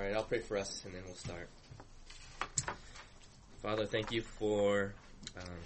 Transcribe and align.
All 0.00 0.06
right, 0.06 0.16
I'll 0.16 0.22
pray 0.22 0.38
for 0.38 0.56
us 0.56 0.82
and 0.86 0.94
then 0.94 1.02
we'll 1.04 1.14
start. 1.14 1.50
Father, 3.60 3.84
thank 3.84 4.10
you 4.10 4.22
for 4.22 4.94
um, 5.36 5.58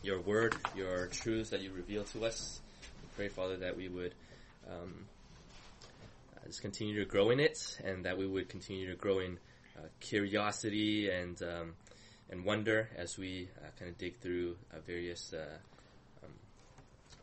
your 0.00 0.20
word, 0.20 0.54
your 0.76 1.08
truths 1.08 1.50
that 1.50 1.60
you 1.60 1.72
reveal 1.72 2.04
to 2.04 2.24
us. 2.24 2.60
We 3.02 3.08
pray, 3.16 3.28
Father, 3.28 3.56
that 3.56 3.76
we 3.76 3.88
would 3.88 4.14
um, 4.70 5.06
uh, 6.36 6.46
just 6.46 6.62
continue 6.62 7.00
to 7.00 7.04
grow 7.04 7.30
in 7.30 7.40
it 7.40 7.58
and 7.82 8.04
that 8.04 8.16
we 8.16 8.28
would 8.28 8.48
continue 8.48 8.90
to 8.90 8.94
grow 8.94 9.18
in 9.18 9.40
uh, 9.76 9.88
curiosity 9.98 11.10
and 11.10 11.42
um, 11.42 11.74
and 12.30 12.44
wonder 12.44 12.88
as 12.96 13.18
we 13.18 13.48
uh, 13.58 13.70
kind 13.76 13.90
of 13.90 13.98
dig 13.98 14.20
through 14.20 14.56
uh, 14.72 14.78
various 14.86 15.32
uh, 15.32 15.58
um, 16.22 16.30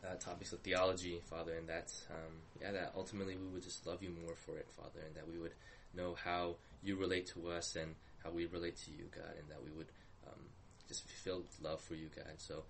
uh, 0.05 0.15
topics 0.15 0.52
of 0.52 0.59
theology, 0.59 1.21
Father, 1.29 1.54
and 1.54 1.70
that 1.70 1.93
um, 2.09 2.33
yeah, 2.61 2.73
that 2.73 2.91
ultimately 2.93 3.38
we 3.38 3.47
would 3.54 3.63
just 3.63 3.88
love 3.88 4.04
you 4.04 4.09
more 4.25 4.36
for 4.36 4.57
it, 4.57 4.67
Father, 4.75 4.99
and 5.07 5.15
that 5.15 5.25
we 5.31 5.39
would 5.39 5.54
know 5.96 6.16
how 6.23 6.55
you 6.84 6.96
relate 6.98 7.28
to 7.33 7.50
us 7.50 7.75
and 7.75 7.96
how 8.24 8.32
we 8.32 8.46
relate 8.46 8.78
to 8.78 8.92
you, 8.92 9.06
God, 9.15 9.33
and 9.39 9.50
that 9.50 9.64
we 9.64 9.71
would 9.71 9.88
um, 10.28 10.39
just 10.88 11.07
feel 11.10 11.43
love 11.61 11.82
for 11.82 11.96
you, 11.96 12.10
God. 12.15 12.33
So 12.38 12.64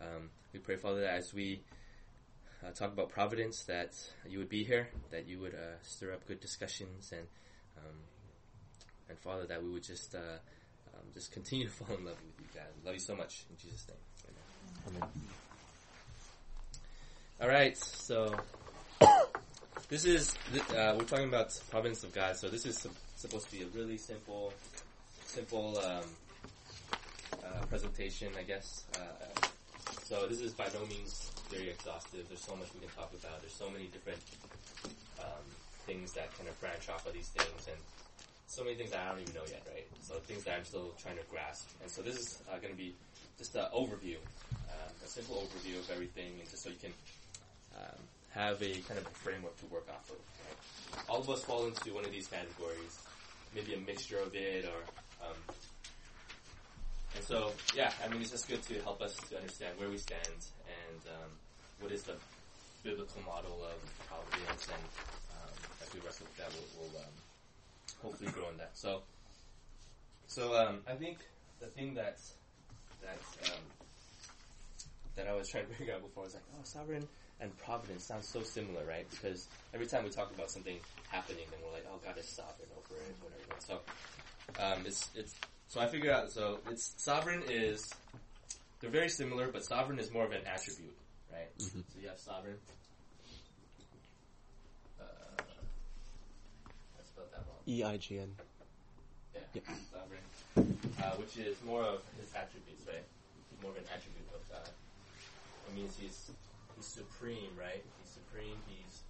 um, 0.00 0.30
we 0.52 0.58
pray, 0.58 0.76
Father, 0.76 1.00
that 1.00 1.14
as 1.14 1.34
we 1.34 1.62
uh, 2.64 2.70
talk 2.70 2.92
about 2.92 3.10
providence, 3.10 3.64
that 3.64 3.92
you 4.28 4.38
would 4.38 4.48
be 4.48 4.64
here, 4.64 4.88
that 5.10 5.26
you 5.26 5.40
would 5.40 5.54
uh, 5.54 5.78
stir 5.82 6.12
up 6.12 6.26
good 6.26 6.40
discussions, 6.40 7.12
and 7.12 7.26
um, 7.78 7.96
and 9.08 9.18
Father, 9.18 9.46
that 9.46 9.62
we 9.62 9.70
would 9.70 9.82
just 9.82 10.14
uh, 10.14 10.38
um, 10.94 11.04
just 11.12 11.32
continue 11.32 11.66
to 11.68 11.72
fall 11.72 11.96
in 11.96 12.04
love 12.04 12.16
with 12.24 12.40
you, 12.40 12.46
God. 12.54 12.68
Love 12.84 12.94
you 12.94 13.00
so 13.00 13.16
much 13.16 13.44
in 13.50 13.56
Jesus' 13.56 13.86
name. 13.88 13.98
Amen. 14.88 15.02
Amen. 15.02 15.08
All 17.40 17.48
right, 17.48 17.76
so 17.76 18.32
this 19.92 20.06
is 20.06 20.34
uh, 20.70 20.94
we're 20.96 21.04
talking 21.04 21.28
about 21.28 21.52
providence 21.68 22.02
of 22.02 22.14
God. 22.14 22.34
So 22.38 22.48
this 22.48 22.64
is 22.64 22.78
sup- 22.78 22.96
supposed 23.14 23.50
to 23.50 23.52
be 23.52 23.62
a 23.62 23.66
really 23.76 23.98
simple, 23.98 24.54
simple 25.26 25.76
um, 25.84 26.04
uh, 27.44 27.60
presentation, 27.68 28.28
I 28.38 28.42
guess. 28.42 28.84
Uh, 28.96 29.48
so 30.04 30.26
this 30.26 30.40
is 30.40 30.54
by 30.54 30.64
no 30.72 30.86
means 30.86 31.30
very 31.50 31.68
exhaustive. 31.68 32.24
There's 32.26 32.40
so 32.40 32.56
much 32.56 32.72
we 32.72 32.80
can 32.80 32.88
talk 32.96 33.12
about. 33.12 33.42
There's 33.42 33.52
so 33.52 33.68
many 33.68 33.84
different 33.88 34.22
um, 35.20 35.44
things 35.84 36.14
that 36.14 36.34
kind 36.38 36.48
of 36.48 36.58
branch 36.58 36.88
off 36.88 37.06
of 37.06 37.12
these 37.12 37.28
things, 37.28 37.68
and 37.68 37.76
so 38.46 38.64
many 38.64 38.76
things 38.76 38.92
that 38.92 39.00
I 39.04 39.10
don't 39.12 39.20
even 39.20 39.34
know 39.34 39.44
yet, 39.46 39.60
right? 39.74 39.84
So 40.00 40.14
things 40.24 40.44
that 40.44 40.56
I'm 40.56 40.64
still 40.64 40.94
trying 41.02 41.18
to 41.18 41.24
grasp. 41.30 41.68
And 41.82 41.90
so 41.90 42.00
this 42.00 42.16
is 42.16 42.38
uh, 42.48 42.56
going 42.56 42.72
to 42.72 42.80
be 42.80 42.94
just 43.36 43.54
an 43.56 43.66
overview, 43.76 44.16
um, 44.72 44.92
a 45.04 45.06
simple 45.06 45.36
overview 45.36 45.80
of 45.80 45.90
everything, 45.90 46.32
and 46.40 46.48
just 46.48 46.62
so 46.62 46.70
you 46.70 46.80
can 46.80 46.94
um, 47.76 48.00
have 48.34 48.62
a 48.62 48.72
kind 48.88 48.98
of 48.98 49.06
a 49.06 49.14
framework 49.20 49.56
to 49.58 49.66
work 49.66 49.86
off 49.90 50.10
of. 50.10 50.16
All 51.08 51.20
of 51.20 51.28
us 51.30 51.44
fall 51.44 51.66
into 51.66 51.92
one 51.94 52.04
of 52.04 52.12
these 52.12 52.26
categories, 52.26 52.98
maybe 53.54 53.74
a 53.74 53.78
mixture 53.78 54.18
of 54.18 54.34
it, 54.34 54.64
or 54.64 55.26
um, 55.26 55.36
and 57.14 57.24
so 57.24 57.52
yeah, 57.74 57.92
I 58.04 58.08
mean 58.08 58.22
it's 58.22 58.30
just 58.30 58.48
good 58.48 58.62
to 58.64 58.74
help 58.82 59.02
us 59.02 59.16
to 59.28 59.36
understand 59.36 59.78
where 59.78 59.88
we 59.88 59.98
stand 59.98 60.26
and 60.26 61.00
um, 61.08 61.30
what 61.80 61.92
is 61.92 62.02
the 62.02 62.14
biblical 62.82 63.22
model 63.26 63.64
of 63.64 63.78
providence, 64.08 64.66
and 64.68 64.84
um, 65.36 65.52
as 65.82 65.92
we 65.94 66.00
wrestle 66.00 66.26
with 66.26 66.36
that, 66.38 66.48
we'll, 66.52 66.88
we'll 66.88 67.00
um, 67.02 67.12
hopefully 68.02 68.30
grow 68.30 68.48
in 68.50 68.56
that. 68.56 68.70
So, 68.74 69.02
so 70.26 70.56
um, 70.56 70.80
I 70.88 70.94
think 70.94 71.18
the 71.60 71.66
thing 71.66 71.94
that 71.94 72.18
that 73.02 73.50
um, 73.52 73.62
that 75.16 75.28
I 75.28 75.34
was 75.34 75.48
trying 75.48 75.66
to 75.66 75.74
figure 75.74 75.94
out 75.94 76.02
before 76.02 76.24
I 76.24 76.26
was 76.26 76.34
like, 76.34 76.44
oh, 76.54 76.60
sovereign 76.64 77.06
and 77.42 77.56
providence 77.58 78.04
sounds 78.04 78.28
so 78.28 78.40
similar, 78.42 78.84
right? 78.86 79.04
Because 79.10 79.48
every 79.74 79.86
time 79.86 80.04
we 80.04 80.10
talk 80.10 80.30
about 80.32 80.50
something 80.50 80.78
happening, 81.10 81.44
then 81.50 81.58
we're 81.64 81.72
like, 81.72 81.84
oh, 81.92 81.98
God 82.04 82.16
is 82.16 82.28
sovereign 82.28 82.68
over 82.78 82.94
it, 83.02 83.16
whatever. 83.20 83.60
So, 83.60 83.80
um, 84.62 84.86
it's 84.86 85.10
it's 85.14 85.34
so 85.68 85.80
I 85.80 85.86
figured 85.88 86.12
out. 86.12 86.30
So 86.30 86.58
it's 86.70 86.94
sovereign 87.02 87.42
is 87.50 87.90
they're 88.80 88.90
very 88.90 89.08
similar, 89.08 89.48
but 89.50 89.64
sovereign 89.64 89.98
is 89.98 90.10
more 90.12 90.24
of 90.24 90.32
an 90.32 90.42
attribute, 90.46 90.96
right? 91.32 91.50
Mhm. 91.58 91.82
So 91.92 92.00
you 92.00 92.08
have 92.08 92.18
sovereign. 92.20 92.58
Uh, 95.00 95.04
I 95.04 97.02
spelled 97.04 97.30
that 97.32 97.38
wrong. 97.48 97.58
E 97.66 97.82
I 97.84 97.96
G 97.96 98.18
N. 98.18 98.36
Yeah, 99.34 99.40
Yep. 99.54 99.64
sovereign. 99.92 100.76
Uh, 101.02 101.16
which 101.16 101.36
is 101.38 101.56
more 101.64 101.82
of 101.82 102.02
his 102.20 102.32
attributes, 102.34 102.86
right? 102.86 103.04
More 103.62 103.70
of 103.72 103.78
an 103.78 103.84
attribute 103.94 104.28
of 104.34 104.48
God. 104.50 104.68
It 105.68 105.74
means 105.74 105.96
he's 105.96 106.30
he's 106.82 106.90
supreme, 106.90 107.54
right? 107.54 107.78
He's 107.78 108.10
supreme. 108.10 108.58
He's 108.66 109.06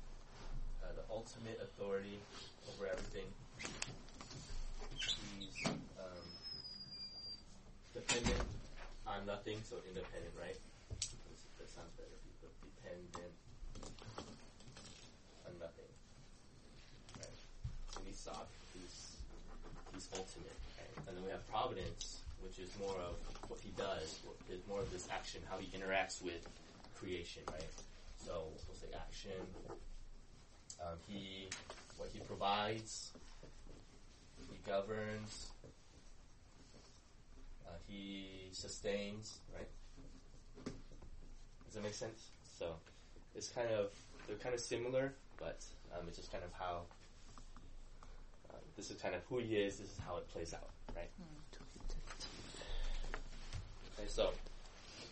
uh, 0.85 0.93
the 0.93 1.05
ultimate 1.09 1.57
authority 1.65 2.21
over 2.69 2.85
everything. 2.85 3.25
He's 4.93 5.57
um, 5.65 6.27
dependent 7.95 8.45
on 9.09 9.25
nothing, 9.25 9.57
so 9.65 9.81
independent, 9.89 10.37
right? 10.37 10.61
That 11.57 11.69
sounds 11.73 11.97
better. 11.97 12.13
Dependent 12.61 13.33
on 15.49 15.53
nothing, 15.57 15.89
right? 17.17 17.39
So 17.89 18.01
he's 18.05 18.21
sovereign. 18.21 18.53
He's 18.77 19.17
he's 19.97 20.09
ultimate. 20.13 20.61
Right? 20.77 21.09
And 21.09 21.17
then 21.17 21.25
we 21.25 21.31
have 21.31 21.41
providence, 21.49 22.21
which 22.45 22.59
is 22.61 22.69
more 22.77 23.01
of 23.01 23.17
what 23.49 23.61
he 23.65 23.73
does, 23.81 24.21
more 24.69 24.81
of 24.81 24.93
this 24.93 25.09
action, 25.09 25.41
how 25.49 25.57
he 25.57 25.73
interacts 25.73 26.21
with 26.21 26.45
creation, 27.03 27.43
right? 27.51 27.67
So 28.25 28.45
we'll 28.67 28.77
say 28.77 28.87
action. 28.95 29.33
Um, 30.81 30.99
he, 31.09 31.49
what 31.97 32.09
he 32.13 32.21
provides, 32.21 33.11
he 34.51 34.57
governs, 34.67 35.49
uh, 37.67 37.71
he 37.89 38.49
sustains, 38.53 39.39
right? 39.55 39.69
Does 41.67 41.75
that 41.75 41.83
make 41.83 41.95
sense? 41.95 42.31
So 42.59 42.75
it's 43.35 43.49
kind 43.49 43.71
of 43.71 43.91
they're 44.27 44.37
kind 44.37 44.55
of 44.55 44.61
similar, 44.61 45.15
but 45.39 45.65
um, 45.95 46.07
it's 46.07 46.19
just 46.19 46.31
kind 46.31 46.45
of 46.45 46.53
how 46.53 46.83
um, 48.51 48.61
this 48.77 48.91
is 48.91 49.01
kind 49.01 49.15
of 49.15 49.23
who 49.29 49.39
he 49.39 49.57
is. 49.57 49.79
This 49.79 49.89
is 49.89 49.99
how 50.07 50.17
it 50.19 50.29
plays 50.29 50.55
out, 50.55 50.71
right? 50.95 51.11
Okay, 53.99 54.09
so 54.09 54.31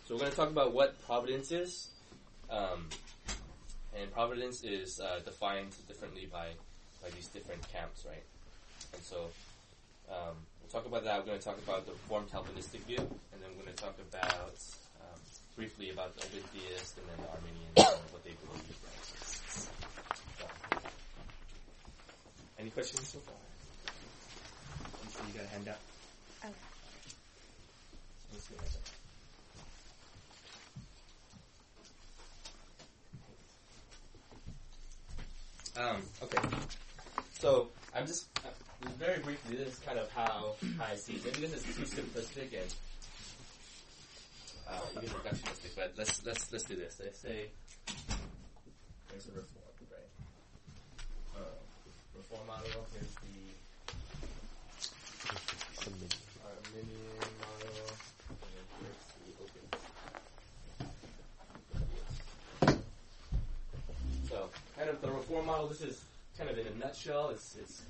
so 0.05 0.15
we're 0.15 0.19
going 0.19 0.31
to 0.31 0.37
talk 0.37 0.49
about 0.49 0.73
what 0.73 1.01
providence 1.05 1.51
is, 1.51 1.89
um, 2.49 2.87
and 3.97 4.11
providence 4.11 4.63
is 4.63 4.99
uh, 4.99 5.19
defined 5.23 5.75
differently 5.87 6.27
by 6.31 6.47
by 7.01 7.09
these 7.11 7.27
different 7.27 7.67
camps, 7.71 8.05
right? 8.05 8.23
And 8.93 9.01
so 9.01 9.31
um, 10.09 10.35
we'll 10.61 10.69
talk 10.69 10.85
about 10.85 11.03
that. 11.05 11.19
We're 11.19 11.25
going 11.27 11.39
to 11.39 11.45
talk 11.45 11.57
about 11.57 11.85
the 11.85 11.93
Reformed 11.93 12.31
Calvinistic 12.31 12.81
view, 12.85 12.99
and 12.99 13.41
then 13.41 13.49
we're 13.57 13.63
going 13.63 13.75
to 13.75 13.83
talk 13.83 13.97
about 14.09 14.53
um, 15.01 15.19
briefly 15.55 15.89
about 15.89 16.15
the 16.15 16.25
open 16.25 16.43
theist 16.53 16.97
and 16.97 17.07
then 17.09 17.17
the 17.25 17.31
Arminians 17.31 17.77
and 17.77 18.11
what 18.13 18.23
they 18.23 18.35
believe. 18.45 18.77
Right? 18.83 19.01
Any 22.59 22.69
questions 22.69 23.07
so 23.07 23.19
far? 23.19 23.35
I'm 25.01 25.09
sure 25.11 25.21
you 25.27 25.33
got 25.33 25.45
a 25.45 25.49
handout. 25.49 25.79
Okay. 26.45 26.53
Let's 28.31 28.45
see 28.47 28.53
what 28.53 28.63
I 28.63 28.67
got. 28.67 28.91
Um, 35.77 36.01
okay. 36.21 36.37
So 37.39 37.69
I'm 37.95 38.05
just 38.05 38.27
uh, 38.45 38.49
very 38.99 39.19
briefly. 39.19 39.55
This 39.55 39.73
is 39.73 39.79
kind 39.79 39.97
of 39.99 40.11
how 40.11 40.55
I 40.81 40.95
see. 40.95 41.19
Maybe 41.23 41.47
this 41.47 41.53
is 41.53 41.63
too 41.75 41.83
simplistic 41.83 42.51
and 42.53 42.73
uh, 44.67 44.79
even 44.97 45.09
reductionistic, 45.09 45.75
but 45.75 45.93
let's 45.97 46.25
let's 46.25 46.51
let's 46.51 46.63
do 46.65 46.75
this. 46.75 46.95
They 46.95 47.11
say 47.13 47.45
there's 49.09 49.27
a 49.27 49.31
reform, 49.31 49.75
right? 49.91 50.11
Uh, 51.35 51.39
reform 52.17 52.47
model. 52.47 52.85
Here's 52.93 53.13
the 53.15 53.30
the 65.31 65.37
reform 65.37 65.45
model. 65.45 65.67
This 65.67 65.81
is 65.81 66.01
kind 66.37 66.49
of 66.49 66.57
in 66.57 66.67
a 66.67 66.75
nutshell. 66.77 67.29
It's 67.29 67.55
it's 67.59 67.81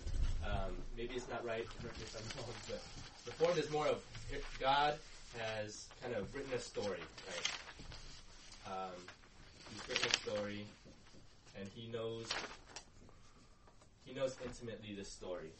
um, 0.45 0.71
maybe 0.97 1.15
it's 1.15 1.29
not 1.29 1.45
right. 1.45 1.65
Correct 1.79 1.97
me 1.97 2.03
if 2.03 2.15
I'm 2.15 2.43
wrong, 2.43 2.53
but 2.67 2.81
reformed 3.25 3.57
is 3.57 3.71
more 3.71 3.87
of 3.87 4.03
if 4.31 4.45
God 4.59 4.95
has 5.39 5.87
kind 6.01 6.15
of 6.15 6.33
written 6.35 6.53
a 6.53 6.59
story, 6.59 6.99
right? 7.27 7.47
Um, 8.67 8.97
he's 9.71 9.89
written 9.89 10.09
a 10.09 10.31
story, 10.31 10.65
and 11.59 11.67
he 11.75 11.91
knows 11.91 12.27
he 14.05 14.13
knows 14.13 14.35
intimately 14.43 14.93
the 14.93 15.05
story. 15.05 15.51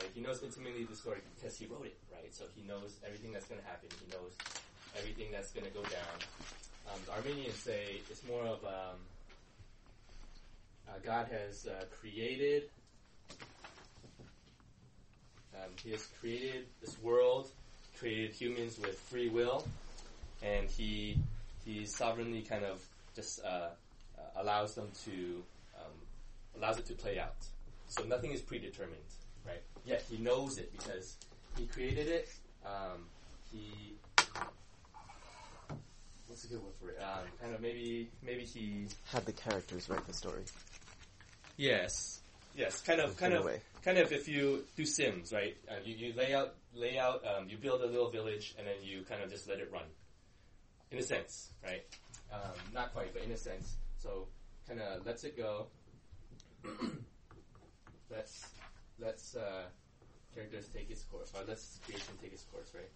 Right? 0.00 0.10
He 0.14 0.20
knows 0.20 0.42
intimately 0.42 0.84
the 0.84 0.96
story 0.96 1.20
because 1.36 1.56
he 1.56 1.66
wrote 1.66 1.86
it, 1.86 1.96
right? 2.10 2.34
So 2.34 2.44
he 2.56 2.66
knows 2.66 2.96
everything 3.06 3.32
that's 3.32 3.46
going 3.46 3.60
to 3.60 3.66
happen. 3.66 3.88
He 4.04 4.10
knows 4.10 4.32
everything 4.98 5.30
that's 5.30 5.52
going 5.52 5.66
to 5.66 5.72
go 5.72 5.82
down. 5.82 6.16
Um, 6.90 6.98
the 7.06 7.12
Arminians 7.12 7.54
say 7.54 8.02
it's 8.10 8.26
more 8.26 8.42
of 8.42 8.58
um, 8.64 8.98
uh, 10.88 10.92
God 11.04 11.26
has 11.30 11.66
uh, 11.66 11.84
created 12.00 12.64
He 15.84 15.90
has 15.90 16.06
created 16.18 16.64
this 16.80 16.98
world, 17.02 17.50
created 17.98 18.32
humans 18.32 18.78
with 18.78 18.98
free 18.98 19.28
will, 19.28 19.66
and 20.42 20.66
he 20.68 21.18
he 21.62 21.84
sovereignly 21.84 22.40
kind 22.40 22.64
of 22.64 22.82
just 23.14 23.44
uh, 23.44 23.48
uh, 23.48 23.70
allows 24.36 24.74
them 24.74 24.88
to 25.04 25.42
um, 25.78 25.92
allows 26.56 26.78
it 26.78 26.86
to 26.86 26.94
play 26.94 27.18
out. 27.18 27.36
So 27.88 28.02
nothing 28.04 28.32
is 28.32 28.40
predetermined, 28.40 29.10
right? 29.46 29.62
Yet 29.84 30.04
he 30.10 30.16
knows 30.16 30.56
it 30.56 30.72
because 30.72 31.16
he 31.58 31.66
created 31.66 32.08
it. 32.08 32.28
Um, 32.64 33.04
he 33.52 33.92
what's 36.34 36.44
a 36.46 36.48
good 36.48 36.64
word 36.64 36.74
for 36.80 36.88
it? 36.90 36.98
Um, 37.00 37.28
kind 37.40 37.54
of 37.54 37.60
maybe 37.60 38.10
maybe 38.20 38.42
he 38.42 38.88
Had 39.12 39.24
the 39.24 39.30
characters 39.30 39.88
write 39.88 40.04
the 40.04 40.12
story. 40.12 40.42
Yes. 41.56 42.22
Yes, 42.56 42.80
kind 42.80 43.00
of, 43.00 43.16
kind 43.16 43.34
of, 43.34 43.44
way. 43.44 43.60
kind 43.84 43.98
of. 43.98 44.10
If 44.10 44.26
you 44.26 44.64
do 44.76 44.84
Sims, 44.84 45.32
right? 45.32 45.56
Uh, 45.68 45.74
you, 45.84 45.94
you 45.94 46.12
lay 46.14 46.34
out, 46.34 46.54
lay 46.74 46.98
out. 46.98 47.22
Um, 47.24 47.48
you 47.48 47.56
build 47.56 47.82
a 47.82 47.86
little 47.86 48.10
village, 48.10 48.54
and 48.58 48.66
then 48.66 48.74
you 48.82 49.02
kind 49.08 49.22
of 49.22 49.30
just 49.30 49.48
let 49.48 49.60
it 49.60 49.70
run. 49.72 49.84
In 50.90 50.98
a 50.98 51.02
sense, 51.02 51.50
right? 51.62 51.84
Um, 52.32 52.54
not 52.72 52.92
quite, 52.92 53.12
but 53.12 53.22
in 53.22 53.30
a 53.30 53.36
sense. 53.36 53.76
So, 53.98 54.26
kind 54.68 54.80
of 54.80 55.06
lets 55.06 55.22
it 55.22 55.36
go. 55.36 55.66
let's 58.10 58.46
let's 59.00 59.36
uh, 59.36 59.64
characters 60.34 60.68
take 60.74 60.90
its 60.90 61.02
course, 61.04 61.32
or 61.34 61.42
let's 61.46 61.78
creation 61.84 62.14
take 62.20 62.32
its 62.32 62.44
course, 62.44 62.70
right? 62.74 62.90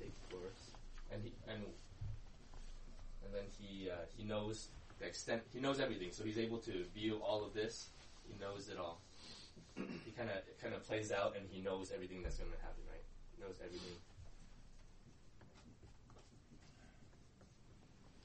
Take 0.00 0.30
course, 0.30 0.71
and 1.12 1.22
he 1.22 1.32
and 1.48 1.62
and 3.24 3.34
then 3.34 3.44
he 3.58 3.90
uh, 3.90 3.94
he 4.16 4.24
knows 4.24 4.68
the 4.98 5.06
extent. 5.06 5.42
He 5.52 5.60
knows 5.60 5.80
everything, 5.80 6.10
so 6.12 6.24
he's 6.24 6.38
able 6.38 6.58
to 6.58 6.84
view 6.94 7.20
all 7.24 7.44
of 7.44 7.54
this. 7.54 7.88
He 8.26 8.34
knows 8.40 8.68
it 8.68 8.78
all. 8.78 9.00
he 9.76 10.10
kind 10.16 10.30
of 10.30 10.36
kind 10.62 10.74
of 10.74 10.86
plays 10.86 11.12
out, 11.12 11.36
and 11.36 11.46
he 11.50 11.60
knows 11.60 11.92
everything 11.94 12.22
that's 12.22 12.36
going 12.36 12.50
to 12.50 12.58
happen. 12.58 12.82
Right? 12.88 13.04
He 13.36 13.42
knows 13.42 13.56
everything 13.64 13.96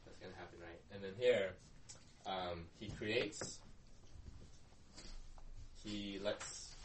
that's 0.05 0.17
going 0.17 0.33
to 0.33 0.39
happen. 0.39 0.59
Right? 0.61 0.81
And 0.93 1.03
then 1.03 1.13
here, 1.19 1.53
um, 2.25 2.65
he 2.79 2.89
creates. 2.89 3.59
He 5.83 6.19
lets 6.21 6.75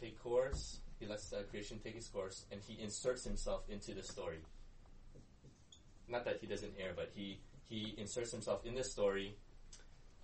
take 0.00 0.20
course. 0.22 0.79
Lets 1.10 1.32
uh, 1.32 1.42
creation 1.50 1.80
take 1.82 1.96
its 1.96 2.08
course, 2.08 2.44
and 2.52 2.60
he 2.66 2.80
inserts 2.80 3.24
himself 3.24 3.62
into 3.68 3.92
the 3.92 4.02
story 4.02 4.38
not 6.10 6.24
that 6.24 6.38
he 6.40 6.46
doesn't 6.46 6.72
err, 6.78 6.92
but 6.94 7.10
he 7.14 7.38
he 7.68 7.94
inserts 7.96 8.32
himself 8.32 8.66
in 8.66 8.74
this 8.74 8.90
story. 8.90 9.36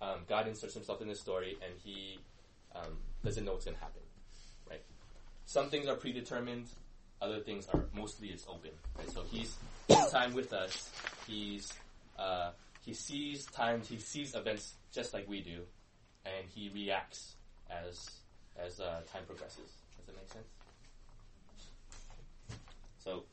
Um, 0.01 0.19
God 0.27 0.47
inserts 0.47 0.73
himself 0.73 1.01
in 1.01 1.07
this 1.07 1.19
story, 1.19 1.57
and 1.63 1.73
he 1.83 2.19
um, 2.75 2.97
doesn't 3.23 3.45
know 3.45 3.53
what's 3.53 3.65
going 3.65 3.77
to 3.77 3.81
happen. 3.81 4.01
Right? 4.69 4.81
Some 5.45 5.69
things 5.69 5.87
are 5.87 5.95
predetermined. 5.95 6.67
Other 7.21 7.39
things 7.39 7.67
are 7.73 7.85
mostly 7.93 8.27
it's 8.27 8.45
open. 8.47 8.71
Right? 8.97 9.09
So 9.09 9.23
he's 9.23 9.55
in 9.87 10.09
time 10.11 10.33
with 10.33 10.53
us. 10.53 10.91
He's 11.25 11.73
uh, 12.19 12.51
he 12.85 12.93
sees 12.93 13.45
times. 13.45 13.87
He 13.87 13.97
sees 13.97 14.35
events 14.35 14.75
just 14.93 15.13
like 15.13 15.27
we 15.27 15.41
do, 15.41 15.61
and 16.25 16.45
he 16.53 16.69
reacts 16.73 17.35
as 17.71 18.11
as 18.59 18.79
uh, 18.79 19.01
time 19.11 19.23
progresses. 19.25 19.71
Does 19.97 20.05
that 20.07 20.15
make 20.15 20.31
sense? 20.31 20.56
So 23.07 23.23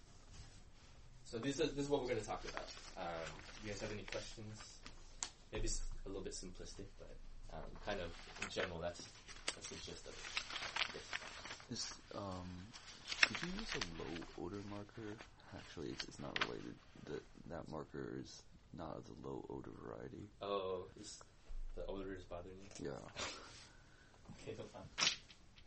so 1.25 1.39
this 1.39 1.59
is 1.59 1.75
this 1.75 1.87
is 1.87 1.91
what 1.91 2.03
we're 2.03 2.15
going 2.15 2.21
to 2.21 2.27
talk 2.27 2.45
about. 2.47 2.71
Um, 2.97 3.27
you 3.65 3.71
guys 3.71 3.81
have 3.81 3.91
any 3.91 4.07
questions? 4.07 4.55
Maybe 5.53 5.65
it's 5.65 5.83
a 6.07 6.09
little 6.09 6.23
bit 6.23 6.33
simplistic, 6.33 6.87
but 6.95 7.11
um, 7.53 7.67
kind 7.85 7.99
of 7.99 8.15
in 8.39 8.49
general, 8.55 8.79
that's 8.79 9.03
that's 9.51 9.67
the 9.71 9.75
gist 9.75 10.07
of 10.07 10.15
it. 10.15 11.03
Yes. 11.75 11.91
Is 11.91 11.95
um, 12.15 12.47
did 13.27 13.37
you 13.43 13.49
use 13.59 13.75
a 13.75 13.83
low 13.99 14.47
odor 14.47 14.63
marker? 14.71 15.11
Actually, 15.59 15.89
it's, 15.89 16.05
it's 16.05 16.21
not 16.21 16.39
related. 16.47 16.79
That 17.11 17.23
that 17.51 17.69
marker 17.69 18.15
is 18.23 18.43
not 18.79 18.95
of 18.95 19.03
the 19.11 19.27
low 19.27 19.45
odor 19.51 19.75
variety. 19.83 20.23
Oh, 20.41 20.87
is 21.01 21.19
the 21.75 21.85
odor 21.87 22.15
is 22.15 22.23
bothering 22.23 22.63
you? 22.79 22.91
Yeah. 22.93 23.03
Okay, 24.41 24.57
no 24.57 24.65
problem. 24.65 24.89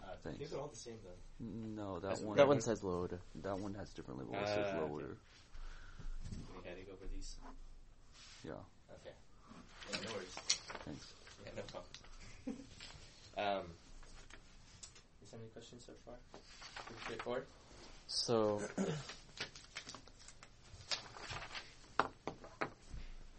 Uh, 0.02 0.06
Thanks. 0.24 0.40
These 0.40 0.54
are 0.54 0.60
all 0.60 0.68
the 0.68 0.76
same 0.76 0.96
though. 1.04 1.18
No, 1.40 1.96
that 1.96 2.02
That's- 2.02 2.22
one. 2.22 2.38
That 2.38 2.48
one 2.48 2.62
says 2.62 2.84
low 2.84 3.04
odor. 3.04 3.20
That 3.44 3.60
one 3.60 3.74
has 3.76 3.90
different 3.92 4.20
label. 4.20 4.36
It 4.36 4.48
says 4.48 4.74
low 4.76 4.84
okay. 4.84 4.94
odor. 4.94 5.18
Can 6.64 6.78
you 6.78 6.84
go 6.86 6.94
over 6.94 7.06
these? 7.14 7.36
Yeah. 8.44 8.52
Okay. 8.94 9.16
Yeah, 9.92 10.00
no 10.06 10.14
worries. 10.16 10.36
Thanks. 10.86 11.08
Yeah, 11.46 11.52
no 11.56 11.64
problem. 11.64 11.90
um, 13.38 13.72
is 15.24 15.32
there 15.32 15.40
any 15.40 15.50
questions 15.50 15.84
so 15.86 15.94
far? 16.06 16.16
Pretty 16.86 17.02
straightforward. 17.04 17.46
So. 18.08 18.62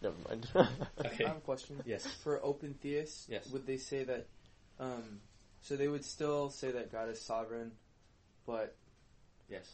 Never 0.00 0.14
mind. 0.28 0.46
Okay. 1.04 1.24
I 1.24 1.28
have 1.28 1.36
a 1.38 1.40
question. 1.40 1.80
Yes. 1.86 2.06
For 2.22 2.40
open 2.44 2.74
theists, 2.82 3.26
Yes. 3.28 3.48
would 3.50 3.66
they 3.66 3.76
say 3.76 4.04
that? 4.04 4.26
Um, 4.78 5.20
so 5.68 5.76
they 5.76 5.86
would 5.88 6.04
still 6.04 6.48
say 6.48 6.70
that 6.70 6.90
God 6.90 7.10
is 7.10 7.20
sovereign, 7.20 7.72
but 8.46 8.74
Yes. 9.50 9.70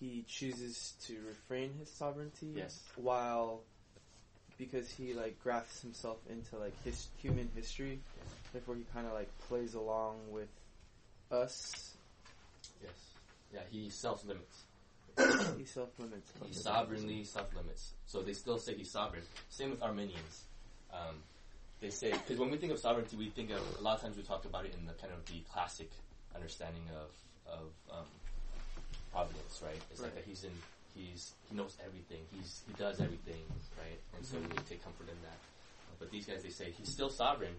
he 0.00 0.24
chooses 0.26 0.94
to 1.04 1.20
refrain 1.26 1.74
his 1.78 1.90
sovereignty. 1.90 2.54
Yes. 2.56 2.82
While, 2.96 3.60
because 4.56 4.90
he 4.90 5.12
like 5.12 5.38
grafts 5.42 5.82
himself 5.82 6.16
into 6.30 6.56
like 6.56 6.72
his 6.84 7.08
human 7.18 7.50
history, 7.54 8.00
therefore 8.54 8.76
he 8.76 8.84
kind 8.94 9.06
of 9.06 9.12
like 9.12 9.28
plays 9.48 9.74
along 9.74 10.16
with 10.30 10.48
us. 11.30 11.94
Yes. 12.82 12.92
Yeah, 13.52 13.60
he 13.70 13.90
self 13.90 14.24
limits. 14.24 14.62
he 15.58 15.66
self 15.66 15.90
limits. 15.98 16.32
He 16.46 16.54
sovereignly 16.54 17.24
self 17.24 17.54
limits. 17.54 17.92
So 18.06 18.22
they 18.22 18.32
still 18.32 18.58
say 18.58 18.74
he's 18.74 18.90
sovereign. 18.90 19.22
Same 19.50 19.70
with 19.70 19.82
Arminians. 19.82 20.44
Um, 20.90 21.16
they 21.80 21.90
say 21.90 22.12
because 22.12 22.38
when 22.38 22.50
we 22.50 22.56
think 22.56 22.72
of 22.72 22.78
sovereignty, 22.78 23.16
we 23.16 23.28
think 23.30 23.50
of 23.50 23.60
a 23.78 23.82
lot 23.82 23.96
of 23.96 24.02
times 24.02 24.16
we 24.16 24.22
talk 24.22 24.44
about 24.44 24.64
it 24.64 24.74
in 24.78 24.86
the 24.86 24.92
kind 24.94 25.12
of 25.12 25.24
the 25.26 25.40
classic 25.52 25.90
understanding 26.34 26.82
of 26.94 27.10
of 27.52 27.98
um, 27.98 28.06
providence, 29.12 29.60
right? 29.64 29.80
It's 29.90 30.02
like 30.02 30.14
that 30.14 30.24
he's 30.24 30.44
in 30.44 30.52
he's 30.94 31.32
he 31.48 31.56
knows 31.56 31.76
everything. 31.84 32.20
He's 32.32 32.62
he 32.66 32.72
does 32.74 33.00
everything, 33.00 33.42
right? 33.78 34.00
And 34.16 34.24
so 34.24 34.36
we 34.38 34.56
take 34.68 34.82
comfort 34.82 35.08
in 35.08 35.20
that. 35.22 35.38
But 35.98 36.10
these 36.10 36.26
guys, 36.26 36.42
they 36.42 36.50
say 36.50 36.72
he's 36.76 36.88
still 36.88 37.10
sovereign. 37.10 37.54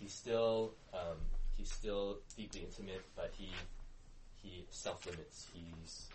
He's 0.00 0.12
still 0.12 0.72
um, 0.94 1.18
he's 1.56 1.70
still 1.70 2.18
deeply 2.36 2.62
intimate, 2.62 3.02
but 3.16 3.32
he 3.36 3.50
he 4.42 4.64
self 4.70 5.04
limits. 5.06 5.46
He's 5.52 6.08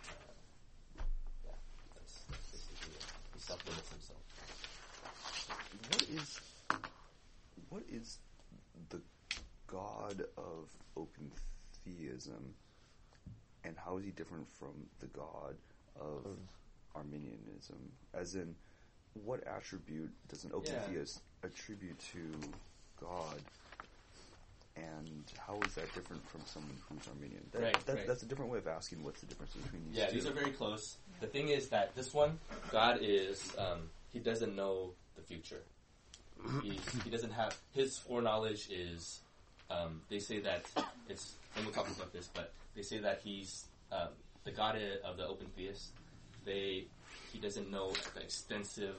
uh, 0.98 1.04
yeah, 1.46 1.52
that's, 1.96 2.20
that's 2.30 2.52
basically 2.52 2.96
it. 2.96 3.06
He 3.34 3.40
self 3.40 3.66
limits 3.66 3.90
himself. 3.90 4.20
What 5.92 6.04
is 6.10 6.47
what 7.70 7.84
is 7.90 8.20
the 8.90 9.02
god 9.68 10.24
of 10.38 10.70
open 10.96 11.32
theism, 11.84 12.54
and 13.64 13.76
how 13.78 13.98
is 13.98 14.06
he 14.06 14.12
different 14.12 14.48
from 14.50 14.88
the 15.00 15.08
god 15.08 15.56
of 16.00 16.26
Arminianism? 16.96 17.92
As 18.14 18.36
in, 18.36 18.56
what 19.14 19.46
attribute 19.48 20.12
does 20.28 20.44
an 20.44 20.52
open 20.54 20.74
Yeah. 20.74 20.82
theist 20.82 21.22
attribute 21.44 22.00
to 22.14 22.40
God? 23.00 23.42
And 24.76 25.24
how 25.40 25.60
is 25.66 25.74
that 25.74 25.92
different 25.96 26.24
from 26.30 26.42
someone 26.46 26.78
who's 26.88 27.08
Arminian? 27.08 27.50
That, 27.52 27.62
Right, 27.62 27.86
that, 27.88 27.96
right. 27.96 28.08
That's 28.08 28.22
a 28.22 28.28
different 28.28 28.52
way 28.52 28.60
of 28.60 28.68
asking 28.68 29.04
what's 29.04 29.22
the 29.22 29.26
difference 29.26 29.54
between 29.54 29.88
these 29.88 29.98
Yeah, 29.98 30.06
two. 30.06 30.14
these 30.16 30.28
are 30.28 30.34
very 30.34 30.52
close. 30.52 30.98
The 31.20 31.26
thing 31.28 31.50
is 31.50 31.70
that 31.70 31.96
this 31.96 32.14
one, 32.14 32.38
God 32.72 33.00
is 33.02 33.56
um, 33.58 33.90
he 34.14 34.20
doesn't 34.20 34.56
know 34.56 34.94
the 35.16 35.24
future. 35.24 35.64
He 36.62 36.80
he 37.04 37.10
doesn't 37.10 37.32
have 37.32 37.58
his 37.74 37.98
foreknowledge 37.98 38.70
is. 38.70 39.20
Um, 39.70 40.02
they 40.10 40.20
say 40.20 40.40
that 40.40 40.66
it's. 41.10 41.34
And 41.56 41.66
we'll 41.66 41.74
talk 41.74 41.90
about 41.90 42.14
this, 42.14 42.30
but 42.34 42.54
they 42.76 42.84
say 42.84 43.00
that 43.00 43.22
he's 43.24 43.66
um, 43.92 44.10
the 44.44 44.52
God 44.52 44.78
of 45.04 45.18
the 45.18 45.28
open 45.28 45.48
theist. 45.56 45.92
They 46.46 46.86
he 47.34 47.40
doesn't 47.40 47.70
know 47.70 47.92
the 48.14 48.22
extensive 48.22 48.96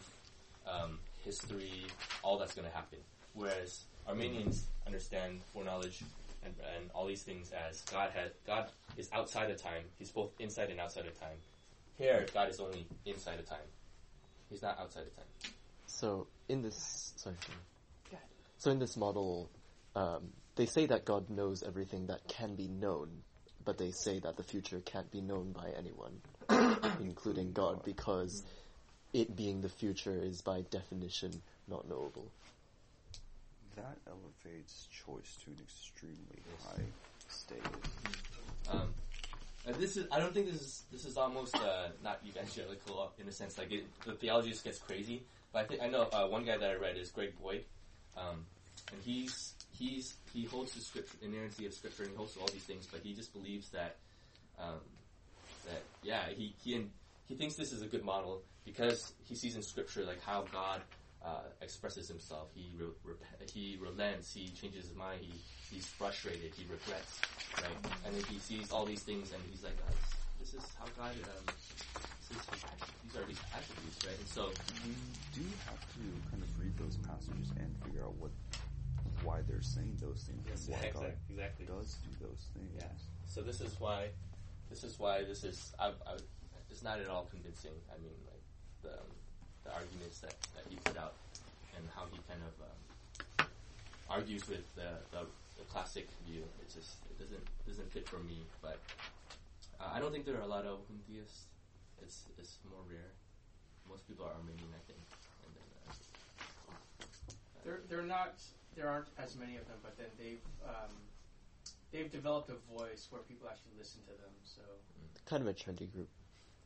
um, 0.66 0.98
history, 1.24 1.86
all 2.22 2.38
that's 2.38 2.54
going 2.54 2.68
to 2.68 2.74
happen. 2.74 2.98
Whereas 3.34 3.84
Arminians 4.06 4.66
understand 4.86 5.40
foreknowledge 5.52 6.02
and, 6.44 6.54
and 6.76 6.90
all 6.94 7.06
these 7.06 7.22
things 7.22 7.52
as 7.52 7.80
God 7.82 8.10
has 8.14 8.30
God 8.46 8.68
is 8.96 9.08
outside 9.12 9.50
of 9.50 9.60
time. 9.60 9.82
He's 9.98 10.10
both 10.10 10.30
inside 10.38 10.70
and 10.70 10.80
outside 10.80 11.06
of 11.06 11.18
time. 11.18 11.36
Here, 11.96 12.26
God 12.32 12.48
is 12.48 12.60
only 12.60 12.86
inside 13.06 13.38
of 13.38 13.48
time. 13.48 13.58
He's 14.50 14.62
not 14.62 14.78
outside 14.78 15.06
of 15.06 15.16
time. 15.16 15.52
So 16.00 16.28
in 16.48 16.62
this, 16.62 17.12
sorry. 17.16 17.36
sorry. 17.44 17.58
Go. 18.10 18.16
So 18.58 18.70
in 18.70 18.78
this 18.78 18.96
model, 18.96 19.50
um, 19.96 20.28
they 20.54 20.66
say 20.66 20.86
that 20.86 21.04
God 21.04 21.28
knows 21.28 21.62
everything 21.62 22.06
that 22.06 22.20
can 22.28 22.54
be 22.54 22.68
known, 22.68 23.08
but 23.64 23.78
they 23.78 23.90
say 24.04 24.20
that 24.20 24.36
the 24.36 24.44
future 24.44 24.80
can't 24.80 25.10
be 25.10 25.20
known 25.20 25.52
by 25.52 25.70
anyone, 25.76 26.20
including 27.00 27.52
God, 27.52 27.84
because 27.84 28.44
it 29.12 29.34
being 29.34 29.60
the 29.60 29.68
future 29.68 30.20
is 30.22 30.40
by 30.42 30.62
definition 30.70 31.32
not 31.66 31.88
knowable. 31.88 32.30
That 33.74 33.98
elevates 34.06 34.88
choice 34.90 35.36
to 35.44 35.50
an 35.50 35.56
extremely 35.62 36.42
high 36.64 36.82
stated. 37.28 37.64
Um, 38.70 38.92
and 39.66 39.76
this 39.76 39.96
is 39.96 40.06
I 40.10 40.18
don't 40.18 40.32
think 40.32 40.46
this 40.46 40.60
is 40.60 40.82
this 40.90 41.04
is 41.04 41.16
almost 41.16 41.56
uh, 41.56 41.88
not 42.02 42.20
evangelical 42.26 43.12
in 43.18 43.28
a 43.28 43.32
sense 43.32 43.58
like 43.58 43.72
it, 43.72 43.84
the 44.04 44.14
theology 44.14 44.50
just 44.50 44.64
gets 44.64 44.78
crazy. 44.78 45.22
But 45.52 45.64
I 45.64 45.66
think 45.66 45.82
I 45.82 45.88
know 45.88 46.02
uh, 46.12 46.26
one 46.26 46.44
guy 46.44 46.56
that 46.56 46.70
I 46.70 46.74
read 46.74 46.96
is 46.96 47.10
Greg 47.10 47.34
Boyd, 47.40 47.64
um, 48.16 48.44
and 48.92 49.00
he's 49.02 49.54
he's 49.72 50.14
he 50.32 50.44
holds 50.44 50.72
the 50.74 51.26
inerrancy 51.26 51.66
of 51.66 51.74
scripture 51.74 52.02
and 52.02 52.12
he 52.12 52.16
holds 52.16 52.36
all 52.36 52.48
these 52.48 52.64
things, 52.64 52.86
but 52.90 53.00
he 53.00 53.14
just 53.14 53.32
believes 53.32 53.68
that 53.70 53.96
um, 54.58 54.80
that 55.64 55.82
yeah 56.02 56.28
he 56.28 56.54
he 56.62 56.86
he 57.26 57.34
thinks 57.34 57.56
this 57.56 57.72
is 57.72 57.82
a 57.82 57.86
good 57.86 58.04
model 58.04 58.42
because 58.64 59.12
he 59.24 59.34
sees 59.34 59.56
in 59.56 59.62
scripture 59.62 60.04
like 60.04 60.22
how 60.22 60.44
God 60.52 60.82
uh, 61.24 61.42
expresses 61.62 62.08
himself. 62.08 62.48
He 62.54 62.70
re- 62.78 62.92
rep- 63.04 63.50
he 63.50 63.78
relents. 63.80 64.32
He 64.32 64.48
changes 64.48 64.88
his 64.88 64.96
mind. 64.96 65.20
He 65.22 65.32
he's 65.70 65.86
frustrated. 65.86 66.52
He 66.54 66.64
regrets. 66.64 67.20
Right, 67.56 67.92
and 68.06 68.14
then 68.14 68.22
he 68.30 68.38
sees 68.38 68.70
all 68.70 68.84
these 68.84 69.02
things, 69.02 69.32
and 69.32 69.42
he's 69.50 69.64
like, 69.64 69.76
uh, 69.88 69.92
"This 70.38 70.54
is 70.54 70.62
how 70.78 70.84
God. 70.96 71.14
Um, 71.24 71.54
these 72.28 73.16
are 73.16 73.26
these 73.26 73.40
attributes, 73.54 73.98
right?" 74.06 74.18
And 74.18 74.28
so, 74.28 74.52
We 74.84 74.94
do 75.34 75.44
have 75.66 75.80
to 75.80 76.02
kind 76.30 76.42
of 76.42 76.50
read 76.60 76.76
those 76.78 76.96
passages 77.08 77.50
and 77.58 77.68
figure 77.84 78.04
out 78.04 78.14
what 78.16 78.30
why 79.22 79.40
they're 79.48 79.62
saying 79.62 79.98
those 80.00 80.22
things 80.30 80.46
and 80.46 80.74
why 80.74 80.90
God 80.94 81.12
exactly. 81.28 81.66
does 81.66 81.96
do 82.06 82.26
those 82.26 82.42
things. 82.54 82.70
Yeah. 82.76 82.86
So 83.26 83.42
this 83.42 83.60
is 83.60 83.74
why, 83.80 84.08
this 84.70 84.84
is 84.84 84.98
why 84.98 85.24
this 85.24 85.44
is. 85.44 85.72
I, 85.78 85.88
I, 85.88 86.16
it's 86.70 86.82
not 86.82 87.00
at 87.00 87.08
all 87.08 87.26
convincing. 87.30 87.74
I 87.90 87.98
mean, 87.98 88.14
like 88.26 88.44
the 88.82 88.94
um, 89.00 89.10
the 89.64 89.72
arguments 89.74 90.20
that, 90.20 90.34
that 90.54 90.64
he 90.68 90.76
put 90.84 90.96
out 90.96 91.14
and 91.76 91.84
how 91.94 92.04
he 92.12 92.18
kind 92.28 92.40
of 92.46 92.54
um, 92.64 93.46
argues 94.08 94.48
with 94.48 94.64
the, 94.76 95.02
the 95.10 95.26
the 95.58 95.64
classic 95.68 96.08
view. 96.26 96.42
It 96.60 96.72
just 96.72 96.96
it 97.10 97.18
doesn't 97.18 97.44
doesn't 97.66 97.90
fit 97.92 98.08
for 98.08 98.18
me. 98.18 98.38
But 98.62 98.78
uh, 99.80 99.90
I 99.92 100.00
don't 100.00 100.12
think 100.12 100.24
there 100.24 100.36
are 100.36 100.46
a 100.46 100.52
lot 100.52 100.64
of 100.64 100.72
open 100.80 101.00
theists. 101.08 101.44
It's 102.02 102.24
it's 102.38 102.58
more 102.68 102.82
rare. 102.88 103.12
Most 103.88 104.06
people 104.06 104.24
are 104.26 104.32
Arminian, 104.34 104.68
I 104.74 104.82
think. 104.86 105.00
And 105.44 105.52
then, 105.56 105.68
uh, 105.88 105.92
There, 107.64 107.80
they're 107.88 108.06
not. 108.06 108.34
There 108.76 108.88
aren't 108.88 109.08
as 109.18 109.34
many 109.36 109.56
of 109.56 109.66
them, 109.66 109.78
but 109.82 109.96
then 109.98 110.08
they've 110.18 110.44
um, 110.64 110.92
they've 111.92 112.10
developed 112.10 112.50
a 112.50 112.58
voice 112.72 113.08
where 113.10 113.22
people 113.22 113.48
actually 113.48 113.76
listen 113.78 114.00
to 114.06 114.12
them. 114.12 114.32
So 114.44 114.62
Kind 115.26 115.42
of 115.42 115.48
a 115.48 115.54
trendy 115.54 115.88
group. 115.92 116.08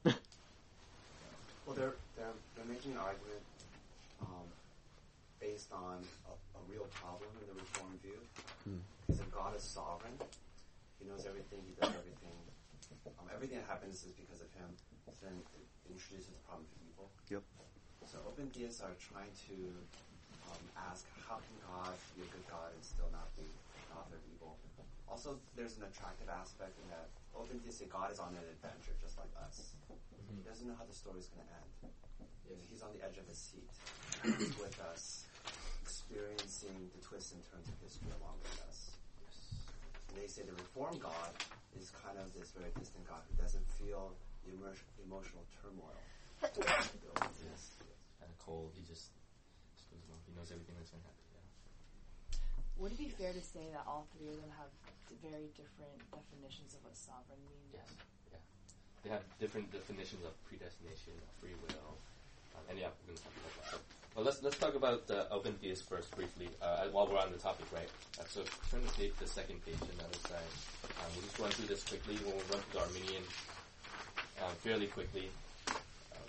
Well, 1.66 1.76
they're 1.76 1.94
they're 2.18 2.34
they're 2.56 2.66
making 2.66 2.92
an 2.92 2.98
argument 2.98 3.38
um, 4.20 4.50
based 5.38 5.70
on 5.70 6.02
a, 6.26 6.34
a 6.58 6.60
real 6.66 6.90
problem 6.90 7.30
in 7.38 7.46
the 7.46 7.54
Reformed 7.54 8.02
view. 8.02 8.18
Hmm. 8.66 8.82
Is 9.06 9.18
that 9.18 9.30
God 9.30 9.54
is 9.54 9.62
sovereign. 9.62 10.18
He 10.98 11.06
knows 11.06 11.22
everything. 11.22 11.62
He 11.62 11.74
does 11.78 11.94
everything. 11.94 12.34
Um, 13.14 13.30
everything 13.30 13.58
that 13.62 13.70
happens 13.70 14.02
is 14.02 14.10
because 14.10 14.42
of 14.42 14.50
Him. 14.58 14.74
So 15.20 15.28
then 15.28 15.36
it 15.38 15.92
introduces 15.92 16.32
the 16.32 16.42
problem 16.48 16.64
of 16.66 16.80
evil. 16.88 17.06
Yep. 17.28 17.44
So 18.08 18.18
open 18.26 18.48
theists 18.50 18.80
are 18.82 18.96
trying 18.98 19.30
to 19.52 19.56
um, 20.50 20.64
ask, 20.90 21.06
how 21.28 21.38
can 21.38 21.56
God 21.68 21.94
be 22.16 22.24
a 22.24 22.28
good 22.32 22.46
God 22.48 22.72
and 22.74 22.82
still 22.82 23.08
not 23.12 23.30
be 23.38 23.46
an 23.46 23.90
author 23.94 24.16
of 24.18 24.24
evil? 24.32 24.58
Also, 25.06 25.36
there's 25.54 25.76
an 25.76 25.84
attractive 25.84 26.26
aspect 26.32 26.74
in 26.80 26.86
that 26.90 27.12
open 27.36 27.60
theists 27.60 27.84
say 27.84 27.88
God 27.88 28.10
is 28.10 28.18
on 28.18 28.32
an 28.32 28.46
adventure 28.48 28.96
just 29.00 29.16
like 29.20 29.30
us. 29.44 29.76
He 30.32 30.40
doesn't 30.42 30.64
know 30.64 30.76
how 30.76 30.88
the 30.88 30.96
story 30.96 31.20
is 31.20 31.28
going 31.28 31.44
to 31.44 31.52
end. 31.52 31.92
He's 32.68 32.82
on 32.82 32.92
the 32.96 33.04
edge 33.04 33.16
of 33.16 33.28
his 33.28 33.38
seat. 33.38 33.72
He's 34.24 34.56
with 34.64 34.76
us, 34.92 35.24
experiencing 35.80 36.90
the 36.96 37.00
twists 37.04 37.32
and 37.32 37.40
turns 37.48 37.68
of 37.68 37.76
history 37.80 38.12
along 38.20 38.40
with 38.40 38.56
us. 38.68 38.96
And 40.08 40.20
they 40.20 40.28
say 40.28 40.42
the 40.44 40.56
Reformed 40.56 41.00
God 41.00 41.32
is 41.80 41.92
kind 41.96 42.16
of 42.20 42.32
this 42.36 42.52
very 42.52 42.72
distant 42.76 43.08
God 43.08 43.24
who 43.28 43.34
doesn't 43.40 43.64
feel 43.80 44.12
the 44.44 44.52
emer- 44.54 44.86
emotional 45.04 45.44
turmoil. 45.62 45.98
of 46.42 46.50
the 46.54 47.10
open 47.14 47.32
kind 48.18 48.30
of 48.30 48.38
cold. 48.42 48.74
He 48.74 48.82
just, 48.82 49.14
just 49.78 49.86
goes 49.90 50.02
along. 50.10 50.20
He 50.26 50.34
knows 50.34 50.50
everything 50.50 50.74
that's 50.78 50.90
going 50.90 51.02
to 51.02 51.08
happen. 51.08 51.26
Yeah. 51.30 51.46
Would 52.82 52.92
it 52.94 53.00
be 53.00 53.10
fair 53.10 53.30
to 53.30 53.42
say 53.42 53.70
that 53.70 53.86
all 53.86 54.10
three 54.18 54.30
of 54.34 54.38
them 54.42 54.50
have 54.58 54.70
very 55.22 55.50
different 55.54 55.94
definitions 56.10 56.74
of 56.74 56.82
what 56.82 56.98
sovereign 56.98 57.38
means? 57.46 57.78
Yes. 57.78 57.90
Yeah. 58.34 58.42
They 59.06 59.10
have 59.14 59.24
different 59.38 59.70
definitions 59.70 60.26
of 60.26 60.34
predestination, 60.46 61.14
of 61.14 61.30
free 61.38 61.54
will, 61.62 61.94
um, 62.58 62.64
and 62.70 62.78
yeah, 62.78 62.90
we're 63.02 63.14
going 63.14 63.18
to 63.18 63.24
talk 63.26 63.34
about 63.38 63.54
that. 63.62 63.70
So, 63.70 63.78
well, 64.14 64.24
let's 64.28 64.42
let's 64.44 64.58
talk 64.60 64.74
about 64.76 65.08
uh, 65.08 65.24
open 65.32 65.56
theists 65.62 65.80
first 65.86 66.10
briefly. 66.12 66.48
Uh, 66.60 66.92
while 66.92 67.08
we're 67.08 67.18
on 67.18 67.32
the 67.32 67.40
topic, 67.40 67.64
right? 67.72 67.88
Uh, 68.20 68.28
so 68.28 68.44
turn 68.70 68.84
to 68.84 68.92
the, 69.00 69.10
the 69.18 69.26
second 69.26 69.64
page 69.64 69.80
on 69.80 69.88
the 69.96 70.04
other 70.04 70.20
side. 70.28 70.50
Um, 71.00 71.08
we'll 71.16 71.24
just 71.24 71.38
run 71.38 71.50
through 71.50 71.70
this 71.72 71.82
quickly. 71.82 72.18
We'll 72.20 72.36
run 72.52 72.60
through 72.60 72.76
the 72.76 72.84
Arminian 72.84 73.24
uh, 74.42 74.50
fairly 74.60 74.86
quickly. 74.86 75.28
Um, 75.68 76.28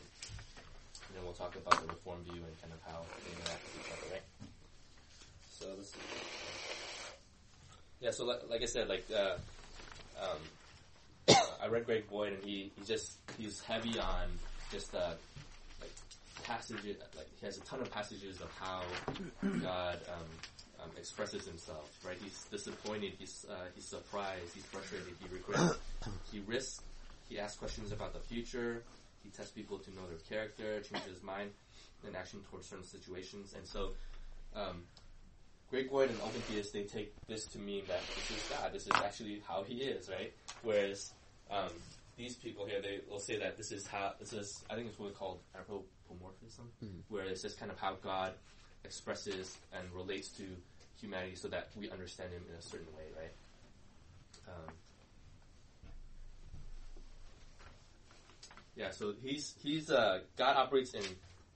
and 1.07 1.17
then 1.17 1.23
we'll 1.23 1.33
talk 1.33 1.55
about 1.55 1.81
the 1.81 1.87
Reform 1.87 2.19
view 2.23 2.41
and 2.41 2.61
kind 2.61 2.73
of 2.73 2.79
how 2.85 3.01
they 3.25 3.31
interact 3.33 3.63
with 3.63 3.85
each 3.85 3.91
other, 3.91 4.13
right? 4.13 4.25
So 5.49 5.65
this. 5.75 5.87
is, 5.87 5.95
Yeah. 8.01 8.11
So 8.11 8.25
like, 8.25 8.41
like 8.49 8.61
I 8.61 8.65
said, 8.65 8.87
like. 8.87 9.05
Uh, 9.13 9.37
um, 10.21 10.39
I 11.63 11.67
read 11.67 11.85
Greg 11.85 12.09
Boyd, 12.09 12.33
and 12.33 12.43
he, 12.43 12.71
he 12.77 12.85
just 12.85 13.17
he's 13.37 13.61
heavy 13.61 13.99
on 13.99 14.27
just 14.71 14.93
uh, 14.93 15.13
like 15.81 15.91
passages. 16.43 16.97
Like 17.15 17.27
he 17.39 17.45
has 17.45 17.57
a 17.57 17.61
ton 17.61 17.81
of 17.81 17.91
passages 17.91 18.41
of 18.41 18.51
how 18.59 18.81
God 19.61 19.99
um, 20.11 20.83
um, 20.83 20.89
expresses 20.97 21.47
Himself. 21.47 21.89
Right? 22.05 22.17
He's 22.21 22.45
disappointed. 22.51 23.13
He's 23.17 23.45
uh, 23.49 23.67
he's 23.75 23.85
surprised. 23.85 24.53
He's 24.53 24.65
frustrated. 24.65 25.13
He 25.19 25.33
regrets. 25.33 25.77
he 26.31 26.41
risks. 26.45 26.81
He 27.33 27.39
asks 27.39 27.57
questions 27.57 27.91
about 27.91 28.13
the 28.13 28.19
future. 28.19 28.83
He 29.23 29.29
tests 29.31 29.51
people 29.51 29.79
to 29.79 29.89
know 29.95 30.05
their 30.07 30.19
character, 30.29 30.79
changes 30.81 31.15
his 31.15 31.23
mind 31.23 31.49
and 32.05 32.15
action 32.15 32.41
towards 32.51 32.69
certain 32.69 32.85
situations. 32.85 33.55
And 33.57 33.65
so, 33.65 33.93
um, 34.55 34.83
Greg 35.71 35.89
Boyd 35.89 36.11
and 36.11 36.21
Open 36.21 36.41
Theists, 36.41 36.71
they 36.71 36.83
take 36.83 37.11
this 37.27 37.47
to 37.47 37.57
mean 37.57 37.85
that 37.87 38.01
this 38.13 38.37
is 38.37 38.49
God. 38.51 38.71
This 38.71 38.83
is 38.83 38.91
actually 39.03 39.41
how 39.47 39.63
He 39.63 39.77
is, 39.77 40.09
right? 40.09 40.31
Whereas 40.61 41.11
um, 41.49 41.71
these 42.17 42.35
people 42.35 42.67
here, 42.67 42.83
they 42.83 42.99
will 43.09 43.19
say 43.19 43.39
that 43.39 43.57
this 43.57 43.71
is 43.71 43.87
how 43.87 44.13
this 44.19 44.31
is. 44.33 44.63
I 44.69 44.75
think 44.75 44.89
it's 44.89 44.99
what 44.99 45.09
we 45.09 45.15
call 45.15 45.41
anthropomorphism, 45.57 46.69
where 47.09 47.23
it's 47.23 47.41
just 47.41 47.57
kind 47.57 47.71
of 47.71 47.79
how 47.79 47.95
God 48.03 48.33
expresses 48.83 49.57
and 49.75 49.91
relates 49.91 50.27
to 50.37 50.43
humanity, 51.01 51.33
so 51.35 51.47
that 51.47 51.69
we 51.75 51.89
understand 51.89 52.31
Him 52.31 52.43
in 52.47 52.59
a 52.59 52.61
certain 52.61 52.93
way, 52.95 53.05
right? 53.17 53.31
Um, 54.47 54.73
yeah, 58.75 58.91
so 58.91 59.13
he's 59.21 59.55
he's 59.61 59.89
uh, 59.91 60.19
God 60.37 60.55
operates 60.55 60.93
in 60.93 61.03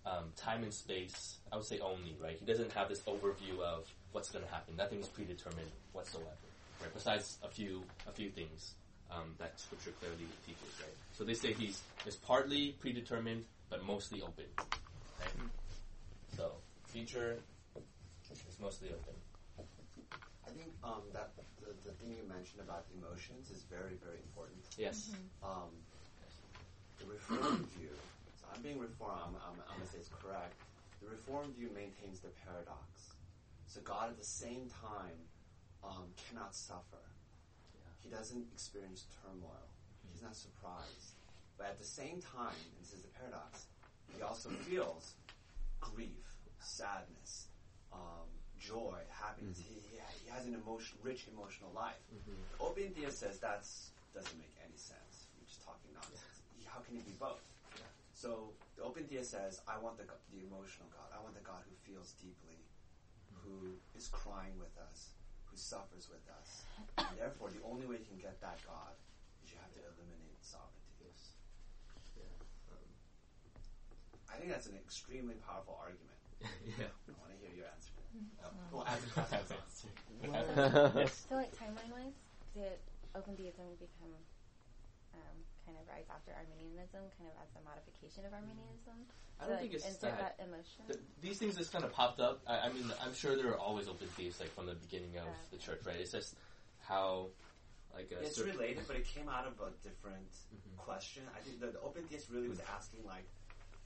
um, 0.06 0.32
time 0.36 0.64
and 0.64 0.74
space. 0.74 1.38
I 1.52 1.56
would 1.56 1.66
say 1.66 1.80
only, 1.80 2.16
right? 2.22 2.38
He 2.40 2.46
doesn't 2.46 2.72
have 2.74 2.90
this 2.90 3.02
overview 3.02 3.60
of 3.60 3.88
what's 4.12 4.30
going 4.30 4.46
to 4.46 4.52
happen. 4.52 4.76
Nothing's 4.76 5.08
predetermined 5.08 5.72
whatsoever, 5.94 6.28
right? 6.82 6.94
Besides 6.94 7.38
a 7.44 7.48
few 7.48 7.84
a 8.08 8.12
few 8.12 8.30
things 8.30 8.74
um, 9.12 9.34
that 9.40 9.60
Scripture 9.60 9.92
clearly 10.00 10.28
teaches, 10.46 10.80
right? 10.82 10.94
So 11.14 11.24
they 11.24 11.34
say 11.34 11.54
he's 11.54 11.82
is 12.06 12.16
partly 12.16 12.76
predetermined, 12.80 13.46
but 13.70 13.84
mostly 13.84 14.22
open, 14.22 14.46
right? 15.20 15.30
So 16.36 16.52
future 16.86 17.38
is 18.32 18.60
mostly 18.60 18.90
open. 18.90 19.14
I 20.46 20.50
think 20.52 20.72
um, 20.84 21.02
that 21.14 21.32
the, 21.60 21.74
the 21.86 21.96
thing 21.98 22.16
you 22.16 22.28
mentioned 22.28 22.62
about 22.62 22.86
emotions 22.96 23.52
is 23.52 23.64
very, 23.70 23.98
very 24.04 24.18
important. 24.24 24.64
Yes. 24.78 25.12
Um, 25.44 25.70
the 27.00 27.06
Reformed 27.06 27.66
view, 27.78 27.94
so 28.40 28.46
I'm 28.54 28.62
being 28.62 28.80
Reformed, 28.80 29.22
I'm, 29.28 29.36
I'm, 29.36 29.58
I'm 29.70 29.78
going 29.78 29.88
to 29.88 29.92
say 29.92 30.00
it's 30.00 30.12
correct. 30.22 30.54
The 31.02 31.10
Reformed 31.10 31.56
view 31.56 31.70
maintains 31.74 32.20
the 32.20 32.30
paradox. 32.46 33.14
So 33.68 33.82
God 33.82 34.10
at 34.10 34.18
the 34.18 34.26
same 34.26 34.70
time 34.82 35.18
um, 35.84 36.10
cannot 36.28 36.56
suffer. 36.56 37.04
He 38.04 38.10
doesn't 38.10 38.48
experience 38.54 39.06
turmoil. 39.22 39.68
He's 40.14 40.24
not 40.24 40.36
surprised. 40.36 41.14
But 41.58 41.68
at 41.68 41.78
the 41.80 41.86
same 41.86 42.22
time, 42.22 42.56
and 42.56 42.78
this 42.82 42.94
is 42.94 43.02
the 43.02 43.12
paradox, 43.20 43.66
he 44.16 44.22
also 44.22 44.50
feels 44.66 45.14
grief, 45.82 46.24
sadness, 46.60 47.48
um, 47.92 48.30
joy, 48.60 48.98
happiness. 49.10 49.58
He, 49.60 49.76
he, 49.76 49.98
he 50.24 50.30
has 50.32 50.46
an 50.46 50.54
emotion, 50.56 50.98
rich 51.04 51.26
emotional 51.34 51.72
life. 51.76 52.00
Open 52.60 52.90
theist 52.96 53.20
says 53.20 53.40
that 53.40 53.66
doesn't 54.14 54.38
make 54.40 54.54
any 54.64 54.78
sense. 54.78 55.28
You're 55.38 55.50
just 55.50 55.64
talking 55.66 55.92
nonsense. 55.94 56.37
He- 56.68 56.72
How 56.74 56.80
can 56.84 56.96
he 57.00 57.02
be 57.08 57.16
both? 57.16 57.40
So 58.12 58.52
the 58.76 58.84
open 58.84 59.06
theist 59.06 59.32
says, 59.32 59.62
I 59.70 59.78
want 59.80 59.96
the, 59.98 60.04
the 60.34 60.42
emotional 60.44 60.90
God. 60.92 61.08
I 61.16 61.22
want 61.24 61.36
the 61.38 61.46
God 61.46 61.62
who 61.70 61.74
feels 61.86 62.12
deeply, 62.20 62.58
who 63.46 63.78
is 63.96 64.08
crying 64.10 64.58
with 64.60 64.74
us, 64.90 65.14
who 65.46 65.56
suffers 65.56 66.10
with 66.10 66.26
us. 66.34 66.66
And 66.98 67.14
therefore, 67.18 67.54
the 67.54 67.62
only 67.64 67.86
way 67.86 68.02
you 68.02 68.08
can 68.10 68.18
get 68.18 68.42
that 68.42 68.58
God 68.66 68.98
is 69.46 69.54
you 69.54 69.58
have 69.62 69.70
to 69.78 69.82
eliminate 69.86 70.42
sovereignty. 70.42 70.98
Yes. 71.06 71.38
Yeah. 72.18 72.74
Um, 72.74 72.90
I 74.34 74.42
think 74.42 74.50
that's 74.50 74.66
an 74.66 74.76
extremely 74.82 75.38
powerful 75.46 75.78
argument. 75.78 76.18
yeah. 76.74 76.90
I 76.90 77.14
want 77.22 77.30
to 77.32 77.38
hear 77.38 77.54
your 77.54 77.70
answer. 77.70 77.94
Um, 78.42 78.58
Well, 78.74 78.86
answer, 78.90 79.14
answer. 79.30 79.62
yes. 81.06 81.30
So 81.30 81.38
like 81.38 81.54
timeline 81.54 81.94
wise, 81.94 82.18
did 82.58 82.66
it, 82.66 82.82
open 83.14 83.38
theism 83.38 83.78
become 83.78 84.10
um, 85.14 85.38
kind 85.68 85.76
of 85.76 85.84
rise 85.92 86.08
after 86.08 86.32
Arminianism, 86.32 87.04
kind 87.20 87.28
of 87.28 87.36
as 87.44 87.52
a 87.60 87.62
modification 87.68 88.24
of 88.24 88.32
Arminianism. 88.32 88.96
I 89.38 89.44
don't 89.52 89.60
like, 89.60 89.68
think 89.68 89.74
it's 89.76 90.00
that. 90.00 90.16
that, 90.18 90.34
emotion. 90.40 90.88
Th- 90.88 91.04
these 91.22 91.38
things 91.38 91.60
just 91.60 91.76
kind 91.76 91.84
of 91.84 91.92
popped 91.92 92.24
up. 92.24 92.40
I, 92.48 92.66
I 92.66 92.68
mean, 92.72 92.88
I'm 93.04 93.14
sure 93.14 93.36
there 93.36 93.52
are 93.52 93.60
always 93.60 93.92
open 93.92 94.08
theists, 94.16 94.40
like 94.40 94.56
from 94.56 94.66
the 94.72 94.80
beginning 94.80 95.20
of 95.20 95.28
Yeah. 95.28 95.52
the 95.52 95.60
church, 95.60 95.84
right? 95.86 96.00
It's 96.00 96.16
just 96.16 96.34
how, 96.88 97.36
like, 97.94 98.08
a 98.16 98.24
It's 98.24 98.40
certain- 98.40 98.56
related, 98.56 98.88
but 98.88 98.96
it 98.96 99.06
came 99.06 99.28
out 99.28 99.46
of 99.46 99.60
a 99.60 99.70
different 99.84 100.32
Mhm. 100.56 100.80
question. 100.80 101.28
I 101.36 101.44
think 101.44 101.60
the, 101.60 101.76
the 101.76 101.82
open 101.84 102.08
theist 102.08 102.32
really 102.32 102.48
was 102.48 102.64
asking 102.72 103.04
like, 103.06 103.28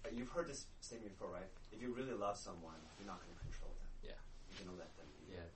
uh, 0.05 0.09
you've 0.13 0.29
heard 0.29 0.47
this 0.47 0.67
statement 0.79 1.17
before, 1.17 1.33
right? 1.33 1.49
If 1.73 1.81
you 1.81 1.93
really 1.97 2.13
love 2.13 2.37
someone, 2.37 2.77
you're 3.01 3.09
not 3.09 3.19
going 3.25 3.33
to 3.33 3.41
control 3.41 3.73
them. 3.73 3.89
Yeah. 4.13 4.19
You're 4.53 4.65
going 4.69 4.77
to 4.77 4.79
let 4.85 4.95
them 4.95 5.07
be. 5.19 5.33
Yeah, 5.33 5.49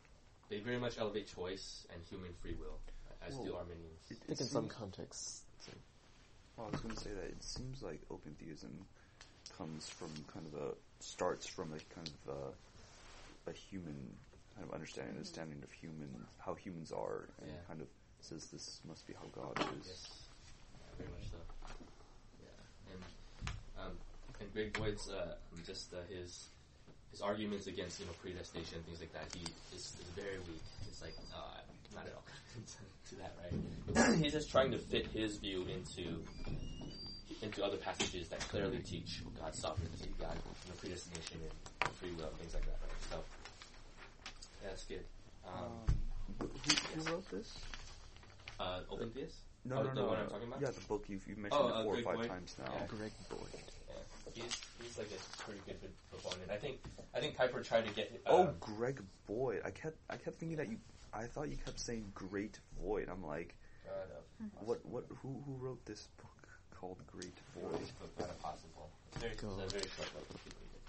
they 0.50 0.60
very 0.60 0.78
much 0.82 0.98
elevate 0.98 1.28
choice 1.30 1.86
and 1.94 2.02
human 2.04 2.34
free 2.42 2.56
will, 2.56 2.82
as 3.22 3.38
do 3.38 3.54
Well, 3.54 3.62
Arminians. 3.64 4.02
It, 4.12 4.18
I 4.28 4.32
it 4.34 4.42
in 4.42 4.48
some 4.48 4.66
seems- 4.68 4.74
contexts. 4.76 5.45
Well, 6.58 6.68
I 6.68 6.72
was 6.72 6.80
going 6.80 6.96
to 6.96 7.00
say 7.02 7.12
that 7.12 7.24
it 7.26 7.44
seems 7.44 7.82
like 7.82 8.00
open 8.10 8.36
theism 8.40 8.72
comes 9.58 9.88
from 9.90 10.10
kind 10.32 10.46
of 10.48 10.54
a 10.60 10.72
starts 11.00 11.46
from 11.48 11.72
a 11.74 11.80
kind 11.94 12.10
of 12.28 12.34
a, 12.36 13.50
a 13.50 13.54
human 13.54 13.96
kind 14.56 14.68
of 14.68 14.74
understanding, 14.74 15.16
understanding 15.16 15.60
of 15.64 15.72
human 15.72 16.10
how 16.40 16.56
humans 16.56 16.92
are, 16.92 17.28
and 17.42 17.52
Yeah. 17.52 17.68
kind 17.68 17.82
of 17.82 17.88
says 18.22 18.48
this 18.48 18.80
must 18.88 19.06
be 19.08 19.14
how 19.14 19.28
God 19.36 19.60
is. 19.80 19.86
Yes, 19.88 20.28
yeah, 20.80 20.96
very 20.98 21.10
much 21.12 21.28
so. 21.30 21.38
Yeah, 22.40 22.94
and 22.94 23.04
um, 23.78 23.92
and 24.40 24.54
Greg 24.54 24.74
Boyd's 24.74 25.10
uh, 25.12 25.36
just 25.66 25.94
uh, 25.94 25.98
his 26.08 26.48
his 27.12 27.22
arguments 27.22 27.68
against 27.68 28.00
you 28.00 28.06
know 28.08 28.14
predestination 28.24 28.80
things 28.88 29.00
like 29.02 29.12
that. 29.14 29.28
He 29.36 29.44
is, 29.76 29.92
is 30.00 30.08
very 30.16 30.40
weak. 30.48 30.64
It's 30.88 31.02
like 31.04 31.16
uh, 31.36 31.60
not 31.96 32.06
at 32.08 32.14
all 32.14 32.24
to 33.10 33.16
that, 33.16 33.36
right? 33.42 34.16
He's 34.24 34.34
just 34.34 34.50
trying 34.50 34.72
to 34.72 34.78
fit 34.80 35.08
his 35.08 35.38
view 35.38 35.66
into 35.68 36.22
into 37.42 37.64
other 37.64 37.78
passages 37.78 38.30
that 38.30 38.40
clearly 38.48 38.80
teach 38.80 39.22
God's 39.40 39.60
sovereignty, 39.60 40.10
God, 40.20 40.36
you 40.64 40.70
know, 40.72 40.76
predestination 40.80 41.40
and 41.82 41.92
free 41.96 42.12
will 42.12 42.28
and 42.28 42.38
things 42.38 42.54
like 42.54 42.66
that, 42.66 42.78
right? 42.82 43.02
So 43.12 43.18
yeah, 44.64 44.70
that's 44.70 44.86
good. 44.86 45.04
Um, 45.46 45.54
Um, 46.40 46.50
who, 46.50 46.76
who 47.02 47.12
wrote 47.14 47.30
this? 47.30 47.54
uh, 48.60 48.80
open 48.90 49.10
theist? 49.12 49.36
No, 49.66 49.78
Oh, 49.78 49.84
no, 49.84 49.90
the 49.90 50.02
no. 50.02 50.08
one 50.08 50.18
I'm 50.20 50.30
talking 50.30 50.48
about? 50.48 50.62
Yeah, 50.62 50.70
the 50.72 50.82
book 50.88 51.06
you've, 51.08 51.28
you've 51.28 51.38
mentioned 51.38 51.62
Oh, 51.66 51.68
uh, 51.68 51.84
four 51.84 51.94
Greg 51.94 52.06
or 52.06 52.08
five 52.10 52.16
Boyd? 52.18 52.28
times 52.30 52.56
now. 52.60 52.74
Yeah. 52.74 52.86
Greg 52.88 53.12
Boyd. 53.30 53.40
Yeah, 53.90 53.96
he's 54.34 54.62
he's 54.82 54.98
like 54.98 55.08
a 55.12 55.42
pretty 55.44 55.60
good 55.66 55.78
proponent. 56.12 56.50
I 56.52 56.56
think 56.58 56.80
I 57.14 57.20
think 57.20 57.36
Piper 57.36 57.62
tried 57.62 57.86
to 57.88 57.94
get. 57.94 58.12
Uh, 58.26 58.30
Oh, 58.32 58.54
Greg 58.60 59.02
Boyd. 59.28 59.62
I 59.66 59.72
kept 59.72 59.98
I 60.10 60.18
kept 60.18 60.38
thinking 60.38 60.58
that 60.58 60.70
you. 60.70 60.78
I 61.16 61.26
thought 61.28 61.50
you 61.50 61.56
kept 61.64 61.80
saying 61.80 62.12
Great 62.14 62.60
Void. 62.84 63.08
I'm 63.10 63.24
like, 63.24 63.56
uh, 63.88 63.92
no, 64.40 64.48
what 64.60 64.86
what 64.86 65.06
who 65.22 65.42
who 65.46 65.56
wrote 65.66 65.84
this 65.86 66.08
book 66.18 66.48
called 66.76 66.98
Great 67.08 67.38
Void? 67.56 67.80
this 67.80 67.92
book 67.92 68.12
not 68.20 68.30
impossible. 68.30 68.92
It's 69.14 69.22
very, 69.22 69.34
it's 69.34 69.42
Go. 69.42 69.48
a 69.48 69.70
very 69.72 69.88
short 69.96 70.12
book. 70.12 70.28
If 70.36 70.44
you 70.44 70.52
read 70.60 70.74
it, 70.76 70.84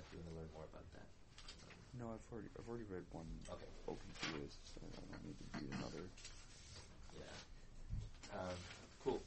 if 0.00 0.06
you 0.12 0.18
want 0.18 0.28
to 0.32 0.34
learn 0.40 0.48
more 0.56 0.64
about 0.64 0.86
that. 0.96 1.08
No, 2.00 2.08
I've 2.08 2.24
already 2.32 2.48
I've 2.56 2.68
already 2.68 2.88
read 2.88 3.04
one. 3.12 3.28
Okay. 3.52 3.68
Open 3.86 4.08
Theist. 4.16 4.60
So 4.64 4.80
I 4.80 5.04
don't 5.12 5.24
need 5.28 5.36
to 5.36 5.46
read 5.60 5.72
another. 5.76 6.04
Yeah. 7.20 8.38
Um, 8.40 8.56
cool. 9.04 9.20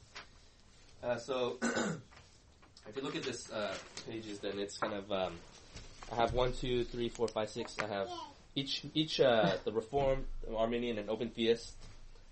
Uh, 1.02 1.16
so, 1.18 1.58
if 1.62 2.96
you 2.96 3.02
look 3.02 3.16
at 3.16 3.22
this 3.22 3.50
uh, 3.50 3.74
pages, 4.08 4.38
then 4.40 4.58
it's 4.58 4.78
kind 4.78 4.94
of 4.94 5.10
um, 5.12 5.38
I 6.10 6.16
have 6.16 6.34
one, 6.34 6.52
two, 6.52 6.84
three, 6.84 7.08
four, 7.08 7.28
five, 7.28 7.50
six. 7.50 7.76
I 7.82 7.86
have 7.86 8.08
each 8.54 8.82
each 8.94 9.20
uh, 9.20 9.56
the 9.64 9.72
Reformed, 9.72 10.26
Arminian, 10.54 10.98
and 10.98 11.08
Open 11.10 11.30
Theist. 11.30 11.74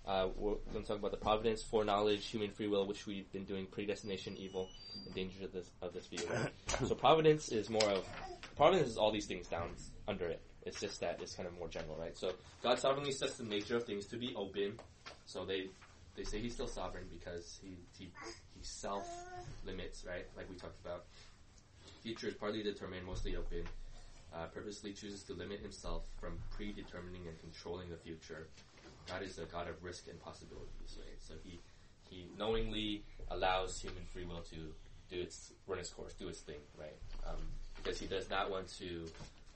Uh, 0.05 0.29
we're 0.35 0.55
going 0.73 0.81
to 0.81 0.87
talk 0.87 0.97
about 0.97 1.11
the 1.11 1.17
providence, 1.17 1.61
foreknowledge, 1.61 2.25
human 2.25 2.49
free 2.49 2.67
will, 2.67 2.87
which 2.87 3.05
we've 3.05 3.31
been 3.31 3.45
doing, 3.45 3.67
predestination, 3.67 4.35
evil, 4.35 4.67
and 5.05 5.13
dangers 5.13 5.43
of 5.43 5.51
this 5.51 5.69
of 5.81 5.93
this 5.93 6.07
view. 6.07 6.27
So 6.87 6.95
providence 6.95 7.49
is 7.49 7.69
more 7.69 7.83
of 7.83 8.05
providence 8.55 8.89
is 8.89 8.97
all 8.97 9.11
these 9.11 9.27
things 9.27 9.47
down 9.47 9.69
under 10.07 10.27
it. 10.27 10.41
It's 10.63 10.79
just 10.79 10.99
that 11.01 11.19
it's 11.21 11.35
kind 11.35 11.47
of 11.47 11.57
more 11.57 11.67
general, 11.67 11.97
right? 11.97 12.17
So 12.17 12.33
God 12.63 12.79
sovereignly 12.79 13.11
sets 13.11 13.37
the 13.37 13.43
nature 13.43 13.75
of 13.75 13.85
things 13.85 14.05
to 14.07 14.17
be 14.17 14.33
open. 14.35 14.79
So 15.25 15.45
they 15.45 15.67
they 16.15 16.23
say 16.23 16.39
He's 16.39 16.53
still 16.53 16.67
sovereign 16.67 17.05
because 17.11 17.59
He 17.61 17.77
He, 17.97 18.05
he 18.55 18.63
self 18.63 19.07
limits, 19.65 20.05
right? 20.07 20.25
Like 20.35 20.49
we 20.49 20.55
talked 20.55 20.79
about. 20.83 21.05
Future 22.01 22.29
is 22.29 22.33
partly 22.33 22.63
determined, 22.63 23.05
mostly 23.05 23.35
open. 23.35 23.63
Uh, 24.33 24.45
purposely 24.53 24.93
chooses 24.93 25.23
to 25.23 25.33
limit 25.33 25.59
Himself 25.59 26.05
from 26.19 26.39
predetermining 26.51 27.27
and 27.27 27.37
controlling 27.41 27.89
the 27.89 27.97
future. 27.97 28.47
God 29.07 29.23
is 29.23 29.37
a 29.37 29.45
God 29.45 29.67
of 29.67 29.83
risk 29.83 30.07
and 30.07 30.17
possibilities, 30.21 30.97
right? 30.97 31.19
So 31.19 31.33
He 31.43 31.59
He 32.09 32.27
knowingly 32.37 33.03
allows 33.29 33.81
human 33.81 34.05
free 34.05 34.25
will 34.25 34.41
to 34.51 34.73
do 35.09 35.21
its 35.21 35.51
run 35.67 35.79
its 35.79 35.89
course, 35.89 36.13
do 36.13 36.29
its 36.29 36.39
thing, 36.39 36.61
right? 36.79 36.95
Um, 37.27 37.41
because 37.75 37.99
He 37.99 38.07
does 38.07 38.29
not 38.29 38.49
want 38.49 38.69
to 38.79 39.05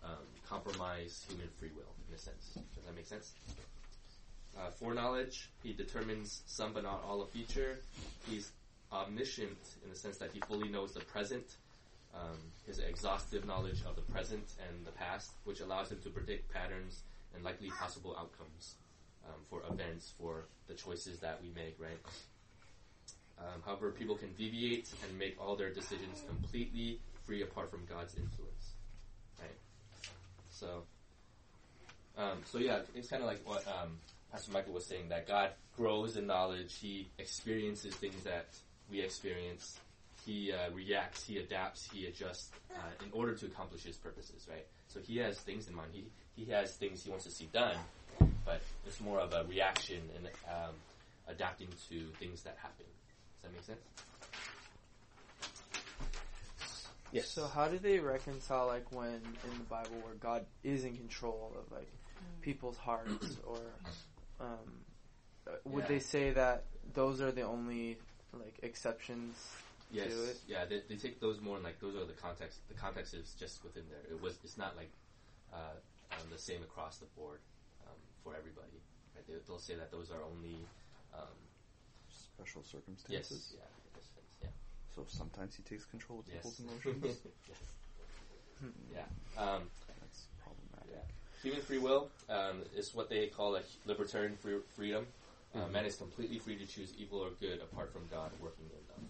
um, 0.04 0.28
compromise 0.48 1.26
human 1.30 1.48
free 1.58 1.72
will, 1.76 1.94
in 2.10 2.16
a 2.16 2.18
sense. 2.18 2.54
Does 2.76 2.84
that 2.86 2.96
make 2.96 3.08
sense? 3.08 3.34
Uh, 4.58 4.70
foreknowledge, 4.72 5.50
he 5.64 5.74
determines 5.74 6.42
some 6.46 6.72
but 6.74 6.84
not 6.84 7.04
all 7.06 7.22
of 7.22 7.30
future. 7.30 7.80
He's 8.30 8.52
omniscient 8.92 9.58
in 9.84 9.90
the 9.90 9.96
sense 9.96 10.18
that 10.18 10.32
he 10.32 10.40
fully 10.42 10.70
knows 10.70 10.94
the 10.94 11.02
present. 11.02 11.58
Um, 12.16 12.38
his 12.66 12.80
exhaustive 12.80 13.46
knowledge 13.46 13.84
of 13.88 13.96
the 13.96 14.02
present 14.02 14.54
and 14.68 14.86
the 14.86 14.92
past, 14.92 15.32
which 15.44 15.60
allows 15.60 15.92
him 15.92 16.00
to 16.04 16.10
predict 16.10 16.52
patterns 16.52 17.02
and 17.36 17.44
likely 17.44 17.70
possible 17.70 18.16
outcomes 18.18 18.76
um, 19.28 19.36
for 19.50 19.62
events, 19.70 20.14
for 20.18 20.46
the 20.68 20.74
choices 20.74 21.20
that 21.20 21.40
we 21.42 21.50
make, 21.50 21.76
right? 21.80 22.00
Um, 23.38 23.62
however, 23.66 23.92
people 23.92 24.16
can 24.16 24.32
deviate 24.34 24.90
and 25.04 25.20
make 25.20 25.36
all 25.42 25.56
their 25.56 25.70
decisions 25.70 26.24
completely 26.28 27.00
free 27.26 27.42
apart 27.42 27.70
from 27.70 27.86
God's 27.86 28.16
influence, 28.16 28.72
right? 29.40 29.58
So, 30.50 30.84
um, 32.18 32.40
so 32.46 32.60
yeah, 32.60 32.80
it's 32.96 33.10
kind 33.10 33.22
of 33.22 33.28
like 33.28 33.42
what 33.46 33.68
um, 33.68 33.98
Pastor 34.32 34.52
Michael 34.52 34.74
was 34.74 34.86
saying 34.86 35.10
that 35.10 35.28
God 35.28 35.52
grows 35.76 36.16
in 36.16 36.28
knowledge. 36.28 36.76
He 36.80 37.10
experiences 37.20 37.94
things 37.96 38.24
that 38.24 38.48
we 38.90 39.02
experience. 39.02 39.80
He 40.26 40.52
uh, 40.52 40.72
reacts. 40.72 41.24
He 41.26 41.38
adapts. 41.38 41.88
He 41.92 42.08
adjusts 42.08 42.52
uh, 42.76 42.80
in 43.06 43.12
order 43.12 43.36
to 43.36 43.46
accomplish 43.46 43.84
His 43.84 43.98
purposes. 43.98 44.48
Right. 44.50 44.66
So 44.88 45.00
He 45.00 45.18
has 45.18 45.38
things 45.40 45.68
in 45.68 45.76
mind. 45.76 45.90
He 45.94 46.06
He 46.36 46.50
has 46.52 46.76
things 46.76 47.04
He 47.04 47.10
wants 47.10 47.26
to 47.26 47.32
see 47.32 47.48
done, 47.54 47.78
but 48.46 48.62
it's 48.86 49.00
more 49.02 49.20
of 49.20 49.34
a 49.34 49.44
reaction 49.44 50.02
and 50.16 50.26
um, 50.50 50.74
adapting 51.28 51.68
to 51.90 52.08
things 52.20 52.42
that 52.44 52.58
happen. 52.62 52.86
Does 53.42 53.44
that 53.44 53.52
make 53.54 53.64
sense? 53.64 53.80
Yes. 57.12 57.30
So 57.30 57.48
how 57.48 57.68
do 57.68 57.78
they 57.78 58.00
reconcile 58.00 58.68
like 58.68 58.92
when 58.92 59.14
in 59.16 59.58
the 59.60 59.64
Bible 59.70 59.96
where 60.04 60.16
God 60.16 60.46
is 60.64 60.84
in 60.84 60.98
control 60.98 61.54
of 61.58 61.72
like 61.72 61.90
people's 62.42 62.78
hearts 62.78 63.38
or 63.46 63.60
um, 64.42 64.48
uh, 65.48 65.52
would 65.66 65.84
Yeah. 65.84 65.88
they 65.88 66.00
say 66.00 66.32
that 66.32 66.64
those 66.94 67.22
are 67.22 67.32
the 67.32 67.44
only 67.44 67.98
like 68.34 68.56
exceptions 68.64 69.36
Yes. 69.96 70.14
to 70.14 70.24
it? 70.30 70.38
Yeah, 70.48 70.66
they, 70.66 70.82
they 70.90 70.96
take 70.96 71.20
those 71.20 71.40
more 71.42 71.58
in 71.58 71.64
like 71.64 71.80
those 71.80 71.96
are 71.96 72.06
the 72.06 72.14
context. 72.20 72.60
The 72.68 72.74
context 72.76 73.14
is 73.14 73.36
just 73.40 73.64
within 73.64 73.84
there. 73.90 74.04
It 74.10 74.22
was. 74.22 74.38
It's 74.44 74.58
not 74.58 74.76
like 74.76 74.92
uh, 75.54 75.78
um, 76.12 76.28
the 76.32 76.38
same 76.38 76.62
across 76.64 76.98
the 76.98 77.08
board 77.18 77.40
um, 77.88 77.98
for 78.24 78.36
everybody. 78.36 78.80
Right? 79.16 79.26
They, 79.28 79.34
they'll 79.48 79.60
say 79.60 79.76
that 79.76 79.92
those 79.92 80.12
are 80.12 80.22
only. 80.24 80.66
Um, 81.14 81.40
Special 82.36 82.62
yes. 82.64 82.72
circumstances. 82.72 83.56
Yeah. 83.56 83.64
in 83.64 83.92
this 83.96 84.08
Yeah. 84.44 84.50
So 84.94 85.06
sometimes 85.08 85.56
he 85.56 85.64
takes 85.64 85.86
control 85.86 86.20
of 86.20 86.26
Yes. 86.28 86.36
people's 86.44 86.60
emotions. 86.86 87.18
yes. 87.48 87.58
Yeah. 88.92 89.08
Um, 89.42 89.64
That's 90.02 90.28
problematic. 90.44 90.92
Yeah. 90.92 91.44
Human 91.44 91.62
free 91.62 91.78
will 91.78 92.10
um, 92.30 92.64
is 92.76 92.94
what 92.94 93.10
they 93.10 93.28
call 93.28 93.56
a 93.56 93.62
libertarian 93.86 94.36
free 94.36 94.60
freedom. 94.76 95.08
Uh, 95.56 95.68
man 95.72 95.86
is 95.86 95.96
completely 95.96 96.38
free 96.40 96.58
to 96.58 96.66
choose 96.66 96.92
evil 97.00 97.20
or 97.20 97.30
good 97.40 97.62
apart 97.62 97.94
from 97.94 98.02
God 98.12 98.32
working 98.42 98.66
in 98.66 98.84
them. 98.92 99.08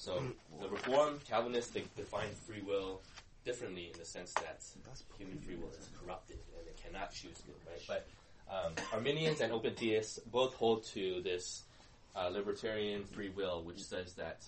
So 0.00 0.22
the 0.62 0.68
Reformed 0.70 1.22
Calvinists 1.26 1.72
they 1.72 1.84
define 1.94 2.30
free 2.46 2.62
will 2.62 3.02
differently 3.44 3.90
in 3.92 3.98
the 3.98 4.06
sense 4.06 4.32
that 4.32 4.62
human 5.18 5.38
free 5.40 5.56
will 5.56 5.68
is 5.78 5.90
corrupted 6.02 6.38
and 6.58 6.66
it 6.66 6.80
cannot 6.82 7.12
choose 7.12 7.36
good. 7.44 7.54
Right. 7.68 7.82
But 7.86 8.08
um, 8.50 8.72
Arminians 8.94 9.42
and 9.42 9.52
open 9.52 9.74
theists 9.74 10.18
both 10.32 10.54
hold 10.54 10.84
to 10.94 11.20
this 11.20 11.64
uh, 12.16 12.28
libertarian 12.28 13.04
free 13.04 13.28
will, 13.28 13.62
which 13.62 13.82
says 13.82 14.14
that 14.14 14.42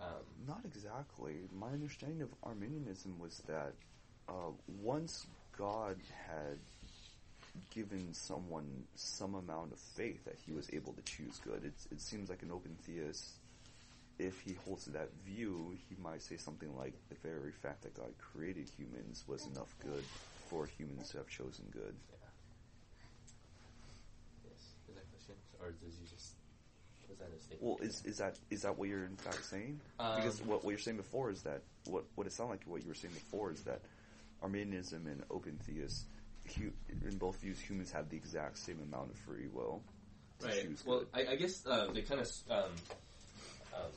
um, 0.00 0.24
Not 0.48 0.62
exactly. 0.64 1.34
My 1.56 1.68
understanding 1.68 2.22
of 2.22 2.30
Arminianism 2.42 3.16
was 3.20 3.40
that 3.46 3.74
uh, 4.28 4.50
once 4.82 5.28
God 5.56 5.98
had 6.26 6.58
given 7.70 8.12
someone 8.12 8.66
some 8.96 9.36
amount 9.36 9.72
of 9.72 9.78
faith 9.78 10.24
that 10.24 10.36
he 10.44 10.52
was 10.52 10.68
able 10.72 10.94
to 10.94 11.02
choose 11.02 11.40
good, 11.44 11.64
it, 11.64 11.74
it 11.92 12.00
seems 12.00 12.28
like 12.28 12.42
an 12.42 12.50
open 12.50 12.76
theist, 12.82 13.36
if 14.18 14.40
he 14.40 14.54
holds 14.64 14.84
to 14.84 14.90
that 14.90 15.10
view, 15.24 15.76
he 15.88 15.96
might 16.02 16.22
say 16.22 16.36
something 16.36 16.74
like 16.76 16.94
the 17.08 17.16
very 17.22 17.52
fact 17.52 17.82
that 17.82 17.94
God 17.94 18.12
created 18.18 18.68
humans 18.68 19.24
was 19.26 19.46
enough 19.46 19.74
good 19.82 20.04
for 20.48 20.66
humans 20.66 21.10
to 21.10 21.18
have 21.18 21.28
chosen 21.28 21.66
good. 21.72 21.94
yes, 24.44 24.60
Is 24.88 24.94
that 24.94 25.10
question, 25.10 25.34
or 25.60 25.70
does 25.72 25.98
he 25.98 26.06
just 26.06 26.34
was 27.08 27.18
that 27.18 27.28
a 27.36 27.40
statement? 27.40 27.62
Well, 27.62 27.78
is 27.82 28.02
is 28.04 28.18
that 28.18 28.38
is 28.50 28.62
that 28.62 28.78
what 28.78 28.88
you're 28.88 29.04
in 29.04 29.16
fact 29.16 29.44
saying? 29.44 29.80
Um, 29.98 30.16
because 30.16 30.40
what, 30.42 30.64
what 30.64 30.70
you're 30.70 30.78
saying 30.78 30.96
before 30.96 31.30
is 31.30 31.42
that 31.42 31.62
what 31.84 32.04
what 32.14 32.26
it 32.26 32.32
sounded 32.32 32.52
like 32.52 32.64
what 32.66 32.82
you 32.82 32.88
were 32.88 32.94
saying 32.94 33.14
before 33.14 33.50
is 33.50 33.62
that 33.62 33.80
Arminianism 34.42 35.06
and 35.06 35.22
open 35.30 35.58
theists, 35.66 36.04
hu- 36.58 36.72
in 37.06 37.18
both 37.18 37.40
views, 37.40 37.58
humans 37.60 37.90
have 37.92 38.08
the 38.10 38.16
exact 38.16 38.58
same 38.58 38.80
amount 38.82 39.10
of 39.10 39.16
free 39.18 39.48
will. 39.52 39.82
Right. 40.42 40.68
Well. 40.84 41.04
I, 41.14 41.26
I 41.32 41.36
guess 41.36 41.64
uh, 41.66 41.88
they 41.94 42.02
kind 42.02 42.20
of, 42.20 42.28
um, 42.50 42.70
um, 43.74 43.90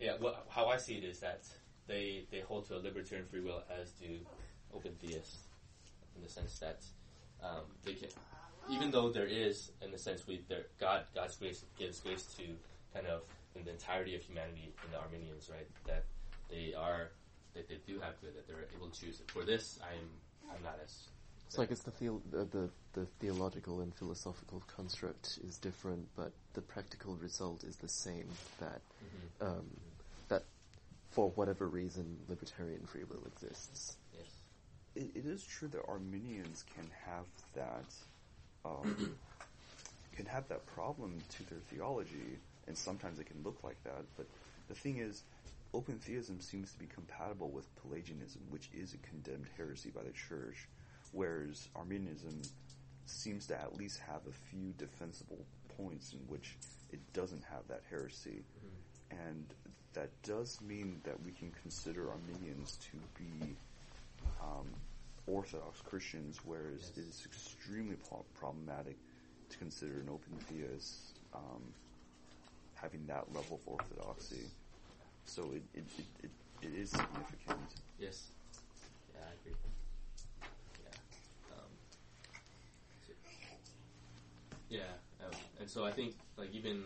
yeah. 0.00 0.12
What, 0.18 0.46
how 0.48 0.68
I 0.68 0.76
see 0.76 0.94
it 0.94 1.04
is 1.04 1.20
that 1.20 1.42
they 1.86 2.26
they 2.30 2.40
hold 2.40 2.66
to 2.68 2.76
a 2.76 2.78
libertarian 2.78 3.26
free 3.26 3.40
will, 3.40 3.62
as 3.80 3.90
do 3.92 4.18
open 4.74 4.92
theists, 5.00 5.44
in 6.16 6.22
the 6.22 6.28
sense 6.28 6.58
that 6.58 6.82
um, 7.42 7.64
they 7.84 7.94
can, 7.94 8.08
even 8.70 8.90
though 8.90 9.10
there 9.10 9.26
is, 9.26 9.70
in 9.82 9.90
the 9.90 9.98
sense 9.98 10.26
we 10.26 10.42
there, 10.48 10.66
God 10.80 11.04
God's 11.14 11.36
grace 11.36 11.64
gives 11.78 12.00
grace 12.00 12.24
to 12.38 12.44
kind 12.92 13.06
of 13.06 13.22
in 13.54 13.64
the 13.64 13.70
entirety 13.70 14.14
of 14.16 14.22
humanity 14.22 14.72
in 14.84 14.90
the 14.90 14.98
Arminians, 14.98 15.48
right? 15.50 15.68
That 15.86 16.04
they 16.50 16.74
are 16.74 17.10
that 17.54 17.68
they 17.68 17.78
do 17.86 18.00
have 18.00 18.20
good, 18.20 18.34
that 18.36 18.46
they're 18.46 18.66
able 18.76 18.88
to 18.88 19.00
choose. 19.00 19.22
For 19.28 19.44
this, 19.44 19.78
I'm 19.82 20.08
I'm 20.54 20.62
not 20.62 20.78
as 20.82 21.08
So 21.48 21.62
I 21.62 21.66
guess 21.66 21.80
the, 21.80 21.90
theo- 21.92 22.22
the, 22.30 22.44
the 22.44 22.70
the 22.94 23.06
theological 23.20 23.80
and 23.80 23.94
philosophical 23.94 24.62
construct 24.76 25.38
is 25.46 25.58
different, 25.58 26.08
but 26.16 26.32
the 26.54 26.62
practical 26.62 27.14
result 27.16 27.64
is 27.64 27.76
the 27.76 27.88
same. 27.88 28.28
That 28.60 28.80
um, 29.40 29.66
that 29.66 29.83
for 31.14 31.30
whatever 31.36 31.68
reason, 31.68 32.18
libertarian 32.28 32.84
free 32.86 33.04
will 33.04 33.22
exists. 33.26 33.96
yes. 34.12 34.26
it, 34.96 35.10
it 35.14 35.26
is 35.26 35.44
true 35.44 35.68
that 35.68 35.80
Arminians 35.86 36.64
can 36.74 36.90
have 37.06 37.24
that 37.54 37.84
um, 38.64 39.16
can 40.16 40.26
have 40.26 40.48
that 40.48 40.66
problem 40.66 41.18
to 41.36 41.44
their 41.48 41.60
theology, 41.70 42.38
and 42.66 42.76
sometimes 42.76 43.20
it 43.20 43.26
can 43.26 43.42
look 43.44 43.62
like 43.62 43.82
that. 43.84 44.04
But 44.16 44.26
the 44.68 44.74
thing 44.74 44.98
is, 44.98 45.22
open 45.72 45.98
theism 45.98 46.40
seems 46.40 46.72
to 46.72 46.78
be 46.80 46.86
compatible 46.86 47.50
with 47.50 47.64
Pelagianism, 47.76 48.42
which 48.50 48.68
is 48.74 48.94
a 48.94 48.98
condemned 49.08 49.46
heresy 49.56 49.90
by 49.90 50.02
the 50.02 50.12
church, 50.12 50.68
whereas 51.12 51.68
Arminianism 51.76 52.42
seems 53.06 53.46
to 53.46 53.54
at 53.60 53.76
least 53.76 54.00
have 54.00 54.20
a 54.28 54.32
few 54.50 54.72
defensible 54.78 55.44
points 55.76 56.12
in 56.12 56.20
which 56.26 56.56
it 56.90 57.00
doesn't 57.12 57.44
have 57.44 57.62
that 57.68 57.82
heresy. 57.88 58.42
And 59.10 59.46
that 59.94 60.10
does 60.22 60.60
mean 60.60 61.00
that 61.04 61.22
we 61.24 61.32
can 61.32 61.50
consider 61.62 62.10
Arminians 62.10 62.78
to 62.90 62.96
be 63.16 63.56
um, 64.42 64.66
Orthodox 65.26 65.80
Christians, 65.80 66.40
whereas 66.44 66.90
Yes. 66.96 66.98
it 66.98 67.08
is 67.08 67.22
extremely 67.26 67.96
pro- 68.08 68.24
problematic 68.38 68.96
to 69.50 69.58
consider 69.58 70.00
an 70.00 70.08
open 70.08 70.38
theist 70.48 71.18
um, 71.34 71.62
having 72.74 73.06
that 73.06 73.24
level 73.34 73.60
of 73.62 73.68
orthodoxy. 73.72 74.46
So 75.26 75.42
it 75.54 75.62
it, 75.74 75.84
it, 75.98 76.04
it, 76.24 76.30
it 76.66 76.74
is 76.74 76.90
significant. 76.90 77.58
Yes. 77.98 78.28
Yeah, 79.14 79.20
I 79.22 79.32
agree. 79.40 79.56
Yeah. 80.84 81.56
Um, 81.56 81.70
yeah, 84.68 84.80
um, 85.24 85.32
and 85.60 85.70
so 85.70 85.84
I 85.84 85.92
think 85.92 86.14
like 86.36 86.52
even 86.52 86.82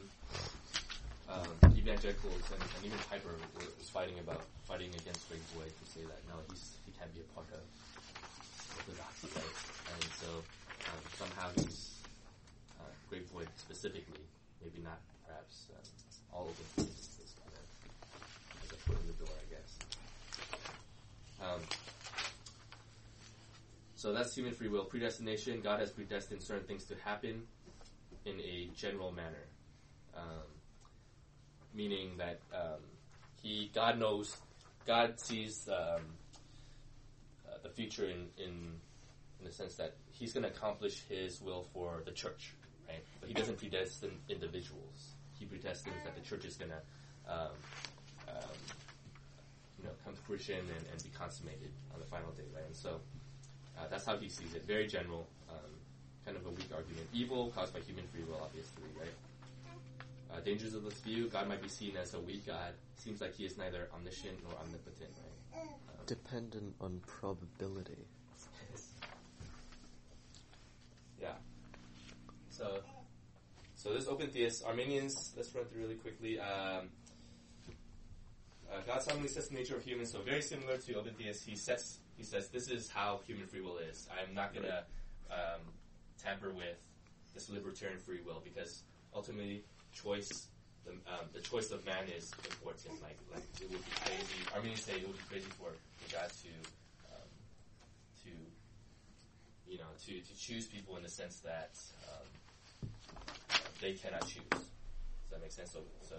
um, 1.29 1.49
evangelicals 1.77 2.45
and, 2.53 2.62
and 2.62 2.83
even 2.85 2.99
Piper 3.11 3.37
was 3.57 3.88
fighting 3.91 4.19
about 4.19 4.43
fighting 4.64 4.88
against 4.97 5.29
Greg 5.29 5.41
Boyd 5.55 5.73
to 5.73 5.85
say 5.91 6.01
that 6.05 6.21
no, 6.29 6.41
he's 6.49 6.77
he 6.87 6.93
can't 6.97 7.12
be 7.12 7.21
a 7.21 7.29
part 7.37 7.47
of 7.53 7.61
orthodoxy, 8.77 9.29
right? 9.37 9.57
And 9.93 10.05
so 10.17 10.31
um, 10.88 11.03
somehow 11.21 11.49
he's 11.57 12.01
uh, 12.81 12.93
Greg 13.11 13.25
specifically, 13.57 14.25
maybe 14.64 14.81
not 14.83 14.99
perhaps 15.27 15.69
um, 15.77 15.85
all 16.33 16.49
of 16.49 16.57
the 16.57 16.83
is 16.88 17.33
kind 17.37 17.53
of 17.53 17.64
like 18.64 18.73
a 18.73 18.81
foot 18.88 18.97
in 19.01 19.07
the 19.12 19.19
door, 19.25 19.35
I 19.37 19.47
guess. 19.53 19.71
Um, 21.45 21.61
so 23.97 24.12
that's 24.12 24.35
human 24.35 24.53
free 24.53 24.69
will. 24.69 24.85
Predestination, 24.85 25.61
God 25.61 25.81
has 25.81 25.91
predestined 25.91 26.43
certain 26.43 26.64
things 26.64 26.85
to 26.85 26.95
happen 27.05 27.43
in 28.25 28.41
a 28.41 28.69
general 28.77 29.12
manner. 29.12 29.45
Um, 30.17 30.58
meaning 31.79 32.11
that 32.19 32.41
um, 32.53 32.83
he, 33.41 33.71
God 33.73 34.01
knows, 34.01 34.37
God 34.85 35.21
sees 35.21 35.69
um, 35.69 36.03
uh, 37.47 37.59
the 37.62 37.69
future 37.69 38.07
in, 38.07 38.27
in, 38.37 38.53
in 39.38 39.45
the 39.47 39.53
sense 39.53 39.77
that 39.77 39.95
he's 40.11 40.33
going 40.33 40.43
to 40.43 40.51
accomplish 40.51 41.05
his 41.09 41.41
will 41.41 41.67
for 41.73 42.03
the 42.05 42.11
church, 42.11 42.53
right? 42.88 43.05
But 43.21 43.29
he 43.29 43.35
doesn't 43.35 43.59
predestine 43.59 44.11
individuals. 44.29 45.14
He 45.38 45.47
predestines 45.47 46.03
that 46.05 46.17
the 46.17 46.29
church 46.29 46.45
is 46.45 46.57
going 46.57 46.73
to 46.73 47.33
um, 47.33 47.55
um, 48.27 48.59
you 49.79 49.85
know, 49.85 49.95
come 50.05 50.14
to 50.14 50.21
fruition 50.23 50.59
and, 50.59 50.85
and 50.91 51.03
be 51.05 51.11
consummated 51.17 51.71
on 51.95 52.01
the 52.01 52.07
final 52.07 52.33
day, 52.33 52.49
right? 52.53 52.67
And 52.67 52.75
so 52.75 52.99
uh, 53.79 53.87
that's 53.88 54.05
how 54.05 54.17
he 54.17 54.29
sees 54.29 54.55
it. 54.55 54.67
Very 54.67 54.88
general, 54.88 55.29
um, 55.49 55.71
kind 56.25 56.37
of 56.37 56.45
a 56.45 56.51
weak 56.51 56.71
argument. 56.75 57.07
Evil 57.12 57.53
caused 57.55 57.73
by 57.73 57.81
human 57.81 58.05
free 58.09 58.25
will, 58.25 58.41
obviously, 58.43 58.83
right? 58.99 59.14
Uh, 60.33 60.41
dangers 60.41 60.75
of 60.75 60.85
this 60.85 60.95
view: 61.01 61.29
God 61.29 61.49
might 61.49 61.62
be 61.62 61.69
seen 61.69 61.97
as 61.97 62.14
a 62.14 62.21
weak 62.21 62.47
God. 62.47 62.73
Seems 62.97 63.21
like 63.21 63.35
he 63.35 63.45
is 63.45 63.57
neither 63.57 63.88
omniscient 63.95 64.43
nor 64.43 64.53
omnipotent, 64.61 65.11
right? 65.55 65.62
Um, 65.62 66.05
Dependent 66.07 66.75
on 66.81 67.01
probability. 67.07 68.07
yeah. 71.21 71.33
So, 72.51 72.81
so 73.75 73.95
this 73.95 74.07
open 74.07 74.29
theist 74.29 74.64
Arminians. 74.67 75.33
Let's 75.37 75.55
run 75.55 75.64
through 75.64 75.83
really 75.83 75.95
quickly. 75.95 76.38
Um, 76.38 76.91
uh, 78.71 78.81
God 78.87 79.03
solemnly 79.03 79.29
sets 79.29 79.49
the 79.49 79.55
nature 79.55 79.77
of 79.77 79.83
humans. 79.83 80.12
So 80.12 80.21
very 80.21 80.43
similar 80.43 80.77
to 80.77 80.95
open 80.95 81.14
theists, 81.14 81.45
he 81.45 81.57
sets 81.57 81.99
he 82.17 82.25
says 82.25 82.49
this 82.49 82.69
is 82.69 82.91
how 82.91 83.21
human 83.27 83.47
free 83.47 83.61
will 83.61 83.79
is. 83.79 84.09
I'm 84.12 84.35
not 84.35 84.55
gonna 84.55 84.85
um, 85.31 85.61
tamper 86.23 86.51
with 86.51 86.77
this 87.33 87.49
libertarian 87.49 88.01
free 88.01 88.21
will 88.27 88.43
because 88.43 88.83
ultimately 89.14 89.64
choice. 90.02 90.46
The, 90.84 90.92
um, 91.12 91.26
the 91.32 91.40
choice 91.40 91.70
of 91.70 91.84
man 91.84 92.04
is 92.16 92.32
important. 92.44 93.02
Like, 93.02 93.18
like 93.32 93.44
it 93.61 93.70
would 93.70 93.84
be 93.84 93.92
crazy. 94.04 94.40
Arminians 94.54 94.82
say 94.82 94.92
it 94.94 95.06
would 95.06 95.18
be 95.18 95.24
crazy 95.28 95.50
for, 95.58 95.70
God 96.12 96.30
to, 96.30 96.48
um, 97.12 97.28
to, 98.24 98.30
you 99.70 99.76
know, 99.76 99.90
to, 100.06 100.12
to 100.12 100.38
choose 100.38 100.66
people 100.66 100.96
in 100.96 101.02
the 101.02 101.08
sense 101.08 101.40
that 101.40 101.76
um, 102.08 102.88
they 103.82 103.92
cannot 103.92 104.22
choose. 104.22 104.48
Does 104.50 105.30
that 105.30 105.42
make 105.42 105.52
sense? 105.52 105.72
So, 105.72 105.80
so, 106.08 106.16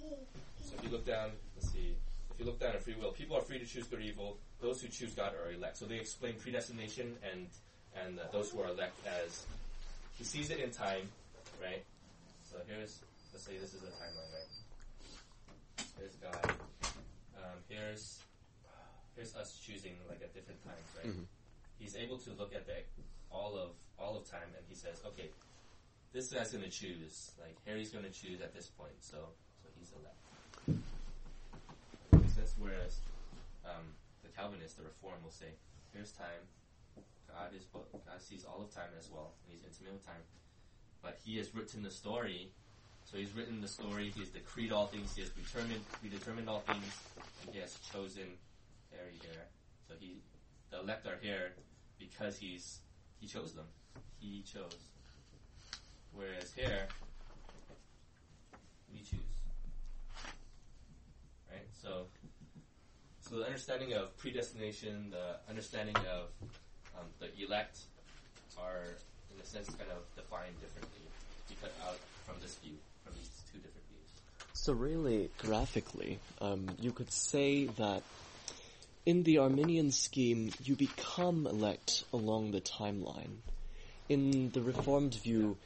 so 0.00 0.74
if 0.76 0.82
you 0.82 0.90
look 0.90 1.06
down, 1.06 1.30
let's 1.54 1.70
see. 1.72 1.94
If 2.32 2.40
you 2.40 2.46
look 2.46 2.58
down 2.58 2.74
at 2.74 2.82
free 2.82 2.96
will, 3.00 3.12
people 3.12 3.36
are 3.36 3.40
free 3.40 3.58
to 3.58 3.64
choose 3.64 3.86
good 3.86 4.00
or 4.00 4.02
evil. 4.02 4.38
Those 4.60 4.82
who 4.82 4.88
choose 4.88 5.14
God 5.14 5.32
are 5.34 5.52
elect. 5.52 5.76
So 5.76 5.84
they 5.84 5.96
explain 5.96 6.34
predestination 6.34 7.14
and 7.32 7.46
and 8.04 8.18
uh, 8.18 8.24
those 8.32 8.50
who 8.50 8.60
are 8.60 8.68
elect 8.68 8.94
as 9.06 9.46
he 10.18 10.24
sees 10.24 10.50
it 10.50 10.58
in 10.58 10.70
time, 10.70 11.08
right? 11.62 11.82
So 12.56 12.62
here's 12.72 13.04
let's 13.36 13.44
say 13.44 13.58
this 13.60 13.74
is 13.76 13.82
a 13.84 13.92
timeline, 14.00 14.32
right? 14.32 14.48
Here's 16.00 16.16
God. 16.16 16.56
Um, 17.36 17.60
here's 17.68 18.20
here's 19.14 19.36
us 19.36 19.60
choosing 19.60 19.92
like 20.08 20.22
at 20.24 20.32
different 20.32 20.64
times, 20.64 20.88
right? 20.96 21.12
Mhm. 21.12 21.26
He's 21.78 21.96
able 21.96 22.16
to 22.16 22.32
look 22.32 22.54
at 22.54 22.64
the 22.64 22.80
all 23.30 23.58
of 23.58 23.76
all 23.98 24.16
of 24.16 24.24
time, 24.30 24.48
and 24.56 24.64
he 24.70 24.74
says, 24.74 25.02
okay, 25.04 25.28
this 26.14 26.32
guy's 26.32 26.50
going 26.50 26.64
to 26.64 26.70
choose. 26.70 27.32
Like 27.38 27.56
Harry's 27.66 27.90
going 27.90 28.04
to 28.08 28.10
choose 28.10 28.40
at 28.40 28.54
this 28.54 28.68
point, 28.72 28.96
so 29.04 29.18
so 29.60 29.68
he's 29.78 29.92
elect. 29.92 30.80
Makes 32.12 32.32
sense. 32.40 32.54
Whereas 32.56 33.00
um, 33.68 33.84
the 34.22 34.30
Calvinist, 34.32 34.78
the 34.78 34.84
Reform, 34.84 35.20
will 35.22 35.30
say, 35.30 35.52
here's 35.92 36.12
time. 36.12 36.48
God 37.28 37.52
is. 37.54 37.68
God 38.08 38.22
sees 38.22 38.46
all 38.48 38.62
of 38.64 38.72
time 38.72 38.96
as 38.98 39.10
well. 39.12 39.34
and 39.44 39.52
He's 39.52 39.60
intimate 39.68 39.92
with 40.00 40.06
time, 40.06 40.24
but 41.06 41.18
He 41.24 41.38
has 41.38 41.54
written 41.54 41.84
the 41.84 41.90
story. 41.90 42.50
So 43.04 43.16
He's 43.16 43.32
written 43.32 43.60
the 43.60 43.68
story. 43.68 44.12
He's 44.16 44.30
decreed 44.30 44.72
all 44.72 44.88
things. 44.88 45.14
He 45.14 45.22
has 45.22 45.30
determined 45.30 45.80
predetermined 46.00 46.48
all 46.48 46.60
things, 46.66 46.92
and 47.42 47.54
He 47.54 47.60
has 47.60 47.78
chosen 47.92 48.26
Harry 48.90 49.14
here. 49.22 49.44
So 49.86 49.94
He, 50.00 50.16
the 50.72 50.80
elect 50.80 51.06
are 51.06 51.18
here 51.22 51.52
because 52.00 52.36
He's 52.36 52.80
He 53.20 53.28
chose 53.28 53.52
them. 53.52 53.66
He 54.18 54.42
chose. 54.42 54.76
Whereas 56.12 56.52
here, 56.56 56.88
we 58.92 59.00
choose. 59.00 59.20
Right? 61.48 61.68
So, 61.80 62.06
so 63.20 63.36
the 63.36 63.44
understanding 63.44 63.92
of 63.92 64.16
predestination, 64.16 65.10
the 65.10 65.36
understanding 65.48 65.96
of 65.96 66.30
um, 66.98 67.06
the 67.20 67.28
elect 67.44 67.80
are, 68.58 68.96
in 69.36 69.42
a 69.42 69.46
sense, 69.46 69.68
kind 69.76 69.90
of 69.90 70.02
defined 70.16 70.54
differently 70.60 71.04
because 71.48 71.74
out 71.86 71.98
from 72.24 72.36
this 72.40 72.54
view, 72.56 72.74
from 73.04 73.14
these 73.14 73.30
two 73.52 73.58
different 73.58 73.86
views. 73.88 74.08
So 74.54 74.72
really, 74.72 75.30
graphically, 75.38 76.18
um, 76.40 76.66
you 76.80 76.92
could 76.92 77.12
say 77.12 77.66
that 77.66 78.02
in 79.04 79.22
the 79.22 79.38
Arminian 79.38 79.92
scheme, 79.92 80.52
you 80.64 80.74
become 80.74 81.46
elect 81.46 82.04
along 82.12 82.50
the 82.50 82.60
timeline. 82.60 83.36
In 84.08 84.50
the 84.50 84.62
Reformed 84.62 85.14
view, 85.14 85.56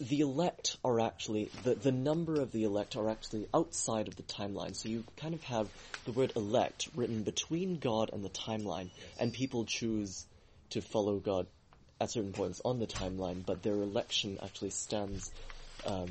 the 0.00 0.20
elect 0.20 0.78
are 0.82 0.98
actually 0.98 1.50
the 1.62 1.74
the 1.74 1.92
number 1.92 2.40
of 2.40 2.52
the 2.52 2.64
elect 2.64 2.96
are 2.96 3.10
actually 3.10 3.46
outside 3.52 4.08
of 4.08 4.16
the 4.16 4.22
timeline. 4.22 4.74
So 4.74 4.88
you 4.88 5.04
kind 5.16 5.34
of 5.34 5.42
have 5.44 5.68
the 6.06 6.12
word 6.12 6.32
elect 6.36 6.88
written 6.96 7.22
between 7.22 7.78
God 7.78 8.10
and 8.12 8.24
the 8.24 8.30
timeline, 8.30 8.90
and 9.18 9.32
people 9.32 9.64
choose 9.66 10.24
to 10.70 10.80
follow 10.80 11.18
God 11.18 11.46
at 12.00 12.10
certain 12.10 12.32
points 12.32 12.62
on 12.64 12.78
the 12.78 12.86
timeline, 12.86 13.44
but 13.44 13.62
their 13.62 13.74
election 13.74 14.38
actually 14.42 14.70
stands 14.70 15.30
um, 15.86 16.08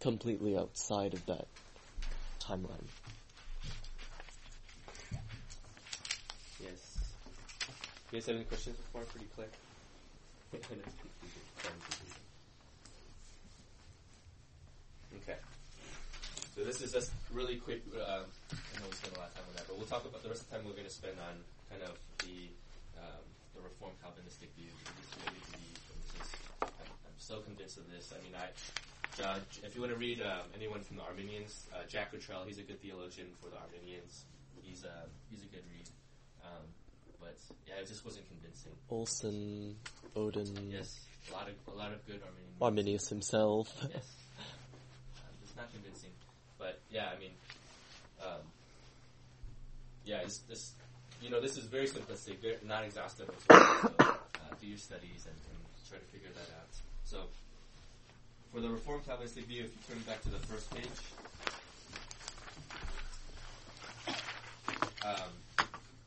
completely 0.00 0.56
outside 0.56 1.14
of 1.14 1.24
that 1.26 1.46
timeline. 2.40 2.84
Yes. 6.62 6.98
You 8.12 8.18
guys 8.18 8.26
have 8.26 8.36
any 8.36 8.44
questions 8.44 8.76
before? 8.76 9.02
Pretty 9.02 9.26
clear. 9.34 9.48
okay. 15.22 15.38
So 16.56 16.64
this 16.64 16.82
is 16.82 16.92
just 16.92 17.10
really 17.32 17.56
quick. 17.56 17.82
Uh, 17.94 18.00
I 18.00 18.80
know 18.80 18.86
we 18.88 18.96
spent 18.96 19.16
a 19.16 19.18
lot 19.18 19.28
of 19.28 19.34
time 19.34 19.44
on 19.48 19.54
that, 19.56 19.66
but 19.66 19.78
we'll 19.78 19.86
talk 19.86 20.04
about 20.04 20.22
the 20.22 20.28
rest 20.28 20.42
of 20.42 20.50
the 20.50 20.56
time 20.56 20.66
we're 20.66 20.72
going 20.72 20.84
to 20.84 20.90
spend 20.90 21.16
on 21.18 21.36
kind 21.70 21.82
of 21.82 21.98
the 22.18 22.48
the 23.58 23.66
Reformed 23.66 23.98
Calvinistic 23.98 24.54
view. 24.54 24.70
This 24.70 25.10
really 25.26 25.42
believe, 25.50 25.78
and 25.90 25.98
this 26.06 26.14
is, 26.22 26.30
I'm, 26.62 26.90
I'm 27.02 27.18
so 27.18 27.42
convinced 27.42 27.76
of 27.78 27.90
this. 27.90 28.14
I 28.14 28.22
mean, 28.22 28.34
I. 28.38 28.54
Uh, 29.18 29.34
if 29.66 29.74
you 29.74 29.80
want 29.82 29.92
to 29.92 29.98
read 29.98 30.22
um, 30.22 30.46
anyone 30.54 30.78
from 30.80 30.94
the 30.96 31.02
Arminians, 31.02 31.66
uh, 31.74 31.82
Jack 31.88 32.12
Cottrell, 32.12 32.44
he's 32.46 32.58
a 32.58 32.62
good 32.62 32.80
theologian 32.80 33.26
for 33.42 33.50
the 33.50 33.58
Arminians. 33.58 34.22
He's 34.62 34.84
a 34.84 35.10
he's 35.28 35.42
a 35.42 35.50
good 35.50 35.66
read. 35.74 35.88
Um, 36.44 36.62
but 37.18 37.34
yeah, 37.66 37.82
it 37.82 37.88
just 37.88 38.04
wasn't 38.04 38.28
convincing. 38.28 38.70
Olson, 38.88 39.74
Oden, 40.14 40.70
Yes, 40.70 41.00
a 41.30 41.34
lot 41.34 41.48
of 41.48 41.54
a 41.74 41.76
lot 41.76 41.90
of 41.92 42.06
good 42.06 42.22
Arminian. 42.22 42.54
Arminius 42.62 43.08
himself. 43.08 43.66
Yes, 43.82 44.06
um, 45.18 45.34
it's 45.42 45.56
not 45.56 45.72
convincing, 45.72 46.10
but 46.58 46.80
yeah, 46.90 47.10
I 47.14 47.18
mean, 47.18 47.32
um, 48.22 48.42
yeah, 50.04 50.18
it's 50.22 50.38
this. 50.48 50.74
You 51.20 51.30
know, 51.30 51.40
this 51.40 51.56
is 51.56 51.64
very 51.64 51.86
simplistic, 51.88 52.38
very, 52.38 52.56
not 52.64 52.84
exhaustive. 52.84 53.28
So, 53.50 53.56
uh, 53.56 54.14
do 54.60 54.66
your 54.66 54.78
studies 54.78 55.26
and, 55.26 55.34
and 55.34 55.58
try 55.88 55.98
to 55.98 56.04
figure 56.04 56.30
that 56.32 56.54
out. 56.56 56.68
So, 57.04 57.24
for 58.52 58.60
the 58.60 58.68
Reformed 58.68 59.04
Calvinistic 59.04 59.46
view, 59.46 59.64
if 59.64 59.70
you 59.74 59.94
turn 59.94 60.02
back 60.04 60.22
to 60.22 60.28
the 60.28 60.38
first 60.38 60.70
page. 60.70 60.86
Um, 65.04 65.32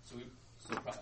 so, 0.05 0.15
we, 0.15 0.23
so 0.67 0.75
pro- 0.79 0.93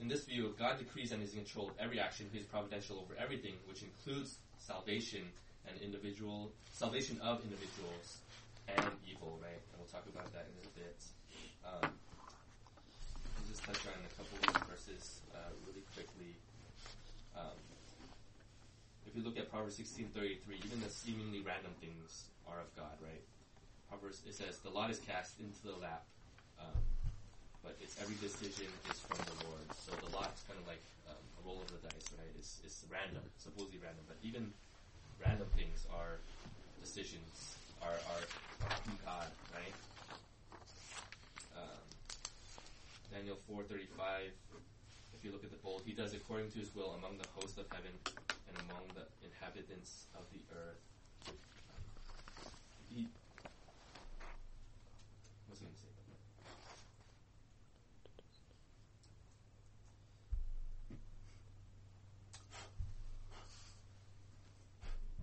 in 0.00 0.08
this 0.08 0.24
view, 0.24 0.54
God 0.58 0.78
decrees 0.78 1.12
and 1.12 1.22
is 1.22 1.34
in 1.34 1.40
control 1.40 1.68
of 1.68 1.74
every 1.78 2.00
action. 2.00 2.26
He 2.32 2.38
is 2.38 2.46
providential 2.46 2.98
over 2.98 3.14
everything, 3.20 3.54
which 3.68 3.82
includes 3.82 4.38
salvation 4.58 5.22
and 5.68 5.80
individual 5.82 6.50
salvation 6.72 7.20
of 7.22 7.42
individuals 7.44 8.18
and 8.66 8.80
evil. 9.08 9.38
Right, 9.42 9.52
and 9.52 9.78
we'll 9.78 9.92
talk 9.92 10.06
about 10.12 10.32
that 10.32 10.48
in 10.48 10.66
a 10.66 10.72
bit. 10.74 10.98
Um, 11.64 11.90
touch 13.66 13.82
on 13.86 13.98
a 14.02 14.12
couple 14.18 14.38
of 14.42 14.62
verses 14.66 15.20
uh, 15.34 15.50
really 15.66 15.84
quickly. 15.94 16.34
Um, 17.36 17.58
if 19.06 19.14
you 19.14 19.22
look 19.22 19.38
at 19.38 19.50
Proverbs 19.50 19.76
sixteen 19.76 20.08
thirty 20.10 20.38
three, 20.44 20.58
even 20.64 20.80
the 20.80 20.90
seemingly 20.90 21.40
random 21.40 21.72
things 21.80 22.26
are 22.50 22.58
of 22.58 22.70
God. 22.74 22.94
Right, 22.98 23.22
Proverbs 23.88 24.22
it 24.26 24.34
says, 24.34 24.58
"The 24.58 24.70
lot 24.70 24.90
is 24.90 24.98
cast 24.98 25.38
into 25.38 25.62
the 25.62 25.78
lap." 25.78 26.02
Um, 26.58 26.82
but 27.62 27.78
it's 27.80 27.94
every 28.02 28.18
decision 28.18 28.66
is 28.90 28.98
from 29.06 29.18
the 29.22 29.46
Lord. 29.46 29.66
So 29.86 29.94
the 30.02 30.10
lot 30.10 30.34
is 30.34 30.42
kind 30.50 30.58
of 30.58 30.66
like 30.66 30.82
um, 31.06 31.22
a 31.38 31.40
roll 31.46 31.62
of 31.62 31.70
the 31.70 31.78
dice, 31.86 32.10
right? 32.18 32.34
It's, 32.34 32.58
it's 32.66 32.82
random, 32.90 33.22
supposedly 33.38 33.78
random, 33.78 34.02
but 34.10 34.18
even 34.22 34.50
random 35.22 35.46
things 35.54 35.86
are 35.94 36.18
decisions, 36.82 37.54
are, 37.78 37.94
are, 37.94 38.24
are 38.66 38.74
from 38.82 38.98
God, 39.06 39.30
right? 39.54 39.74
Um, 41.54 41.86
Daniel 43.12 43.36
4.35, 43.44 44.32
if 45.12 45.22
you 45.22 45.32
look 45.32 45.44
at 45.44 45.50
the 45.50 45.58
bold, 45.58 45.82
he 45.84 45.92
does 45.92 46.14
according 46.14 46.50
to 46.50 46.58
his 46.58 46.74
will 46.74 46.96
among 46.96 47.18
the 47.18 47.28
hosts 47.36 47.58
of 47.58 47.66
heaven 47.70 47.92
and 48.48 48.56
among 48.64 48.88
the 48.94 49.04
inhabitants 49.20 50.06
of 50.16 50.24
the 50.32 50.40
earth. 50.56 50.80
He, 52.88 53.06
what's 55.46 55.60
he 55.60 55.66
going 55.66 55.76
to 55.76 55.80
say? 55.80 55.92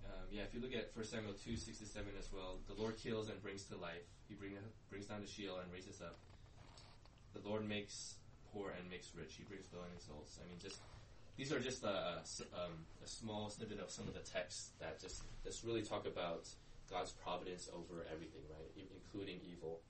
Um, 0.06 0.30
yeah, 0.30 0.42
if 0.42 0.54
you 0.54 0.60
look 0.60 0.74
at 0.74 0.94
1 0.94 1.04
Samuel 1.04 1.34
2, 1.34 1.56
6 1.56 1.78
to 1.78 1.86
7 1.86 2.06
as 2.16 2.30
well, 2.32 2.58
the 2.68 2.80
Lord 2.80 2.96
kills 3.02 3.28
and 3.28 3.42
brings 3.42 3.64
to 3.64 3.76
life. 3.76 4.06
He 4.28 4.36
bring, 4.36 4.52
brings 4.88 5.06
down 5.06 5.22
the 5.22 5.26
Sheol 5.26 5.58
and 5.58 5.72
raises 5.72 6.00
up. 6.00 6.14
The 7.34 7.48
Lord 7.48 7.66
makes 7.68 8.16
poor 8.52 8.70
and 8.70 8.90
makes 8.90 9.14
rich. 9.14 9.34
He 9.38 9.44
brings 9.44 9.66
low 9.72 9.82
and 9.82 9.92
exalts. 9.94 10.38
I 10.42 10.48
mean, 10.48 10.58
just 10.58 10.80
these 11.36 11.52
are 11.52 11.60
just 11.60 11.84
a, 11.84 12.20
um, 12.52 12.84
a 13.02 13.08
small 13.08 13.48
snippet 13.48 13.80
of 13.80 13.90
some 13.90 14.06
of 14.08 14.14
the 14.14 14.20
texts 14.20 14.70
that 14.80 15.00
just 15.00 15.22
just 15.44 15.64
really 15.64 15.82
talk 15.82 16.06
about 16.06 16.48
God's 16.90 17.12
providence 17.12 17.68
over 17.72 18.04
everything, 18.12 18.42
right, 18.50 18.86
including 18.92 19.40
evil. 19.48 19.80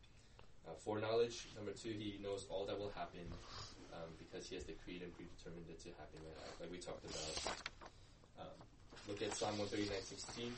Uh, 0.69 0.75
foreknowledge, 0.77 1.49
number 1.57 1.73
two, 1.73 1.91
He 1.91 2.21
knows 2.23 2.47
all 2.51 2.67
that 2.67 2.79
will 2.79 2.93
happen 2.95 3.25
um, 3.95 4.13
because 4.19 4.47
He 4.47 4.55
has 4.55 4.65
decreed 4.65 5.03
and 5.03 5.11
predetermined 5.17 5.67
it 5.69 5.81
to 5.81 5.89
happen, 5.97 6.21
right, 6.23 6.55
like 6.61 6.71
we 6.71 6.79
talked 6.79 7.05
about. 7.09 7.57
Um, 8.39 8.57
look 9.09 9.23
at 9.23 9.35
Psalm 9.35 9.57
139:16. 9.59 10.53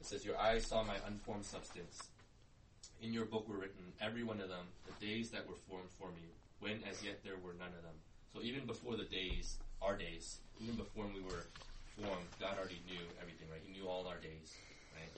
It 0.00 0.06
says, 0.06 0.24
"Your 0.24 0.36
eyes 0.36 0.66
saw 0.66 0.82
my 0.82 0.96
unformed 1.06 1.46
substance. 1.46 2.02
In 3.04 3.12
your 3.12 3.26
book 3.26 3.46
were 3.46 3.60
written, 3.60 3.92
every 4.00 4.24
one 4.24 4.40
of 4.40 4.48
them, 4.48 4.64
the 4.88 5.06
days 5.06 5.28
that 5.30 5.46
were 5.46 5.60
formed 5.68 5.90
for 6.00 6.08
me, 6.08 6.24
when 6.60 6.80
as 6.88 7.04
yet 7.04 7.20
there 7.22 7.36
were 7.36 7.52
none 7.52 7.68
of 7.76 7.82
them." 7.84 7.92
So 8.32 8.40
even 8.40 8.64
before 8.64 8.96
the 8.96 9.04
days, 9.04 9.58
our 9.82 9.94
days, 9.94 10.38
even 10.58 10.76
before 10.76 11.04
we 11.12 11.20
were 11.20 11.44
formed, 12.00 12.24
God 12.40 12.56
already 12.56 12.80
knew 12.88 13.04
everything, 13.20 13.46
right? 13.52 13.60
He 13.62 13.78
knew 13.78 13.86
all 13.86 14.06
our 14.06 14.16
days, 14.16 14.56
right? 14.96 15.12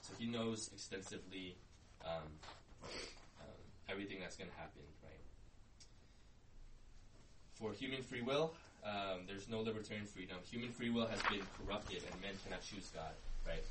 So 0.00 0.14
He 0.18 0.24
knows 0.24 0.70
extensively 0.72 1.56
um, 2.02 2.32
um, 3.44 3.60
everything 3.90 4.20
that's 4.20 4.36
going 4.36 4.48
to 4.48 4.56
happen, 4.56 4.80
right? 5.04 5.24
For 7.60 7.74
human 7.74 8.02
free 8.02 8.22
will, 8.22 8.54
um, 8.86 9.28
there's 9.28 9.50
no 9.50 9.60
libertarian 9.60 10.06
freedom. 10.06 10.38
Human 10.50 10.72
free 10.72 10.88
will 10.88 11.06
has 11.06 11.20
been 11.28 11.44
corrupted, 11.60 12.02
and 12.10 12.18
men 12.22 12.32
cannot 12.42 12.62
choose 12.62 12.88
God, 12.94 13.12
right? 13.46 13.64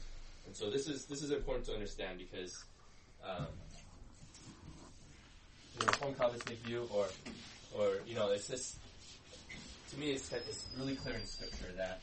And 0.45 0.55
so 0.55 0.69
this 0.69 0.87
is 0.87 1.05
this 1.05 1.23
is 1.23 1.31
important 1.31 1.65
to 1.65 1.73
understand 1.73 2.19
because 2.19 2.63
um, 3.27 3.47
the 5.79 5.85
Reformed 5.85 6.17
Calvinistic 6.17 6.57
view, 6.59 6.87
or 6.93 7.07
or 7.77 7.97
you 8.05 8.15
know, 8.15 8.31
it's 8.31 8.47
just 8.47 8.77
to 9.91 9.99
me, 9.99 10.11
it's 10.11 10.31
it's 10.31 10.65
really 10.77 10.95
clear 10.95 11.15
in 11.15 11.25
Scripture 11.25 11.71
that 11.77 12.01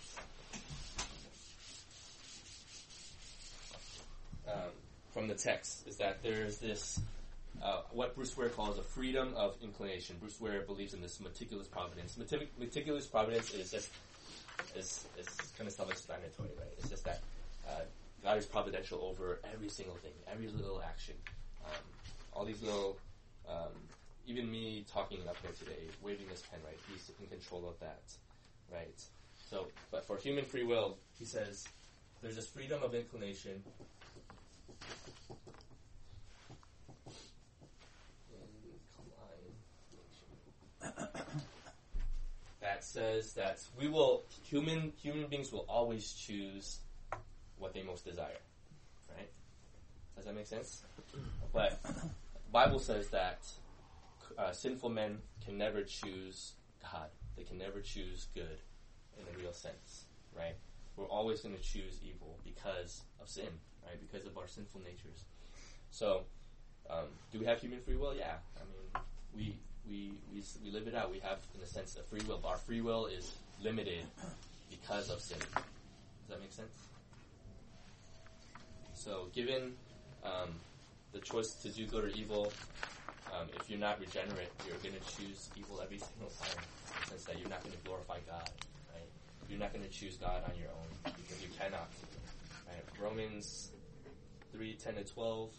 um, 4.49 4.71
from 5.13 5.29
the 5.29 5.35
text 5.35 5.87
is 5.87 5.97
that 5.97 6.23
there's 6.23 6.59
this 6.59 7.01
uh, 7.63 7.81
what 7.93 8.15
Bruce 8.15 8.37
Ware 8.37 8.49
calls 8.49 8.79
a 8.79 8.83
freedom 8.83 9.33
of 9.37 9.57
inclination. 9.63 10.17
Bruce 10.21 10.41
Ware 10.41 10.63
believes 10.63 10.95
in 10.95 11.01
this 11.01 11.21
meticulous 11.21 11.67
providence. 11.67 12.17
Metic- 12.17 12.49
meticulous 12.59 13.07
providence 13.07 13.53
is 13.55 13.71
just 13.71 13.91
is, 14.77 15.07
is 15.19 15.27
kind 15.57 15.69
of 15.69 15.75
self-explanatory, 15.75 16.51
right? 16.59 16.69
It's 16.79 16.89
just 16.89 17.05
that 17.05 17.21
uh, 17.69 17.81
God 18.25 18.39
is 18.39 18.47
providential 18.47 19.03
over 19.03 19.39
every 19.53 19.69
single 19.69 19.97
thing, 19.97 20.13
every 20.33 20.49
little 20.49 20.83
action, 20.83 21.15
um, 21.67 21.83
all 22.33 22.45
these 22.47 22.63
little. 22.63 22.97
Um, 23.47 23.73
even 24.27 24.51
me 24.51 24.87
talking 24.91 25.19
up 25.29 25.37
here 25.43 25.51
today, 25.59 25.87
waving 26.03 26.27
this 26.31 26.43
pen, 26.51 26.59
right? 26.65 26.79
He's 26.91 27.11
in 27.21 27.27
control 27.27 27.69
of 27.69 27.79
that, 27.81 28.01
right? 28.73 28.99
So, 29.51 29.67
but 29.91 30.07
for 30.07 30.17
human 30.17 30.47
free 30.47 30.65
will, 30.65 30.97
he 31.19 31.27
says 31.27 31.69
there's 32.23 32.37
this 32.37 32.47
freedom 32.47 32.83
of 32.83 32.95
inclination. 32.95 33.63
That 42.63 42.83
says 42.83 43.35
that 43.35 43.61
we 43.79 43.89
will 43.89 44.23
human 44.43 44.95
human 44.97 45.27
beings 45.27 45.53
will 45.53 45.67
always 45.69 46.15
choose 46.15 46.79
what 47.65 47.73
they 47.73 47.83
most 47.83 48.05
desire, 48.05 48.45
right? 49.09 49.31
Does 50.15 50.27
that 50.27 50.37
make 50.37 50.47
sense? 50.47 50.83
But 51.51 51.81
Bible 52.53 52.79
says 52.79 53.09
that 53.09 53.39
uh, 54.39 54.53
sinful 54.53 54.91
men 54.91 55.17
can 55.43 55.57
never 55.57 55.83
choose 55.83 56.53
God. 56.83 57.09
They 57.39 57.43
can 57.43 57.57
never 57.57 57.81
choose 57.81 58.29
good 58.35 58.59
in 59.17 59.35
a 59.35 59.39
real 59.39 59.55
sense, 59.55 60.05
right? 60.37 60.57
We're 60.97 61.07
always 61.07 61.41
going 61.41 61.57
to 61.57 61.63
choose 61.63 62.01
evil 62.05 62.37
because 62.45 63.01
of 63.19 63.31
sin, 63.31 63.49
right? 63.83 63.97
Because 63.99 64.27
of 64.27 64.37
our 64.37 64.47
sinful 64.47 64.83
natures. 64.83 65.25
So, 65.91 66.25
um, 66.91 67.07
do 67.33 67.41
we 67.41 67.47
have 67.47 67.61
human 67.61 67.81
free 67.81 67.97
will? 67.97 68.15
Yeah. 68.15 68.35
I 68.59 68.65
mean, 68.69 69.05
we, 69.35 69.57
we, 69.89 70.13
we, 70.31 70.43
we 70.63 70.71
live 70.71 70.87
it 70.87 70.95
out. 70.95 71.11
We 71.11 71.21
have, 71.21 71.39
in 71.55 71.63
a 71.63 71.67
sense, 71.67 71.97
a 71.97 72.03
free 72.03 72.21
will. 72.29 72.41
But 72.43 72.49
our 72.49 72.59
free 72.59 72.83
will 72.83 73.07
is 73.07 73.39
limited 73.63 74.05
because 74.69 75.09
of 75.09 75.21
sin. 75.21 75.39
Does 75.39 76.29
that 76.29 76.41
make 76.43 76.53
sense? 76.53 76.94
So, 79.05 79.29
given 79.35 79.75
um, 80.25 80.49
the 81.13 81.21
choice 81.21 81.53
to 81.61 81.69
do 81.69 81.87
good 81.87 82.05
or 82.05 82.09
evil, 82.09 82.51
um, 83.37 83.49
if 83.61 83.69
you're 83.69 83.79
not 83.79 84.01
regenerate, 84.01 84.49
you're 84.67 84.79
going 84.79 84.95
to 84.95 85.17
choose 85.17 85.51
evil 85.59 85.83
every 85.83 85.99
single 85.99 86.33
time. 86.41 86.57
In 86.57 87.01
the 87.03 87.11
sense 87.11 87.25
that 87.25 87.39
you're 87.39 87.51
not 87.51 87.63
going 87.63 87.77
to 87.77 87.85
glorify 87.85 88.17
God, 88.27 88.49
right? 88.95 89.05
You're 89.51 89.59
not 89.59 89.75
going 89.75 89.85
to 89.85 89.91
choose 89.91 90.17
God 90.17 90.43
on 90.49 90.57
your 90.59 90.71
own 90.71 91.13
because 91.19 91.43
you 91.43 91.49
cannot. 91.61 91.91
Right? 92.67 92.83
Romans 92.99 93.73
3, 94.53 94.73
10 94.73 94.95
to 94.95 95.05
12. 95.05 95.51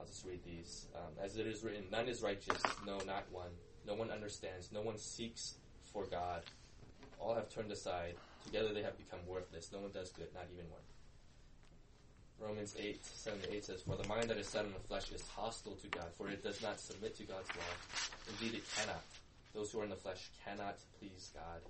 I'll 0.00 0.06
just 0.06 0.24
read 0.24 0.40
these. 0.42 0.86
Um, 0.96 1.12
As 1.22 1.36
it 1.36 1.46
is 1.46 1.62
written, 1.62 1.84
none 1.92 2.08
is 2.08 2.22
righteous, 2.22 2.62
no, 2.86 2.96
not 3.06 3.30
one. 3.30 3.52
No 3.86 3.92
one 3.96 4.10
understands, 4.10 4.72
no 4.72 4.80
one 4.80 4.96
seeks 4.96 5.56
for 5.92 6.06
God. 6.06 6.40
All 7.18 7.34
have 7.34 7.50
turned 7.50 7.70
aside. 7.70 8.14
Together 8.46 8.72
they 8.72 8.82
have 8.82 8.96
become 8.96 9.20
worthless. 9.26 9.68
No 9.74 9.80
one 9.80 9.90
does 9.92 10.10
good, 10.10 10.28
not 10.32 10.46
even 10.50 10.70
one. 10.70 10.80
Romans 12.42 12.74
8, 12.78 13.04
7 13.04 13.40
to 13.40 13.54
8 13.54 13.64
says, 13.64 13.82
For 13.82 13.96
the 13.96 14.08
mind 14.08 14.28
that 14.28 14.36
is 14.36 14.48
set 14.48 14.64
on 14.64 14.72
the 14.72 14.88
flesh 14.88 15.12
is 15.12 15.22
hostile 15.28 15.76
to 15.76 15.86
God, 15.88 16.06
for 16.16 16.28
it 16.28 16.42
does 16.42 16.60
not 16.60 16.80
submit 16.80 17.16
to 17.18 17.22
God's 17.22 17.48
law. 17.50 17.72
Indeed, 18.30 18.58
it 18.58 18.64
cannot. 18.76 19.02
Those 19.54 19.70
who 19.70 19.80
are 19.80 19.84
in 19.84 19.90
the 19.90 19.96
flesh 19.96 20.28
cannot 20.44 20.76
please 20.98 21.30
God. 21.34 21.60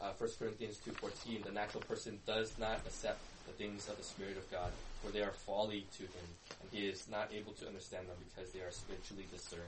Uh, 0.00 0.12
1 0.18 0.30
Corinthians 0.38 0.78
2.14, 0.86 1.44
the 1.44 1.52
natural 1.52 1.82
person 1.82 2.18
does 2.26 2.52
not 2.58 2.80
accept 2.86 3.20
the 3.46 3.52
things 3.52 3.88
of 3.88 3.96
the 3.96 4.02
Spirit 4.02 4.36
of 4.36 4.50
God, 4.50 4.70
for 5.02 5.10
they 5.10 5.22
are 5.22 5.32
folly 5.32 5.86
to 5.96 6.02
him, 6.02 6.26
and 6.60 6.70
he 6.70 6.88
is 6.88 7.08
not 7.10 7.30
able 7.32 7.52
to 7.52 7.66
understand 7.66 8.06
them 8.08 8.16
because 8.28 8.52
they 8.52 8.60
are 8.60 8.70
spiritually 8.70 9.26
discerned. 9.32 9.62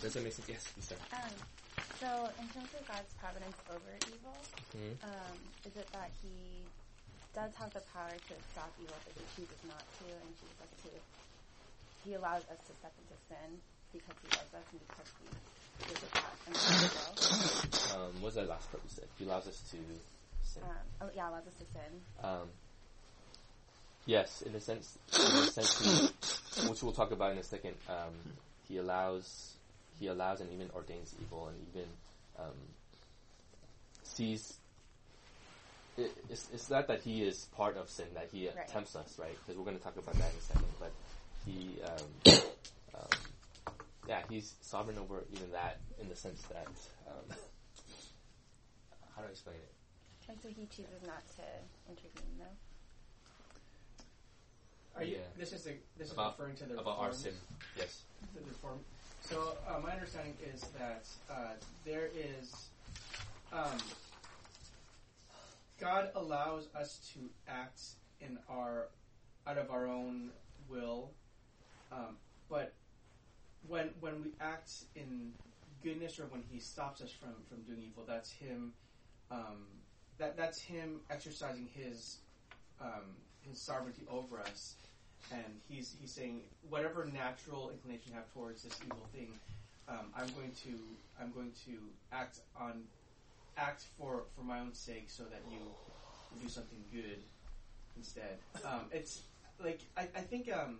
Does 0.00 0.12
that 0.12 0.22
make 0.22 0.32
sense? 0.34 0.48
Yes, 0.48 0.90
you. 0.90 0.96
Um, 1.16 1.63
so, 2.04 2.28
in 2.36 2.46
terms 2.52 2.68
of 2.76 2.84
God's 2.84 3.12
providence 3.16 3.56
over 3.72 3.92
evil, 4.12 4.36
Mhm. 4.76 4.92
um, 5.08 5.36
is 5.64 5.72
it 5.76 5.88
that 5.96 6.10
He 6.20 6.60
does 7.32 7.54
have 7.56 7.72
the 7.72 7.80
power 7.96 8.12
to 8.12 8.34
stop 8.52 8.68
evil, 8.76 8.96
but 9.08 9.16
He 9.16 9.24
chooses 9.34 9.64
not 9.64 9.80
to, 9.98 10.04
and 10.12 10.28
chooses 10.36 10.60
like 10.60 10.76
to? 10.84 10.92
He 12.04 12.12
allows 12.12 12.44
us 12.52 12.60
to 12.68 12.72
step 12.76 12.92
into 13.00 13.16
sin 13.28 13.62
because 13.92 14.16
He 14.20 14.28
loves 14.36 14.52
us 14.52 14.66
and 14.68 14.80
because 14.84 15.10
He 15.16 15.26
us 15.94 16.12
that 16.12 16.36
unconditional 16.46 17.12
will. 17.16 17.96
Um, 17.96 18.12
what 18.20 18.22
was 18.22 18.34
that 18.34 18.48
last 18.48 18.70
part 18.70 18.82
you 18.84 18.90
said? 18.90 19.08
He 19.18 19.24
allows 19.24 19.48
us 19.48 19.60
to 19.70 19.80
sin. 20.44 20.62
Um, 20.62 20.76
oh, 21.00 21.10
yeah, 21.14 21.30
allows 21.30 21.46
us 21.46 21.54
to 21.54 21.64
sin. 21.72 22.04
Um, 22.22 22.52
yes, 24.04 24.42
in 24.42 24.54
a 24.54 24.60
sense, 24.60 24.98
in 25.14 25.20
a 25.20 25.46
sense, 25.50 25.78
he, 25.80 26.68
which 26.68 26.82
we'll 26.82 26.92
talk 26.92 27.12
about 27.12 27.32
in 27.32 27.38
a 27.38 27.42
second. 27.42 27.74
Um, 27.88 28.36
he 28.68 28.76
allows, 28.76 29.53
he 29.98 30.06
allows, 30.08 30.40
and 30.40 30.50
even 30.52 30.70
ordains 30.74 31.14
evil, 31.20 31.48
and 31.48 31.56
even 31.72 31.88
um, 32.38 32.54
sees. 34.02 34.54
It, 35.96 36.10
it's, 36.28 36.48
it's 36.52 36.68
not 36.70 36.88
that 36.88 37.02
he 37.02 37.22
is 37.22 37.44
part 37.56 37.76
of 37.76 37.88
sin; 37.88 38.06
that 38.14 38.28
he 38.32 38.48
Right. 38.48 38.66
tempts 38.68 38.96
us, 38.96 39.16
right? 39.18 39.36
Because 39.46 39.56
we're 39.58 39.64
going 39.64 39.76
to 39.78 39.82
talk 39.82 39.96
about 39.96 40.14
that 40.14 40.30
in 40.32 40.38
a 40.38 40.40
second. 40.40 40.72
But 40.80 40.92
he, 41.46 41.76
um, 41.84 42.34
um, 42.96 43.08
yeah, 44.08 44.22
he's 44.28 44.54
sovereign 44.60 44.98
over 44.98 45.22
even 45.32 45.52
that, 45.52 45.78
in 46.00 46.08
the 46.08 46.16
sense 46.16 46.42
that, 46.50 46.66
um, 47.06 47.36
how 49.14 49.22
do 49.22 49.28
I 49.28 49.30
explain 49.30 49.56
it? 49.56 49.70
And 50.28 50.38
so 50.42 50.48
He 50.48 50.66
chooses 50.66 51.02
not 51.06 51.22
to 51.36 51.42
intervene, 51.88 52.38
though. 52.38 52.44
Are 54.96 55.04
you, 55.04 55.16
Yeah. 55.16 55.22
This 55.36 55.52
is 55.52 55.62
the 55.64 55.74
this 55.98 56.12
About- 56.12 56.34
is 56.34 56.38
referring 56.40 56.56
to 56.56 56.64
the 56.66 56.80
About 56.80 56.98
our 56.98 57.12
sin, 57.12 57.34
yes. 57.76 58.02
the 58.34 58.40
reform. 58.40 58.80
So 59.28 59.56
uh, 59.66 59.78
my 59.80 59.92
understanding 59.92 60.34
is 60.52 60.60
that 60.78 61.06
uh, 61.30 61.54
there 61.86 62.10
is 62.14 62.68
um, 63.52 63.78
God 65.80 66.10
allows 66.14 66.68
us 66.78 66.98
to 67.14 67.20
act 67.48 67.80
in 68.20 68.38
our 68.50 68.88
out 69.46 69.56
of 69.56 69.70
our 69.70 69.86
own 69.86 70.30
will, 70.68 71.10
um, 71.90 72.16
but 72.50 72.74
when 73.66 73.90
when 74.00 74.22
we 74.22 74.32
act 74.40 74.70
in 74.94 75.32
goodness 75.82 76.20
or 76.20 76.24
when 76.24 76.42
He 76.50 76.58
stops 76.60 77.00
us 77.00 77.10
from 77.10 77.34
from 77.48 77.62
doing 77.62 77.82
evil, 77.82 78.04
that's 78.06 78.30
Him. 78.30 78.74
Um, 79.30 79.66
that 80.18 80.36
that's 80.36 80.60
Him 80.60 81.00
exercising 81.10 81.68
His 81.72 82.18
um, 82.78 83.16
His 83.40 83.58
sovereignty 83.58 84.02
over 84.10 84.38
us 84.38 84.74
and 85.32 85.60
he's 85.68 85.94
he's 86.00 86.10
saying 86.10 86.40
whatever 86.68 87.08
natural 87.12 87.70
inclination 87.70 88.12
you 88.12 88.14
have 88.14 88.32
towards 88.32 88.62
this 88.62 88.78
evil 88.84 89.06
thing, 89.12 89.28
um, 89.88 90.06
I'm 90.16 90.28
going 90.34 90.52
to 90.64 90.78
I'm 91.20 91.32
going 91.32 91.52
to 91.66 91.72
act 92.12 92.40
on 92.58 92.82
act 93.56 93.84
for 93.98 94.24
for 94.36 94.42
my 94.42 94.60
own 94.60 94.74
sake 94.74 95.06
so 95.08 95.24
that 95.24 95.42
you 95.50 95.58
do 96.42 96.48
something 96.48 96.78
good 96.92 97.18
instead. 97.96 98.38
Um, 98.64 98.86
it's 98.92 99.22
like 99.62 99.80
I, 99.96 100.02
I 100.02 100.20
think 100.20 100.50
um, 100.52 100.78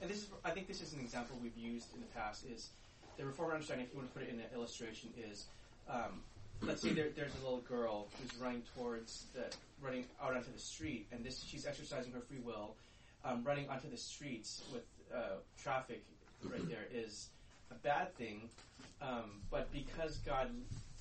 and 0.00 0.10
this 0.10 0.18
is 0.18 0.28
I 0.44 0.50
think 0.50 0.68
this 0.68 0.80
is 0.80 0.92
an 0.92 1.00
example 1.00 1.36
we've 1.42 1.56
used 1.56 1.94
in 1.94 2.00
the 2.00 2.06
past 2.08 2.44
is 2.46 2.70
the 3.16 3.24
reformer 3.24 3.54
understanding. 3.54 3.86
If 3.86 3.92
you 3.92 3.98
want 3.98 4.12
to 4.12 4.18
put 4.18 4.28
it 4.28 4.32
in 4.32 4.40
an 4.40 4.46
illustration, 4.54 5.10
is 5.30 5.46
um, 5.88 6.22
let's 6.62 6.82
say 6.82 6.90
there, 6.90 7.08
there's 7.14 7.34
a 7.40 7.44
little 7.44 7.60
girl 7.60 8.08
who's 8.20 8.38
running 8.40 8.62
towards 8.76 9.26
the 9.34 9.44
running 9.82 10.04
out 10.22 10.36
onto 10.36 10.52
the 10.52 10.58
street, 10.58 11.06
and 11.12 11.24
this 11.24 11.44
she's 11.44 11.66
exercising 11.66 12.12
her 12.12 12.20
free 12.20 12.40
will 12.44 12.74
um, 13.24 13.44
running 13.44 13.68
onto 13.68 13.90
the 13.90 13.96
streets 13.96 14.62
with 14.72 14.84
uh, 15.14 15.36
traffic 15.60 16.04
right 16.44 16.66
there 16.68 16.86
is 16.92 17.28
a 17.70 17.74
bad 17.74 18.14
thing. 18.16 18.48
Um, 19.02 19.40
but 19.50 19.72
because 19.72 20.18
God 20.18 20.50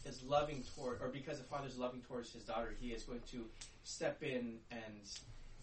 is 0.05 0.23
loving 0.23 0.63
toward, 0.75 1.01
or 1.01 1.09
because 1.09 1.37
the 1.37 1.43
Father 1.43 1.67
is 1.67 1.77
loving 1.77 2.01
towards 2.01 2.31
His 2.31 2.43
daughter, 2.43 2.73
He 2.79 2.89
is 2.89 3.03
going 3.03 3.21
to 3.31 3.45
step 3.83 4.23
in 4.23 4.57
and 4.71 5.09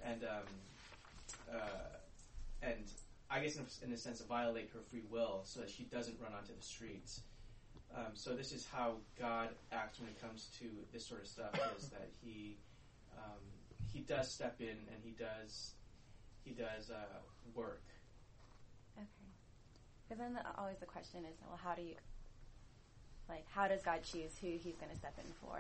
and 0.05 0.25
um, 0.25 1.55
uh, 1.55 1.97
and 2.63 2.85
I 3.31 3.41
guess 3.41 3.57
in 3.57 3.63
a, 3.63 3.87
in 3.87 3.93
a 3.93 3.97
sense 3.97 4.21
violate 4.21 4.71
her 4.73 4.81
free 4.91 5.03
will 5.11 5.41
so 5.45 5.61
that 5.61 5.71
she 5.71 5.85
doesn't 5.85 6.17
run 6.21 6.33
onto 6.33 6.55
the 6.55 6.63
streets. 6.63 7.21
Um, 7.95 8.13
so 8.15 8.35
this 8.35 8.53
is 8.53 8.67
how 8.71 8.95
God 9.19 9.51
acts 9.73 10.01
when 10.01 10.09
it 10.09 10.21
comes 10.21 10.51
to 10.59 10.67
this 10.93 11.07
sort 11.07 11.23
of 11.23 11.27
stuff: 11.27 11.53
is 11.79 11.89
that 11.89 12.09
He 12.23 12.57
um, 13.17 13.41
He 13.93 14.01
does 14.01 14.31
step 14.31 14.57
in 14.61 14.69
and 14.69 15.01
He 15.03 15.13
does 15.13 15.73
he 16.47 16.53
does 16.53 16.91
uh, 16.91 17.19
work. 17.55 17.83
Okay. 18.97 19.07
Because 20.09 20.21
then 20.21 20.35
the, 20.35 20.41
always 20.59 20.79
the 20.79 20.87
question 20.87 21.25
is, 21.25 21.37
well, 21.47 21.59
how 21.63 21.75
do 21.75 21.83
you, 21.83 21.95
like, 23.29 23.45
how 23.51 23.67
does 23.67 23.83
God 23.83 24.01
choose 24.05 24.39
who 24.41 24.47
He's 24.47 24.77
going 24.77 24.91
to 24.93 24.97
step 24.97 25.15
in 25.19 25.31
for? 25.41 25.59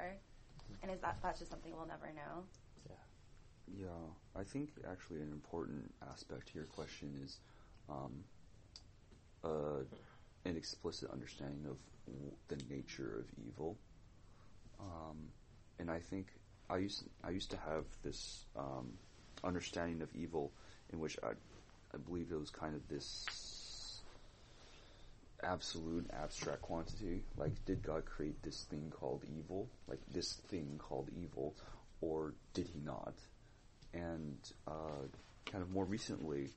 And 0.83 0.91
is 0.93 1.01
that 1.01 1.19
that's 1.23 1.41
just 1.41 1.51
something 1.51 1.73
we'll 1.77 1.87
never 1.87 2.07
know? 2.15 2.45
Yeah, 2.89 3.87
Yeah, 3.87 4.41
I 4.41 4.45
think 4.45 4.71
actually 4.89 5.21
an 5.21 5.33
important 5.33 5.93
aspect 6.13 6.49
to 6.49 6.55
your 6.55 6.67
question 6.67 7.21
is 7.25 7.39
um, 7.89 8.25
uh, 9.45 9.83
an 10.45 10.57
explicit 10.57 11.11
understanding 11.11 11.67
of 11.69 11.79
w- 12.07 12.33
the 12.49 12.57
nature 12.73 13.19
of 13.19 13.27
evil. 13.47 13.77
Um, 14.79 15.29
and 15.79 15.91
I 15.91 15.99
think 15.99 16.29
I 16.71 16.79
used 16.79 17.05
I 17.25 17.31
used 17.31 17.51
to 17.53 17.57
have 17.57 17.85
this 18.03 18.45
um, 18.57 18.93
understanding 19.45 20.03
of 20.03 20.15
evil 20.15 20.53
in 20.93 21.01
which 21.01 21.17
I 21.23 21.31
I 21.95 21.99
believe 21.99 22.31
it 22.31 22.39
was 22.39 22.51
kind 22.51 22.75
of 22.75 22.87
this 22.89 23.25
absolute 25.43 26.11
abstract 26.13 26.63
quantity. 26.63 27.23
Like, 27.37 27.65
did 27.65 27.83
God 27.83 28.05
create 28.05 28.43
this 28.43 28.65
thing 28.65 28.93
called 28.95 29.23
evil? 29.39 29.69
Like 29.89 30.01
this 30.13 30.35
thing 30.49 30.79
called 30.79 31.09
evil, 31.21 31.55
or 32.01 32.35
did 32.55 32.69
He 32.69 32.81
not? 32.81 33.15
And 33.95 34.37
uh, 34.67 35.07
kind 35.47 35.63
of 35.63 35.71
more 35.71 35.85
recently, 35.85 36.51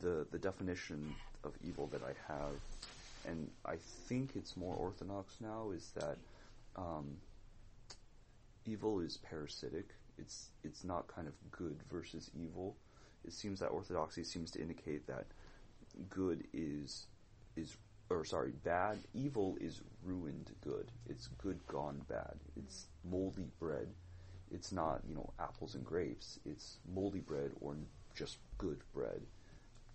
the 0.00 0.26
the 0.30 0.38
definition 0.38 1.14
of 1.42 1.52
evil 1.62 1.88
that 1.88 2.02
I 2.02 2.32
have, 2.32 2.54
and 3.26 3.50
I 3.66 3.76
think 4.08 4.30
it's 4.36 4.56
more 4.56 4.74
orthodox 4.74 5.34
now, 5.40 5.72
is 5.74 5.90
that 5.96 6.16
um, 6.76 7.16
evil 8.66 9.00
is 9.00 9.18
parasitic. 9.18 9.90
It's 10.18 10.48
it's 10.62 10.84
not 10.84 11.08
kind 11.08 11.26
of 11.26 11.34
good 11.50 11.76
versus 11.90 12.30
evil. 12.34 12.76
It 13.24 13.32
seems 13.32 13.60
that 13.60 13.68
orthodoxy 13.68 14.24
seems 14.24 14.50
to 14.52 14.60
indicate 14.60 15.06
that 15.06 15.26
good 16.10 16.44
is 16.52 17.06
is 17.56 17.76
or 18.10 18.24
sorry, 18.24 18.52
bad 18.64 18.98
evil 19.14 19.56
is 19.60 19.80
ruined 20.04 20.50
good. 20.62 20.90
It's 21.08 21.28
good 21.38 21.58
gone 21.66 22.02
bad. 22.08 22.34
It's 22.56 22.86
moldy 23.04 23.50
bread. 23.58 23.88
It's 24.50 24.72
not, 24.72 25.00
you 25.08 25.14
know, 25.14 25.32
apples 25.40 25.74
and 25.74 25.84
grapes. 25.84 26.38
It's 26.44 26.76
moldy 26.92 27.20
bread 27.20 27.50
or 27.60 27.76
just 28.14 28.38
good 28.58 28.80
bread. 28.92 29.22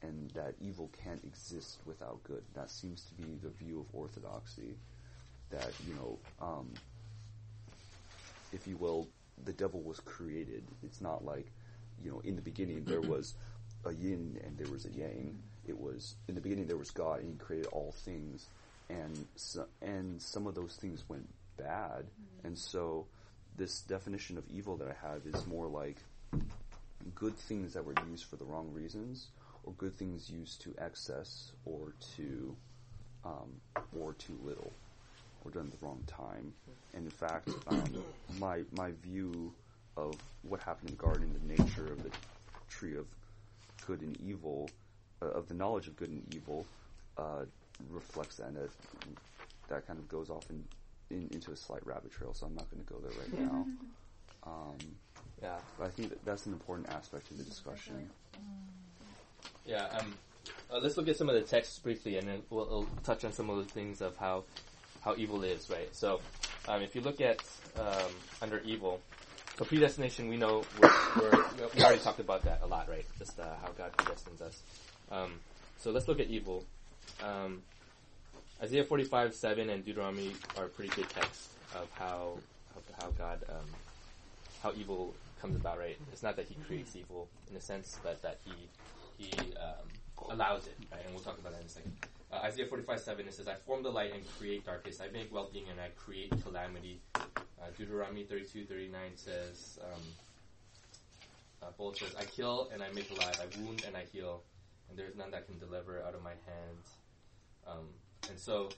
And 0.01 0.31
that 0.31 0.55
evil 0.61 0.89
can't 1.03 1.23
exist 1.23 1.77
without 1.85 2.23
good. 2.23 2.43
That 2.55 2.71
seems 2.71 3.03
to 3.05 3.13
be 3.13 3.37
the 3.43 3.49
view 3.49 3.79
of 3.79 3.85
orthodoxy. 3.93 4.75
That, 5.51 5.71
you 5.87 5.93
know, 5.93 6.19
um, 6.41 6.69
if 8.53 8.67
you 8.67 8.77
will, 8.77 9.07
the 9.45 9.53
devil 9.53 9.81
was 9.81 9.99
created. 9.99 10.63
It's 10.83 11.01
not 11.01 11.23
like, 11.25 11.51
you 12.03 12.11
know, 12.11 12.21
in 12.23 12.35
the 12.35 12.41
beginning 12.41 12.83
there 12.85 13.01
was 13.01 13.33
a 13.85 13.93
yin 13.93 14.39
and 14.43 14.57
there 14.57 14.71
was 14.71 14.85
a 14.85 14.91
yang. 14.91 15.39
It 15.67 15.79
was 15.79 16.15
in 16.27 16.35
the 16.35 16.41
beginning 16.41 16.67
there 16.67 16.77
was 16.77 16.91
God 16.91 17.19
and 17.21 17.31
He 17.31 17.37
created 17.37 17.67
all 17.67 17.91
things, 17.91 18.47
and 18.89 19.27
so, 19.35 19.65
and 19.81 20.21
some 20.21 20.47
of 20.47 20.55
those 20.55 20.75
things 20.75 21.03
went 21.07 21.27
bad. 21.57 22.05
And 22.43 22.57
so 22.57 23.07
this 23.57 23.81
definition 23.81 24.37
of 24.37 24.45
evil 24.49 24.77
that 24.77 24.87
I 24.87 25.07
have 25.07 25.25
is 25.25 25.45
more 25.45 25.67
like 25.67 25.97
good 27.15 27.35
things 27.37 27.73
that 27.73 27.85
were 27.85 27.93
used 28.09 28.25
for 28.25 28.37
the 28.37 28.45
wrong 28.45 28.71
reasons, 28.73 29.27
or 29.63 29.73
good 29.73 29.95
things 29.95 30.29
used 30.29 30.61
to 30.61 30.73
excess 30.79 31.51
or 31.65 31.93
to 32.15 32.55
um, 33.25 33.59
or 33.99 34.13
too 34.13 34.37
little, 34.43 34.71
or 35.43 35.51
done 35.51 35.69
at 35.71 35.79
the 35.79 35.85
wrong 35.85 36.03
time. 36.07 36.53
And 36.93 37.05
in 37.05 37.11
fact, 37.11 37.49
um, 37.67 38.03
my 38.39 38.63
my 38.71 38.91
view 39.03 39.53
of 39.99 40.17
what 40.43 40.59
happened 40.61 40.89
in 40.91 40.95
the 40.97 41.01
garden, 41.03 41.33
the 41.47 41.63
nature 41.63 41.85
of 41.91 42.01
the 42.03 42.09
tree 42.69 42.95
of 42.95 43.05
good 43.85 44.01
and 44.01 44.19
evil, 44.21 44.69
uh, 45.21 45.27
of 45.27 45.47
the 45.47 45.53
knowledge 45.53 45.87
of 45.87 45.95
good 45.95 46.09
and 46.09 46.23
evil, 46.35 46.65
uh, 47.17 47.43
reflects 47.89 48.37
that. 48.37 48.47
And 48.47 48.57
that, 48.57 48.69
that 49.67 49.87
kind 49.87 49.99
of 49.99 50.07
goes 50.07 50.29
off 50.29 50.49
in, 50.49 50.63
in, 51.09 51.27
into 51.31 51.51
a 51.51 51.55
slight 51.55 51.85
rabbit 51.85 52.11
trail, 52.11 52.33
so 52.33 52.45
I'm 52.45 52.55
not 52.55 52.69
going 52.71 52.83
to 52.83 52.93
go 52.93 52.99
there 52.99 53.11
right 53.19 53.51
now. 53.51 53.65
Um, 54.47 54.77
Yeah. 55.43 55.57
but 55.77 55.87
I 55.87 55.89
think 55.89 56.09
that 56.09 56.23
that's 56.23 56.45
an 56.45 56.53
important 56.53 56.87
aspect 56.89 57.29
of 57.29 57.37
the 57.37 57.43
discussion. 57.43 58.09
Yeah. 59.65 59.85
Um, 59.87 60.15
uh, 60.71 60.79
let's 60.81 60.95
look 60.95 61.09
at 61.09 61.17
some 61.17 61.27
of 61.27 61.35
the 61.35 61.41
texts 61.41 61.77
briefly, 61.77 62.17
and 62.17 62.25
then 62.27 62.41
we'll, 62.49 62.65
we'll 62.69 62.87
touch 63.03 63.25
on 63.25 63.33
some 63.33 63.49
of 63.49 63.57
the 63.57 63.65
things 63.65 63.99
of 64.01 64.15
how 64.15 64.45
how 65.01 65.13
evil 65.17 65.43
is, 65.43 65.69
right? 65.69 65.93
So, 65.93 66.21
um, 66.69 66.81
if 66.81 66.95
you 66.95 67.01
look 67.01 67.19
at 67.19 67.41
um, 67.77 68.11
under 68.41 68.59
evil, 68.59 69.01
so 69.59 69.65
predestination, 69.65 70.29
we 70.29 70.37
know 70.37 70.63
we're, 70.81 70.89
we're, 71.17 71.43
we 71.75 71.83
already 71.83 71.99
talked 71.99 72.21
about 72.21 72.43
that 72.43 72.61
a 72.63 72.65
lot, 72.65 72.87
right? 72.87 73.05
Just 73.17 73.37
uh, 73.37 73.43
how 73.61 73.67
God 73.77 73.91
predestines 73.97 74.41
us. 74.41 74.61
Um, 75.11 75.33
so 75.79 75.91
let's 75.91 76.07
look 76.07 76.21
at 76.21 76.27
evil. 76.27 76.63
Um, 77.21 77.61
Isaiah 78.63 78.85
45, 78.85 79.35
7 79.35 79.69
and 79.69 79.83
Deuteronomy 79.83 80.33
are 80.57 80.67
pretty 80.67 80.95
good 80.95 81.09
texts 81.09 81.49
of 81.75 81.91
how 81.91 82.37
of 82.77 82.83
how 83.01 83.09
God 83.17 83.43
um, 83.49 83.65
how 84.63 84.71
evil 84.79 85.13
comes 85.41 85.57
about, 85.57 85.77
right? 85.77 85.97
It's 86.13 86.23
not 86.23 86.37
that 86.37 86.45
He 86.45 86.55
creates 86.65 86.95
evil 86.95 87.27
in 87.51 87.57
a 87.57 87.61
sense, 87.61 87.99
but 88.01 88.21
that 88.21 88.39
He 88.45 88.53
He 89.17 89.31
um, 89.57 90.29
allows 90.29 90.67
it, 90.67 90.77
right? 90.89 91.01
And 91.03 91.13
we'll 91.13 91.23
talk 91.23 91.37
about 91.37 91.51
that 91.51 91.59
in 91.59 91.65
a 91.65 91.69
second. 91.69 91.91
Uh, 92.31 92.37
Isaiah 92.43 92.67
45, 92.67 92.99
7, 92.99 93.27
it 93.27 93.33
says, 93.33 93.47
I 93.47 93.55
form 93.55 93.81
the 93.81 93.89
light 93.89 94.13
and 94.13 94.23
create 94.37 94.63
darkness. 94.63 95.01
I 95.01 95.07
make 95.11 95.33
well-being 95.33 95.65
and 95.69 95.79
I 95.81 95.89
create 95.95 96.31
calamity. 96.43 97.01
Uh, 97.15 97.71
Deuteronomy 97.75 98.23
32, 98.23 98.65
39 98.65 99.01
says, 99.15 99.79
um, 99.83 100.01
uh, 101.63 101.93
says, 101.93 102.15
I 102.19 102.25
kill 102.25 102.69
and 102.71 102.83
I 102.83 102.91
make 102.91 103.09
alive. 103.09 103.39
I 103.41 103.59
wound 103.59 103.83
and 103.85 103.97
I 103.97 104.03
heal. 104.13 104.43
And 104.89 104.97
there 104.97 105.07
is 105.07 105.15
none 105.15 105.31
that 105.31 105.47
can 105.47 105.57
deliver 105.57 106.03
out 106.03 106.13
of 106.13 106.23
my 106.23 106.29
hand. 106.45 106.77
Um, 107.67 107.87
and 108.29 108.37
so, 108.37 108.69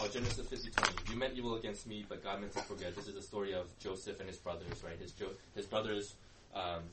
oh, 0.00 0.08
Genesis 0.08 0.48
50, 0.48 0.70
20. 0.70 1.12
You 1.12 1.18
meant 1.18 1.34
evil 1.34 1.56
against 1.56 1.88
me, 1.88 2.04
but 2.08 2.22
God 2.22 2.40
meant 2.40 2.54
it 2.56 2.62
for 2.64 2.74
good. 2.74 2.94
This 2.94 3.08
is 3.08 3.14
the 3.14 3.22
story 3.22 3.52
of 3.52 3.66
Joseph 3.80 4.20
and 4.20 4.28
his 4.28 4.38
brothers, 4.38 4.84
right? 4.84 4.98
His, 4.98 5.10
jo- 5.10 5.34
his 5.56 5.66
brothers, 5.66 6.14
um, 6.54 6.84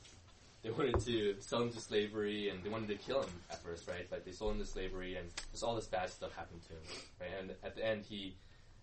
they 0.66 0.72
wanted 0.72 0.98
to 0.98 1.36
sell 1.38 1.62
him 1.62 1.70
to 1.70 1.80
slavery 1.80 2.48
and 2.48 2.60
they 2.64 2.68
wanted 2.68 2.88
to 2.88 2.96
kill 2.96 3.22
him 3.22 3.30
at 3.50 3.62
first, 3.62 3.86
right? 3.86 4.04
But 4.10 4.24
they 4.24 4.32
sold 4.32 4.54
him 4.54 4.58
to 4.58 4.66
slavery 4.66 5.14
and 5.14 5.28
just 5.52 5.62
all 5.62 5.76
this 5.76 5.86
bad 5.86 6.10
stuff 6.10 6.34
happened 6.34 6.60
to 6.66 6.72
him, 6.72 7.00
right? 7.20 7.30
And 7.38 7.50
at 7.62 7.76
the 7.76 7.86
end, 7.86 8.04
he 8.04 8.34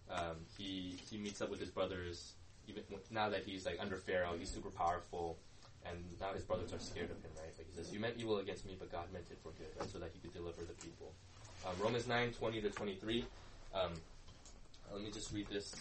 um, 0.10 0.38
he 0.58 0.96
he 1.10 1.18
meets 1.18 1.42
up 1.42 1.50
with 1.50 1.60
his 1.60 1.70
brothers. 1.70 2.36
Even 2.70 2.84
now 3.12 3.28
that 3.30 3.44
he's 3.44 3.66
like 3.66 3.80
under 3.82 3.98
Pharaoh, 3.98 4.36
he's 4.40 4.50
super 4.50 4.70
powerful, 4.70 5.38
and 5.86 5.98
now 6.22 6.32
his 6.34 6.44
brothers 6.44 6.72
are 6.72 6.80
scared 6.80 7.12
of 7.12 7.18
him, 7.18 7.32
right? 7.36 7.52
Like 7.58 7.68
he 7.70 7.76
says, 7.76 7.92
"You 7.92 8.00
meant 8.00 8.16
evil 8.18 8.38
against 8.38 8.66
me, 8.66 8.78
but 8.80 8.90
God 8.90 9.12
meant 9.12 9.26
it 9.30 9.40
for 9.44 9.52
good, 9.58 9.68
right? 9.78 9.90
So 9.90 10.00
that 10.00 10.12
He 10.14 10.20
could 10.20 10.34
deliver 10.34 10.62
the 10.62 10.76
people." 10.86 11.12
Um, 11.68 11.74
Romans 11.82 12.08
nine 12.08 12.32
twenty 12.32 12.62
to 12.62 12.70
twenty 12.70 12.96
three. 12.96 13.26
Um, 13.76 13.92
let 14.94 15.02
me 15.02 15.12
just 15.12 15.34
read 15.34 15.48
this. 15.52 15.76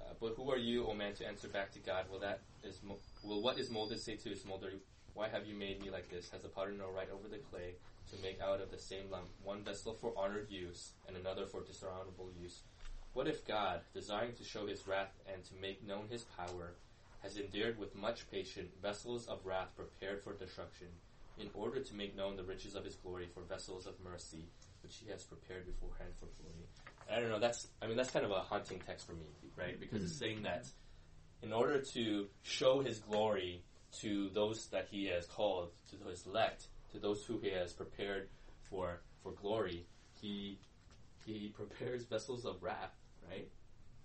Uh, 0.00 0.14
but 0.20 0.32
who 0.36 0.50
are 0.50 0.56
you, 0.56 0.86
O 0.86 0.94
man, 0.94 1.12
to 1.16 1.26
answer 1.26 1.48
back 1.48 1.70
to 1.72 1.78
God? 1.80 2.06
Will 2.10 2.20
that 2.20 2.40
is 2.64 2.80
mo- 2.82 2.96
will 3.22 3.42
what 3.42 3.58
is 3.58 3.68
molded 3.68 4.00
say 4.00 4.16
to 4.16 4.30
his 4.30 4.46
molder? 4.46 4.72
Why 5.14 5.28
have 5.28 5.46
you 5.46 5.54
made 5.54 5.82
me 5.82 5.90
like 5.90 6.08
this? 6.10 6.30
Has 6.30 6.42
the 6.42 6.48
potter 6.48 6.72
no 6.72 6.90
right 6.90 7.08
over 7.12 7.28
the 7.28 7.38
clay 7.38 7.74
to 8.10 8.22
make 8.22 8.40
out 8.40 8.60
of 8.60 8.70
the 8.70 8.78
same 8.78 9.10
lump 9.10 9.26
one 9.42 9.62
vessel 9.62 9.96
for 10.00 10.12
honored 10.16 10.50
use 10.50 10.92
and 11.06 11.16
another 11.16 11.46
for 11.46 11.62
dishonorable 11.62 12.30
use? 12.40 12.60
What 13.14 13.26
if 13.26 13.46
God, 13.46 13.80
desiring 13.94 14.34
to 14.34 14.44
show 14.44 14.66
his 14.66 14.86
wrath 14.86 15.12
and 15.32 15.42
to 15.44 15.54
make 15.60 15.86
known 15.86 16.06
his 16.08 16.24
power, 16.36 16.74
has 17.22 17.36
endured 17.36 17.78
with 17.78 17.96
much 17.96 18.30
patience 18.30 18.72
vessels 18.80 19.26
of 19.26 19.44
wrath 19.44 19.74
prepared 19.76 20.22
for 20.22 20.34
destruction, 20.34 20.88
in 21.38 21.50
order 21.54 21.80
to 21.80 21.94
make 21.94 22.16
known 22.16 22.36
the 22.36 22.44
riches 22.44 22.74
of 22.74 22.84
his 22.84 22.94
glory 22.96 23.28
for 23.32 23.42
vessels 23.42 23.86
of 23.86 23.94
mercy, 24.04 24.44
which 24.82 24.96
he 24.96 25.10
has 25.10 25.24
prepared 25.24 25.66
beforehand 25.66 26.10
for 26.18 26.26
glory? 26.40 26.66
I 27.10 27.20
don't 27.20 27.30
know. 27.30 27.38
That's 27.38 27.66
I 27.80 27.86
mean 27.86 27.96
that's 27.96 28.10
kind 28.10 28.24
of 28.24 28.30
a 28.30 28.40
haunting 28.40 28.80
text 28.86 29.06
for 29.06 29.12
me, 29.12 29.26
right? 29.56 29.78
Because 29.80 30.02
it's 30.02 30.12
hmm. 30.12 30.24
saying 30.24 30.42
that 30.42 30.66
in 31.42 31.52
order 31.52 31.80
to 31.80 32.26
show 32.42 32.80
his 32.80 32.98
glory 32.98 33.62
to 34.00 34.28
those 34.30 34.66
that 34.68 34.88
he 34.90 35.06
has 35.06 35.26
called, 35.26 35.70
to 35.90 36.08
his 36.08 36.26
elect, 36.26 36.66
to 36.92 36.98
those 36.98 37.24
who 37.24 37.38
he 37.38 37.50
has 37.50 37.72
prepared 37.72 38.28
for 38.70 39.00
for 39.22 39.32
glory, 39.32 39.86
he 40.20 40.58
he 41.24 41.52
prepares 41.54 42.04
vessels 42.04 42.44
of 42.44 42.62
wrath, 42.62 42.94
right? 43.28 43.48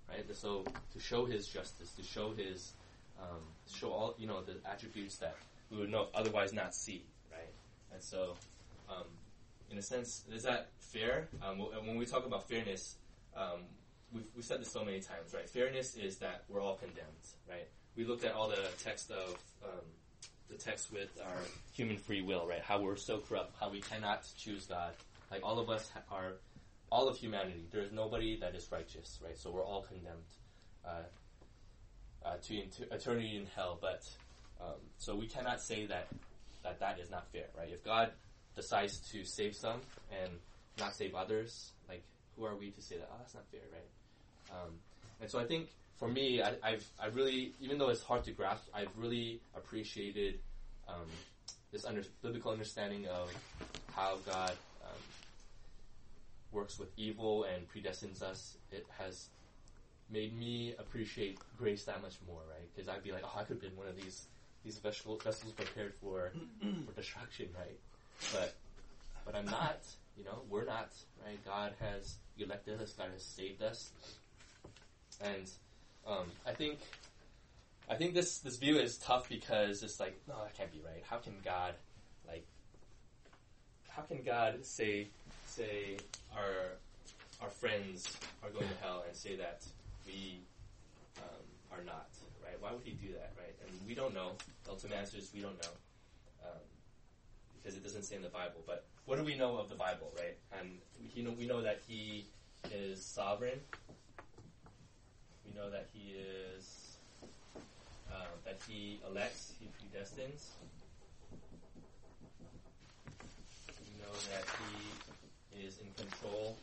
Right. 0.09 0.25
So 0.36 0.63
to 0.93 0.99
show 0.99 1.25
his 1.25 1.47
justice, 1.47 1.91
to 1.93 2.03
show 2.03 2.34
his, 2.34 2.73
um, 3.19 3.39
show 3.73 3.91
all 3.91 4.15
you 4.17 4.27
know 4.27 4.41
the 4.41 4.55
attributes 4.69 5.17
that 5.17 5.36
we 5.71 5.77
would 5.77 5.89
know 5.89 6.07
otherwise 6.13 6.53
not 6.53 6.75
see, 6.75 7.05
right? 7.31 7.53
And 7.93 8.03
so, 8.03 8.36
um, 8.89 9.05
in 9.71 9.77
a 9.77 9.81
sense, 9.81 10.23
is 10.31 10.43
that 10.43 10.69
fair? 10.79 11.29
Um, 11.41 11.59
when 11.59 11.97
we 11.97 12.05
talk 12.05 12.25
about 12.25 12.47
fairness, 12.47 12.95
um, 13.36 13.61
we've, 14.13 14.25
we've 14.36 14.45
said 14.45 14.61
this 14.61 14.71
so 14.71 14.84
many 14.84 14.99
times, 14.99 15.34
right? 15.34 15.49
Fairness 15.49 15.95
is 15.95 16.17
that 16.17 16.43
we're 16.49 16.61
all 16.61 16.75
condemned, 16.75 17.07
right? 17.49 17.67
We 17.96 18.06
looked 18.06 18.24
at 18.24 18.34
all 18.34 18.50
the 18.50 18.68
text 18.84 19.12
of 19.12 19.38
um, 19.64 19.86
the 20.50 20.58
text 20.58 20.91
with 20.91 21.10
our 21.24 21.38
human 21.74 21.98
free 21.98 22.22
will, 22.22 22.48
right? 22.48 22.62
How 22.62 22.82
we're 22.82 22.96
so 22.96 23.20
corrupt, 23.20 23.56
how 23.60 23.70
we 23.70 23.82
cannot 23.82 24.28
choose 24.38 24.66
God. 24.66 24.91
Like 25.32 25.41
all 25.44 25.60
of 25.60 25.70
us 25.70 25.89
are, 26.12 26.34
all 26.91 27.08
of 27.08 27.18
humanity. 27.18 27.66
There 27.72 27.82
is 27.82 27.91
nobody 27.91 28.39
that 28.39 28.56
is 28.56 28.72
righteous, 28.72 29.20
right? 29.24 29.38
So 29.38 29.52
we're 29.52 29.64
all 29.64 29.84
condemned 29.84 30.30
uh, 30.86 32.26
uh, 32.26 32.36
to 32.48 32.56
eternity 32.91 33.38
in 33.38 33.48
hell. 33.56 33.78
But 33.82 34.04
um, 34.62 34.76
so 34.98 35.16
we 35.16 35.28
cannot 35.28 35.62
say 35.62 35.86
that 35.88 36.08
that 36.64 36.80
that 36.80 37.00
is 37.00 37.10
not 37.10 37.28
fair, 37.32 37.46
right? 37.58 37.70
If 37.72 37.84
God 37.84 38.12
decides 38.56 39.00
to 39.12 39.26
save 39.26 39.56
some 39.56 39.82
and 40.12 40.32
not 40.80 40.96
save 40.96 41.16
others, 41.16 41.72
like 41.89 42.04
who 42.38 42.46
are 42.46 42.56
we 42.56 42.70
to 42.72 42.82
say 42.82 42.98
that? 42.98 43.10
Oh, 43.12 43.16
that's 43.20 43.34
not 43.34 43.46
fair, 43.52 43.62
right? 43.72 44.58
Um, 44.58 44.74
and 45.22 45.30
so 45.30 45.39
I 45.39 45.46
think 45.46 45.70
for 45.98 46.08
me, 46.08 46.41
I, 46.41 46.54
I've 46.64 46.86
I 47.00 47.08
really, 47.08 47.54
even 47.60 47.78
though 47.78 47.89
it's 47.89 48.04
hard 48.04 48.24
to 48.26 48.32
grasp, 48.32 48.64
I've 48.74 48.89
really 48.98 49.41
appreciated 49.56 50.39
um, 50.88 51.08
this 51.72 51.86
under, 51.86 52.04
biblical 52.22 52.52
understanding 52.52 53.08
of 53.08 53.34
how 53.96 54.18
God 54.26 54.52
um, 54.84 55.00
works 56.52 56.80
with 56.80 56.89
evil 56.98 57.46
and 57.46 57.68
predestines 57.70 58.22
us. 58.22 58.58
It 58.72 58.86
has 58.98 59.30
made 60.10 60.38
me 60.38 60.76
appreciate 60.78 61.39
grace 61.58 61.84
that 61.86 62.02
much 62.02 62.16
more, 62.28 62.41
right? 62.50 62.68
Because 62.74 62.89
I'd 62.89 63.04
be 63.04 63.12
like, 63.12 63.24
oh, 63.24 63.39
I 63.39 63.44
could 63.44 63.56
have 63.56 63.62
been 63.62 63.78
one 63.78 63.88
of 63.88 63.96
these 63.96 64.26
these 64.64 64.78
vessels 64.78 65.22
prepared 65.56 65.94
for 66.02 66.32
for 66.86 66.91
destruction, 66.96 67.50
right? 67.58 67.78
But 68.32 68.56
but 69.26 69.36
I'm 69.36 69.46
not. 69.46 69.80
You 70.18 70.24
know, 70.26 70.41
we're 70.50 70.66
not. 70.66 70.89
Right? 71.26 71.44
God 71.44 71.74
has 71.80 72.16
elected 72.38 72.82
us. 72.82 72.94
God 72.94 73.10
has 73.14 73.24
saved 73.24 73.62
us, 73.62 73.91
and 75.22 75.50
um, 76.08 76.32
I 76.45 76.51
think 76.51 76.80
I 77.89 77.95
think 77.95 78.14
this 78.14 78.39
this 78.39 78.58
view 78.58 78.78
is 78.78 78.97
tough 78.97 79.30
because 79.30 79.84
it's 79.84 79.99
like, 79.99 80.20
no, 80.28 80.36
that 80.43 80.58
can't 80.58 80.72
be 80.72 80.82
right. 80.84 81.04
How 81.10 81.18
can 81.18 81.34
God 81.43 81.74
like? 82.28 82.45
How 83.89 84.04
can 84.04 84.24
God 84.24 84.66
say 84.66 85.08
say 85.45 85.97
our 86.36 86.78
our 87.41 87.49
friends 87.49 88.18
are 88.41 88.49
going 88.49 88.68
to 88.68 88.76
hell 88.82 89.04
and 89.08 89.16
say 89.16 89.36
that 89.36 89.64
we 90.06 90.39
um, 91.18 91.78
are 91.78 91.84
not? 91.84 92.10
Right? 92.43 92.60
Why 92.60 92.72
would 92.72 92.84
He 92.84 92.91
do 92.91 93.14
that? 93.14 93.34
Right? 93.38 93.56
And 93.68 93.88
we 93.88 93.95
don't 93.95 94.14
know. 94.14 94.32
The 94.64 94.72
ultimate 94.72 94.97
answer 94.97 95.18
is 95.18 95.32
we 95.34 95.41
don't 95.41 95.62
know 95.62 95.72
um, 96.45 96.60
because 97.62 97.78
it 97.78 97.84
doesn't 97.84 98.04
say 98.04 98.16
in 98.16 98.22
the 98.22 98.30
Bible. 98.30 98.62
But 98.66 98.86
what 99.06 99.18
do 99.18 99.24
we 99.24 99.36
know 99.36 99.58
of 99.58 99.70
the 99.70 99.76
Bible? 99.76 100.12
Right? 100.18 100.38
And 100.60 100.80
know 101.24 101.36
we 101.38 101.47
know 101.47 101.62
that 101.62 101.82
He 101.88 102.28
is 102.72 103.06
sovereign. 103.06 103.60
We 105.46 105.60
know 105.60 105.70
that 105.70 105.88
He 105.94 106.16
is 106.16 106.98
uh, 108.12 108.26
that 108.46 108.60
He 108.68 109.00
elects, 109.10 109.54
He 109.60 109.68
predestines. 109.68 110.52
We 113.80 113.91
know 114.02 114.14
that 114.32 114.46
He 115.52 115.66
is 115.66 115.80
in 115.80 115.88
control 115.96 116.58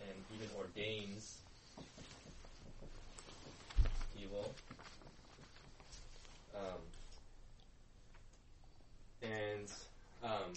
and 0.00 0.24
even 0.34 0.48
ordains 0.56 1.38
evil. 4.20 4.54
Um, 6.54 6.80
and 9.22 9.70
um, 10.22 10.52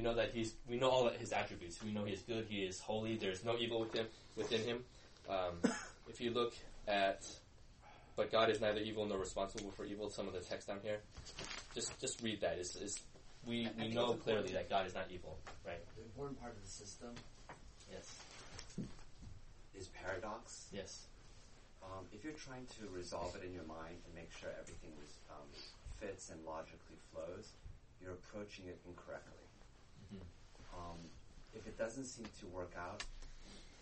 we 0.00 0.04
know 0.06 0.14
that 0.14 0.30
that 0.32 0.34
he's 0.34 0.54
we 0.66 0.76
know 0.76 0.88
all 0.88 1.06
of 1.06 1.16
his 1.16 1.30
attributes. 1.32 1.82
We 1.84 1.92
know 1.92 2.04
he 2.04 2.14
is 2.14 2.22
good. 2.22 2.46
He 2.48 2.60
is 2.60 2.80
holy. 2.80 3.16
There's 3.16 3.44
no 3.44 3.58
evil 3.58 3.80
within 3.80 4.06
within 4.34 4.62
him. 4.64 4.84
Um, 5.28 5.60
if 6.08 6.20
you 6.20 6.30
look 6.30 6.54
at, 6.88 7.22
but 8.16 8.32
God 8.32 8.48
is 8.48 8.60
neither 8.60 8.80
evil 8.80 9.04
nor 9.06 9.18
responsible 9.18 9.70
for 9.72 9.84
evil. 9.84 10.08
Some 10.08 10.26
of 10.26 10.32
the 10.32 10.40
text 10.40 10.68
down 10.68 10.78
here, 10.82 11.00
just 11.74 11.98
just 12.00 12.22
read 12.22 12.40
that. 12.40 12.56
It's, 12.58 12.76
it's, 12.76 13.02
we 13.46 13.66
I 13.66 13.82
we 13.82 13.88
know 13.88 14.14
clearly 14.14 14.52
that 14.52 14.70
God 14.70 14.86
is 14.86 14.94
not 14.94 15.04
evil, 15.10 15.38
right? 15.66 15.84
The 15.96 16.04
important 16.04 16.40
part 16.40 16.52
of 16.56 16.62
the 16.62 16.68
system 16.68 17.10
Yes. 17.92 18.06
is 19.74 19.88
paradox. 19.88 20.68
Yes. 20.72 21.08
Um, 21.82 22.06
if 22.12 22.24
you're 22.24 22.32
trying 22.34 22.66
to 22.78 22.88
resolve 22.94 23.36
it 23.36 23.44
in 23.44 23.52
your 23.52 23.64
mind 23.64 24.00
and 24.06 24.14
make 24.14 24.30
sure 24.32 24.48
everything 24.60 24.92
is, 25.04 25.12
um, 25.28 25.48
fits 25.98 26.30
and 26.30 26.38
logically 26.44 26.96
flows, 27.12 27.52
you're 28.00 28.12
approaching 28.12 28.66
it 28.68 28.78
incorrectly. 28.86 29.40
Mhm. 30.12 30.26
Um, 30.74 30.98
if 31.54 31.66
it 31.66 31.76
doesn't 31.78 32.04
seem 32.06 32.26
to 32.40 32.46
work 32.48 32.74
out, 32.76 33.04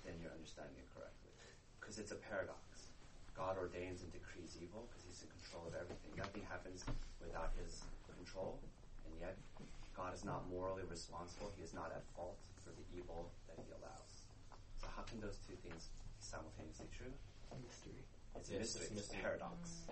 then 0.05 0.15
you're 0.21 0.33
understanding 0.33 0.77
it 0.79 0.89
correctly. 0.95 1.31
Because 1.81 1.99
it's 1.99 2.13
a 2.13 2.17
paradox. 2.17 2.59
God 3.35 3.57
ordains 3.57 4.03
and 4.03 4.13
decrees 4.13 4.57
evil 4.61 4.87
because 4.91 5.05
he's 5.05 5.23
in 5.23 5.29
control 5.31 5.67
of 5.67 5.75
everything. 5.75 6.11
Nothing 6.17 6.43
happens 6.45 6.85
without 7.21 7.53
his 7.63 7.85
control, 8.17 8.59
and 9.07 9.15
yet 9.21 9.37
God 9.95 10.13
is 10.15 10.25
not 10.25 10.49
morally 10.49 10.83
responsible. 10.85 11.53
He 11.57 11.63
is 11.63 11.73
not 11.73 11.93
at 11.93 12.03
fault 12.17 12.37
for 12.65 12.71
the 12.71 12.85
evil 12.97 13.31
that 13.47 13.57
he 13.65 13.71
allows. 13.73 14.27
So 14.81 14.89
how 14.89 15.03
can 15.03 15.21
those 15.21 15.39
two 15.47 15.55
things 15.57 15.89
be 15.89 16.21
simultaneously 16.21 16.89
true? 16.93 17.13
Mystery. 17.63 18.05
It's 18.37 18.49
a 18.51 18.53
Yes, 18.53 18.61
mystery. 18.61 18.83
it's 18.83 18.91
a 18.91 18.93
It's 18.93 18.93
a 18.93 18.95
mystery. 18.95 19.21
paradox. 19.23 19.83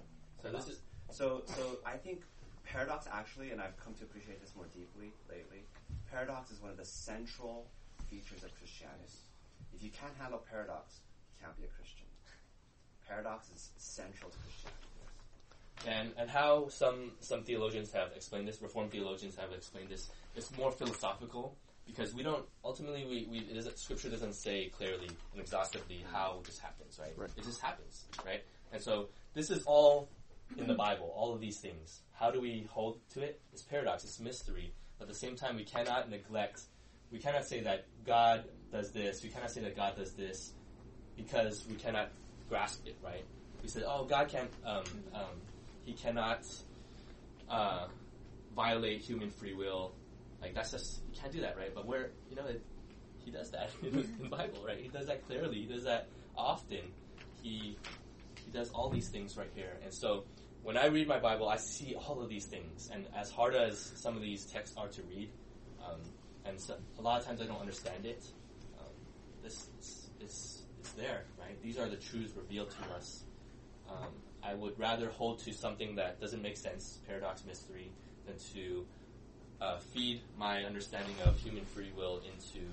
So 0.42 0.50
this 0.52 0.68
is 0.68 0.80
So, 1.10 1.44
so 1.46 1.78
I 1.86 1.96
think 1.96 2.24
paradox 2.66 3.06
actually, 3.10 3.50
and 3.50 3.60
I've 3.60 3.76
come 3.82 3.94
to 3.94 4.04
appreciate 4.04 4.40
this 4.40 4.52
more 4.56 4.66
deeply 4.74 5.12
lately. 5.30 5.64
Paradox 6.10 6.50
is 6.50 6.60
one 6.60 6.70
of 6.70 6.76
the 6.76 6.84
central 6.84 7.66
features 8.10 8.42
of 8.44 8.54
Christianity. 8.58 9.22
If 9.74 9.82
you 9.82 9.90
can't 9.90 10.12
handle 10.18 10.42
paradox, 10.50 11.00
you 11.30 11.44
can't 11.44 11.56
be 11.56 11.64
a 11.64 11.72
Christian. 11.78 12.06
Paradox 13.08 13.48
is 13.54 13.70
central 13.76 14.30
to 14.30 14.38
Christianity. 14.38 14.82
and 15.86 16.12
and 16.18 16.28
how 16.28 16.68
some 16.68 17.12
some 17.20 17.42
theologians 17.44 17.92
have 17.92 18.10
explained 18.16 18.48
this, 18.48 18.60
Reformed 18.60 18.90
theologians 18.90 19.36
have 19.36 19.52
explained 19.52 19.88
this. 19.88 20.10
It's 20.34 20.50
more 20.56 20.72
philosophical 20.72 21.56
because 21.86 22.14
we 22.14 22.22
don't 22.22 22.44
ultimately 22.64 23.04
we, 23.04 23.28
we 23.30 23.38
it 23.38 23.56
isn't, 23.56 23.78
Scripture 23.78 24.10
doesn't 24.10 24.34
say 24.34 24.68
clearly 24.76 25.08
and 25.32 25.40
exhaustively 25.40 26.04
how 26.12 26.40
this 26.44 26.58
happens, 26.58 26.98
right? 26.98 27.12
Right. 27.16 27.30
It 27.36 27.44
just 27.44 27.60
happens, 27.60 28.06
right? 28.24 28.42
And 28.72 28.82
so 28.82 29.08
this 29.34 29.50
is 29.50 29.62
all 29.66 30.08
in 30.56 30.66
the 30.66 30.74
Bible, 30.74 31.12
all 31.14 31.34
of 31.34 31.40
these 31.40 31.58
things. 31.58 32.02
How 32.12 32.30
do 32.30 32.40
we 32.40 32.66
hold 32.70 32.98
to 33.10 33.22
it? 33.22 33.40
It's 33.52 33.62
paradox, 33.62 34.04
it's 34.04 34.20
mystery. 34.20 34.72
But 34.98 35.04
at 35.04 35.08
the 35.08 35.18
same 35.18 35.36
time, 35.36 35.56
we 35.56 35.64
cannot 35.64 36.10
neglect. 36.10 36.62
We 37.10 37.18
cannot 37.18 37.46
say 37.46 37.60
that 37.60 37.86
God 38.06 38.44
does 38.72 38.90
this. 38.92 39.22
We 39.22 39.28
cannot 39.28 39.50
say 39.50 39.60
that 39.62 39.76
God 39.76 39.96
does 39.96 40.12
this 40.12 40.52
because 41.16 41.66
we 41.68 41.74
cannot 41.74 42.10
grasp 42.48 42.86
it, 42.86 42.96
right? 43.02 43.24
We 43.62 43.68
said, 43.68 43.84
oh, 43.86 44.04
God 44.04 44.28
can't. 44.28 44.50
Um, 44.64 44.84
um, 45.14 45.40
he 45.84 45.92
cannot 45.92 46.44
uh, 47.48 47.86
violate 48.54 49.00
human 49.00 49.30
free 49.30 49.54
will. 49.54 49.94
Like 50.40 50.54
that's 50.54 50.70
just 50.70 51.00
you 51.12 51.18
can't 51.20 51.32
do 51.32 51.40
that, 51.42 51.56
right? 51.56 51.74
But 51.74 51.86
where 51.86 52.10
you 52.28 52.36
know 52.36 52.46
it, 52.46 52.62
he 53.24 53.30
does 53.30 53.50
that 53.52 53.70
in 53.82 54.08
the 54.20 54.28
Bible, 54.28 54.64
right? 54.66 54.78
He 54.78 54.88
does 54.88 55.06
that 55.06 55.26
clearly. 55.26 55.60
He 55.60 55.66
does 55.66 55.84
that 55.84 56.08
often. 56.36 56.92
He 57.42 57.78
he 58.44 58.50
does 58.52 58.70
all 58.70 58.88
these 58.88 59.08
things 59.08 59.36
right 59.36 59.50
here, 59.54 59.78
and 59.82 59.92
so 59.92 60.24
when 60.66 60.76
I 60.76 60.86
read 60.86 61.06
my 61.06 61.20
Bible, 61.20 61.48
I 61.48 61.58
see 61.58 61.94
all 61.94 62.20
of 62.20 62.28
these 62.28 62.44
things. 62.46 62.90
And 62.92 63.06
as 63.16 63.30
hard 63.30 63.54
as 63.54 63.92
some 63.94 64.16
of 64.16 64.22
these 64.22 64.46
texts 64.46 64.76
are 64.76 64.88
to 64.88 65.02
read, 65.04 65.30
um, 65.86 66.00
and 66.44 66.60
so, 66.60 66.74
a 66.98 67.02
lot 67.02 67.20
of 67.20 67.26
times 67.26 67.40
I 67.40 67.44
don't 67.44 67.60
understand 67.60 68.04
it. 68.04 68.24
Um, 68.76 68.90
this 69.44 69.68
is 69.78 70.10
it's, 70.20 70.62
it's 70.80 70.90
there, 70.92 71.22
right? 71.38 71.62
These 71.62 71.78
are 71.78 71.88
the 71.88 71.96
truths 71.96 72.32
revealed 72.36 72.72
to 72.72 72.94
us. 72.96 73.22
Um, 73.88 74.10
I 74.42 74.54
would 74.54 74.76
rather 74.76 75.08
hold 75.10 75.38
to 75.44 75.52
something 75.52 75.94
that 75.96 76.20
doesn't 76.20 76.42
make 76.42 76.56
sense, 76.56 76.98
paradox, 77.06 77.44
mystery, 77.46 77.92
than 78.26 78.34
to 78.54 78.84
uh, 79.60 79.78
feed 79.78 80.20
my 80.36 80.64
understanding 80.64 81.14
of 81.24 81.38
human 81.38 81.64
free 81.64 81.92
will 81.96 82.22
into 82.26 82.66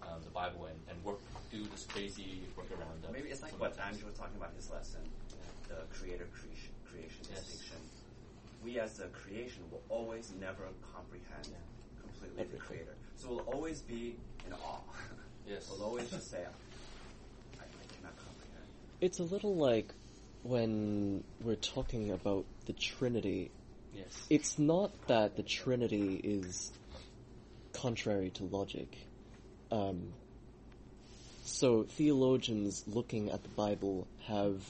um, 0.00 0.22
the 0.24 0.30
Bible 0.30 0.66
and, 0.66 0.78
and 0.88 1.04
work 1.04 1.20
do 1.52 1.64
this 1.64 1.84
crazy 1.84 2.40
workaround. 2.56 3.04
Of 3.04 3.12
Maybe 3.12 3.28
it's 3.28 3.42
like 3.42 3.52
what 3.60 3.72
of 3.72 3.76
the 3.76 3.82
text. 3.82 3.94
Andrew 3.94 4.08
was 4.08 4.18
talking 4.18 4.36
about 4.38 4.50
in 4.50 4.56
his 4.56 4.70
lesson, 4.70 5.00
the 5.68 5.84
creator 5.92 6.26
creation, 6.32 6.72
creation 6.96 7.26
Yes. 7.30 7.44
distinction. 7.44 7.78
We 8.64 8.80
as 8.80 8.94
the 8.94 9.06
creation 9.08 9.62
will 9.70 9.82
always 9.88 10.32
never 10.40 10.64
comprehend 10.94 11.46
Yeah. 11.50 11.56
completely 12.02 12.44
the 12.44 12.58
creator. 12.58 12.94
So 13.16 13.28
we'll 13.30 13.40
always 13.54 13.80
be 13.82 14.16
in 14.46 14.52
awe. 14.52 14.80
Yes. 15.46 15.68
we'll 15.70 15.84
always 15.86 16.10
just 16.10 16.28
say, 16.28 16.38
I, 16.44 17.62
I 17.62 17.94
cannot 17.94 18.16
comprehend. 18.16 18.66
It's 19.00 19.20
a 19.20 19.22
little 19.22 19.54
like 19.54 19.94
when 20.42 21.22
we're 21.40 21.54
talking 21.54 22.10
about 22.10 22.46
the 22.64 22.72
Trinity. 22.72 23.52
Yes. 23.94 24.26
It's 24.28 24.58
not 24.58 24.90
that 25.06 25.36
the 25.36 25.44
Trinity 25.44 26.16
is 26.16 26.72
contrary 27.72 28.30
to 28.30 28.44
logic. 28.44 28.88
Um, 29.70 30.12
so 31.44 31.84
theologians 31.84 32.82
looking 32.88 33.30
at 33.30 33.44
the 33.44 33.48
Bible 33.50 34.08
have, 34.26 34.64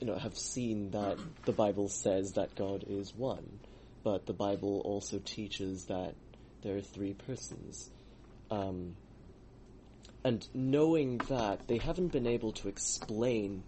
you 0.00 0.06
know, 0.06 0.18
have 0.18 0.36
seen 0.36 0.90
that 0.90 1.18
the 1.44 1.52
Bible 1.52 1.88
says 1.88 2.32
that 2.32 2.54
God 2.54 2.84
is 2.88 3.14
one, 3.14 3.60
but 4.02 4.26
the 4.26 4.32
Bible 4.32 4.80
also 4.84 5.18
teaches 5.18 5.86
that 5.86 6.14
there 6.62 6.76
are 6.76 6.82
three 6.82 7.12
persons. 7.12 7.90
Um, 8.50 8.96
and 10.24 10.46
knowing 10.54 11.18
that, 11.28 11.68
they 11.68 11.78
haven't 11.78 12.12
been 12.12 12.26
able 12.26 12.52
to 12.52 12.68
explain 12.68 13.62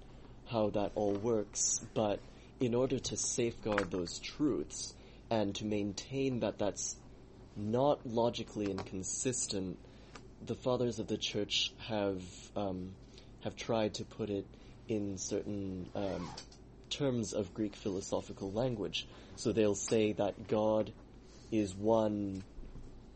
how 0.46 0.70
that 0.70 0.92
all 0.94 1.14
works, 1.14 1.80
but 1.94 2.20
in 2.60 2.74
order 2.74 2.98
to 2.98 3.16
safeguard 3.16 3.90
those 3.90 4.18
truths 4.18 4.94
and 5.30 5.54
to 5.56 5.64
maintain 5.64 6.40
that 6.40 6.58
that's 6.58 6.96
not 7.56 8.06
logically 8.06 8.70
inconsistent, 8.70 9.78
the 10.44 10.54
fathers 10.54 10.98
of 10.98 11.06
the 11.06 11.16
church 11.16 11.72
have 11.88 12.22
um, 12.56 12.94
have 13.42 13.56
tried 13.56 13.94
to 13.94 14.04
put 14.04 14.30
it 14.30 14.46
in 14.88 15.16
certain 15.18 15.88
um, 15.94 16.28
terms 16.90 17.32
of 17.32 17.54
Greek 17.54 17.76
philosophical 17.76 18.52
language. 18.52 19.06
So 19.36 19.52
they'll 19.52 19.74
say 19.74 20.12
that 20.12 20.46
God 20.48 20.92
is 21.50 21.74
one 21.74 22.42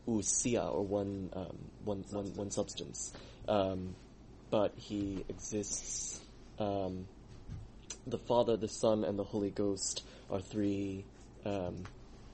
ousia 0.07 0.73
or 0.73 0.85
one 0.85 1.29
um, 1.33 1.57
one, 1.83 2.03
one, 2.11 2.33
one 2.35 2.51
substance, 2.51 3.13
um, 3.47 3.95
but 4.49 4.73
he 4.77 5.25
exists. 5.29 6.21
Um, 6.59 7.07
the 8.05 8.17
Father, 8.17 8.55
the 8.55 8.69
Son, 8.69 9.03
and 9.03 9.19
the 9.19 9.23
Holy 9.23 9.49
Ghost 9.51 10.03
are 10.29 10.39
three. 10.39 11.05
Um, 11.45 11.85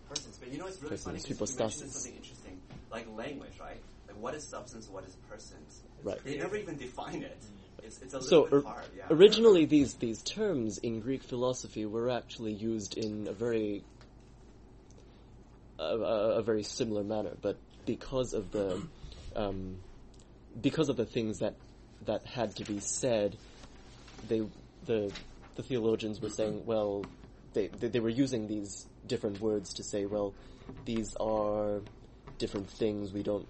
Persons, 0.07 0.37
but 0.37 0.51
you 0.51 0.59
know 0.59 0.67
it's 0.67 0.77
really 0.81 0.91
Persons, 0.91 1.03
funny 1.05 1.17
'cause 1.17 1.25
people 1.27 1.47
you 1.47 1.55
mentioned 1.57 1.91
substance. 1.91 1.93
something 1.93 2.15
interesting, 2.15 2.61
like 2.91 3.07
language, 3.17 3.59
right? 3.59 3.81
Like 4.07 4.17
what 4.21 4.35
is 4.35 4.43
substance, 4.47 4.87
what 4.89 5.03
is 5.05 5.15
persons? 5.27 5.81
Right. 6.03 6.23
They 6.23 6.37
never 6.37 6.55
even 6.55 6.77
define 6.77 7.23
it. 7.23 7.41
It's, 7.83 8.01
it's 8.01 8.13
a 8.13 8.21
so 8.21 8.43
little 8.43 8.59
bit 8.59 8.67
hard. 8.67 8.85
Yeah. 8.97 9.05
originally, 9.09 9.65
these 9.65 9.95
these 9.95 10.21
terms 10.23 10.77
in 10.77 10.99
Greek 10.99 11.23
philosophy 11.23 11.85
were 11.85 12.09
actually 12.09 12.53
used 12.53 12.97
in 12.97 13.27
a 13.27 13.33
very 13.33 13.83
a, 15.79 15.83
a, 15.83 16.29
a 16.39 16.41
very 16.41 16.63
similar 16.63 17.03
manner, 17.03 17.31
but 17.41 17.57
because 17.85 18.33
of 18.33 18.51
the 18.51 18.81
um, 19.35 19.77
because 20.61 20.89
of 20.89 20.97
the 20.97 21.05
things 21.05 21.39
that 21.39 21.55
that 22.05 22.25
had 22.25 22.55
to 22.57 22.65
be 22.65 22.79
said, 22.79 23.35
they 24.27 24.41
the 24.85 25.11
the 25.55 25.63
theologians 25.63 26.21
were 26.21 26.29
saying, 26.29 26.65
well, 26.65 27.05
they, 27.53 27.67
they 27.67 27.87
they 27.87 27.99
were 27.99 28.09
using 28.09 28.47
these 28.47 28.85
different 29.05 29.39
words 29.39 29.73
to 29.75 29.83
say, 29.83 30.05
well, 30.05 30.33
these 30.85 31.15
are 31.19 31.81
different 32.37 32.69
things. 32.69 33.11
We 33.11 33.23
don't 33.23 33.47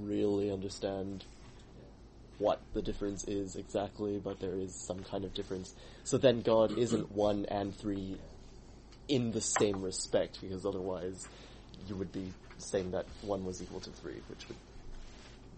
really 0.00 0.50
understand 0.50 1.24
what 2.38 2.60
the 2.72 2.82
difference 2.82 3.24
is 3.24 3.56
exactly, 3.56 4.18
but 4.18 4.40
there 4.40 4.54
is 4.54 4.74
some 4.74 5.02
kind 5.04 5.24
of 5.24 5.34
difference. 5.34 5.74
So 6.04 6.18
then 6.18 6.42
God 6.42 6.76
isn't 6.76 7.12
one 7.12 7.46
and 7.46 7.74
three 7.74 8.18
in 9.08 9.32
the 9.32 9.40
same 9.40 9.82
respect, 9.82 10.40
because 10.40 10.64
otherwise 10.64 11.26
you 11.86 11.94
would 11.96 12.12
be 12.12 12.32
saying 12.58 12.92
that 12.92 13.06
one 13.22 13.44
was 13.44 13.62
equal 13.62 13.80
to 13.80 13.90
three, 13.90 14.20
which 14.28 14.48
would 14.48 14.56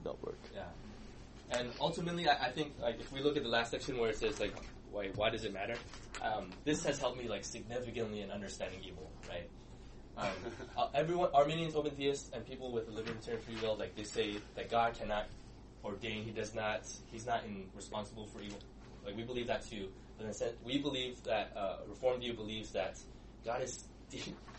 not 0.05 0.22
work. 0.22 0.39
Yeah. 0.55 0.64
And 1.51 1.70
ultimately, 1.81 2.29
I, 2.29 2.47
I 2.47 2.51
think 2.51 2.72
like 2.81 3.01
if 3.01 3.12
we 3.12 3.20
look 3.20 3.37
at 3.37 3.43
the 3.43 3.49
last 3.49 3.70
section 3.70 3.99
where 3.99 4.11
it 4.11 4.18
says 4.18 4.41
like 4.41 4.55
why 4.91 5.11
why 5.14 5.31
does 5.31 5.45
it 5.45 5.53
matter, 5.53 5.77
um, 6.22 6.51
this 6.64 6.85
has 6.85 6.99
helped 6.99 7.18
me 7.18 7.29
like 7.29 7.45
significantly 7.45 8.22
in 8.22 8.31
understanding 8.31 8.81
evil, 8.85 9.11
right? 9.29 9.49
Um, 10.16 10.29
uh, 10.77 10.89
everyone, 10.95 11.31
Arminians, 11.35 11.74
open 11.74 11.93
theists, 11.93 12.31
and 12.33 12.45
people 12.45 12.72
with 12.72 12.89
a 12.89 12.93
libertarian 12.93 13.43
free 13.43 13.57
will, 13.62 13.77
like 13.77 13.95
they 13.95 14.05
say 14.05 14.37
that 14.57 14.70
God 14.70 14.95
cannot 14.95 15.27
ordain. 15.87 16.24
He 16.24 16.32
does 16.32 16.55
not. 16.55 16.82
He's 17.11 17.26
not 17.26 17.45
in, 17.45 17.64
responsible 17.74 18.26
for 18.26 18.41
evil. 18.41 18.59
Like 19.05 19.16
we 19.16 19.22
believe 19.22 19.47
that 19.47 19.68
too. 19.68 19.89
But 20.16 20.24
in 20.24 20.30
a 20.30 20.34
sense, 20.34 20.55
we 20.64 20.78
believe 20.78 21.22
that 21.24 21.53
uh, 21.57 21.76
Reformed 21.89 22.20
view 22.20 22.32
believes 22.32 22.70
that 22.72 22.99
God 23.45 23.62
is 23.62 23.84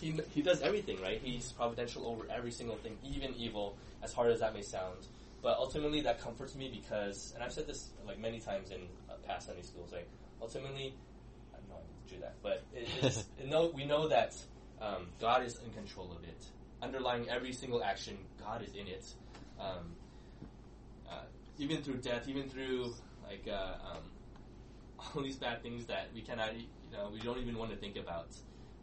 he, 0.02 0.14
he, 0.32 0.42
does 0.42 0.62
everything, 0.62 1.02
right? 1.02 1.22
He's 1.24 1.52
providential 1.52 2.06
over 2.06 2.26
every 2.30 2.52
single 2.52 2.76
thing, 2.76 2.98
even 3.04 3.34
evil, 3.36 3.78
as 4.04 4.14
hard 4.14 4.32
as 4.32 4.42
that 4.42 4.54
may 4.54 4.62
sound. 4.62 5.08
But 5.42 5.58
ultimately, 5.58 6.02
that 6.02 6.20
comforts 6.20 6.56
me 6.56 6.70
because, 6.70 7.32
and 7.34 7.44
I've 7.44 7.54
said 7.54 7.68
this 7.68 7.90
like 8.06 8.20
many 8.20 8.40
times 8.40 8.72
in 8.72 8.82
uh, 9.10 9.14
past 9.26 9.48
Sunday 9.48 9.62
schools, 9.62 9.92
like 9.92 10.08
ultimately, 10.42 10.94
I 11.54 11.58
know 11.70 11.76
I 11.76 12.10
didn't 12.10 12.20
do 12.20 12.26
that, 12.26 12.36
but 12.42 12.64
it, 12.74 12.88
it's, 13.02 13.26
it 13.40 13.48
know, 13.48 13.72
we 13.74 13.86
know 13.86 14.08
that 14.08 14.36
um, 14.82 15.08
God 15.22 15.44
is 15.44 15.58
in 15.64 15.72
control 15.72 16.12
of 16.12 16.24
it. 16.24 16.46
Underlying 16.82 17.30
every 17.30 17.54
single 17.54 17.84
action, 17.84 18.18
God 18.40 18.62
is 18.62 18.74
in 18.74 18.88
it. 18.88 19.06
Um, 19.60 19.96
even 21.58 21.82
through 21.82 21.98
death, 21.98 22.28
even 22.28 22.50
through 22.50 22.94
like 23.28 23.48
uh, 23.48 23.76
um, 23.92 24.04
all 25.16 25.24
these 25.24 25.36
bad 25.36 25.62
things 25.62 25.86
that 25.88 26.08
we 26.14 26.22
cannot, 26.22 26.56
you 26.56 26.68
know, 26.94 27.10
we 27.14 27.20
don't 27.20 27.40
even 27.40 27.58
want 27.58 27.72
to 27.72 27.78
think 27.78 27.98
about. 27.98 28.30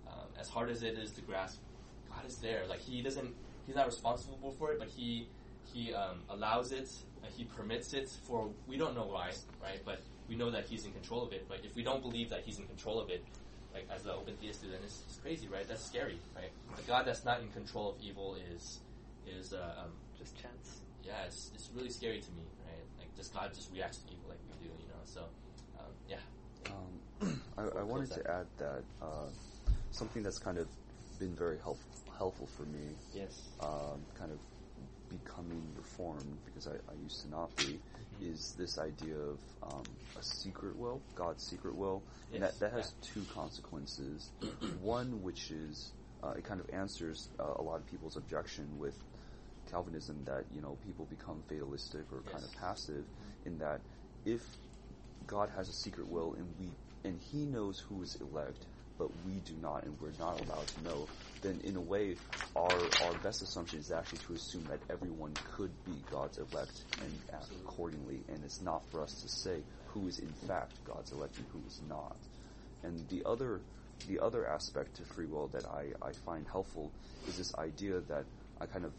Um, 0.06 0.28
as 0.38 0.48
hard 0.48 0.70
as 0.70 0.82
it 0.82 0.98
is 0.98 1.10
to 1.12 1.22
grasp, 1.22 1.60
God 2.08 2.24
is 2.26 2.36
there. 2.36 2.62
Like 2.68 2.80
He 2.80 3.02
doesn't, 3.02 3.34
He's 3.66 3.76
not 3.76 3.86
responsible 3.86 4.54
for 4.58 4.72
it, 4.72 4.78
but 4.78 4.88
He 4.88 5.28
He 5.72 5.94
um, 5.94 6.18
allows 6.28 6.72
it, 6.72 6.90
uh, 7.22 7.26
He 7.36 7.44
permits 7.44 7.94
it 7.94 8.08
for 8.26 8.50
we 8.66 8.76
don't 8.76 8.94
know 8.94 9.06
why, 9.06 9.30
right? 9.62 9.80
But 9.84 10.00
we 10.28 10.36
know 10.36 10.50
that 10.50 10.66
He's 10.66 10.84
in 10.84 10.92
control 10.92 11.22
of 11.22 11.32
it. 11.32 11.46
But 11.48 11.60
if 11.64 11.74
we 11.74 11.82
don't 11.82 12.02
believe 12.02 12.30
that 12.30 12.42
He's 12.44 12.58
in 12.58 12.66
control 12.66 13.00
of 13.00 13.10
it, 13.10 13.24
like 13.72 13.88
as 13.94 14.04
the 14.04 14.12
open 14.14 14.36
theist 14.36 14.62
do, 14.62 14.70
then 14.70 14.80
it's, 14.84 15.02
it's 15.08 15.18
crazy, 15.18 15.48
right? 15.48 15.66
That's 15.66 15.84
scary, 15.84 16.18
right? 16.36 16.50
A 16.78 16.82
God 16.82 17.06
that's 17.06 17.24
not 17.24 17.40
in 17.40 17.48
control 17.48 17.90
of 17.90 17.96
evil 18.00 18.36
is 18.54 18.80
is 19.26 19.52
uh, 19.52 19.84
um, 19.84 19.90
Just 20.18 20.36
chance. 20.40 20.82
yeah, 21.02 21.24
it's, 21.26 21.50
it's 21.54 21.70
really 21.74 21.90
scary 21.90 22.20
to 22.20 22.30
me, 22.32 22.42
just 23.16 23.34
God 23.34 23.52
just 23.54 23.72
reacts 23.72 23.98
to 23.98 24.12
evil 24.12 24.28
like 24.28 24.38
we 24.60 24.68
do, 24.68 24.72
you 24.82 24.88
know. 24.88 25.00
So 25.04 25.20
um, 25.78 25.92
yeah, 26.08 26.16
Um, 26.70 27.40
I, 27.58 27.80
I 27.80 27.82
wanted 27.82 28.10
to 28.12 28.30
add 28.30 28.46
that 28.58 28.82
uh, 29.02 29.28
something 29.92 30.22
that's 30.22 30.38
kind 30.38 30.58
of 30.58 30.66
been 31.18 31.34
very 31.34 31.58
help, 31.62 31.78
helpful 32.18 32.46
for 32.56 32.64
me, 32.64 32.94
yes, 33.14 33.42
um, 33.60 34.00
kind 34.18 34.32
of 34.32 34.38
becoming 35.10 35.62
reformed 35.76 36.38
because 36.46 36.66
I, 36.66 36.72
I 36.72 36.94
used 37.02 37.22
to 37.22 37.30
not 37.30 37.54
be, 37.56 37.78
is 38.20 38.54
this 38.58 38.78
idea 38.78 39.16
of 39.16 39.38
um, 39.62 39.82
a 40.18 40.22
secret 40.22 40.76
will, 40.76 41.00
God's 41.14 41.44
secret 41.44 41.76
will, 41.76 42.02
and 42.32 42.42
that 42.42 42.58
that 42.60 42.72
has 42.72 42.92
two 43.02 43.22
consequences. 43.34 44.30
One, 44.82 45.22
which 45.22 45.50
is 45.50 45.92
uh, 46.22 46.30
it 46.36 46.44
kind 46.44 46.60
of 46.60 46.68
answers 46.72 47.28
uh, 47.38 47.44
a 47.56 47.62
lot 47.62 47.76
of 47.76 47.86
people's 47.86 48.16
objection 48.16 48.78
with 48.78 48.96
Calvinism 49.74 50.22
that 50.24 50.44
you 50.54 50.62
know 50.62 50.78
people 50.86 51.04
become 51.10 51.42
fatalistic 51.48 52.02
or 52.12 52.20
kind 52.30 52.44
of 52.44 52.52
passive 52.60 53.04
in 53.44 53.58
that 53.58 53.80
if 54.24 54.40
God 55.26 55.50
has 55.56 55.68
a 55.68 55.72
secret 55.72 56.08
will 56.08 56.34
and 56.34 56.46
we 56.60 56.68
and 57.02 57.18
He 57.32 57.44
knows 57.44 57.80
who 57.88 58.02
is 58.02 58.16
elect, 58.20 58.64
but 58.98 59.08
we 59.26 59.32
do 59.40 59.54
not, 59.60 59.82
and 59.82 60.00
we're 60.00 60.16
not 60.18 60.40
allowed 60.40 60.66
to 60.68 60.84
know. 60.84 61.08
Then, 61.42 61.60
in 61.64 61.74
a 61.74 61.80
way, 61.80 62.14
our 62.54 62.70
our 63.04 63.14
best 63.22 63.42
assumption 63.42 63.80
is 63.80 63.90
actually 63.90 64.18
to 64.18 64.34
assume 64.34 64.64
that 64.70 64.78
everyone 64.88 65.34
could 65.56 65.72
be 65.84 65.92
God's 66.08 66.38
elect 66.38 66.84
and 67.02 67.12
act 67.32 67.50
accordingly, 67.64 68.20
and 68.28 68.44
it's 68.44 68.62
not 68.62 68.88
for 68.90 69.02
us 69.02 69.12
to 69.22 69.28
say 69.28 69.60
who 69.88 70.06
is 70.06 70.20
in 70.20 70.32
fact 70.46 70.72
God's 70.84 71.10
elect 71.10 71.36
and 71.36 71.46
who 71.52 71.60
is 71.66 71.80
not. 71.88 72.16
And 72.84 73.08
the 73.08 73.24
other 73.26 73.60
the 74.06 74.20
other 74.20 74.46
aspect 74.46 74.96
to 74.96 75.02
free 75.02 75.26
will 75.26 75.48
that 75.48 75.64
I, 75.66 75.92
I 76.00 76.12
find 76.12 76.46
helpful 76.46 76.92
is 77.26 77.38
this 77.38 77.54
idea 77.56 78.00
that 78.00 78.24
I 78.60 78.66
kind 78.66 78.84
of 78.84 78.92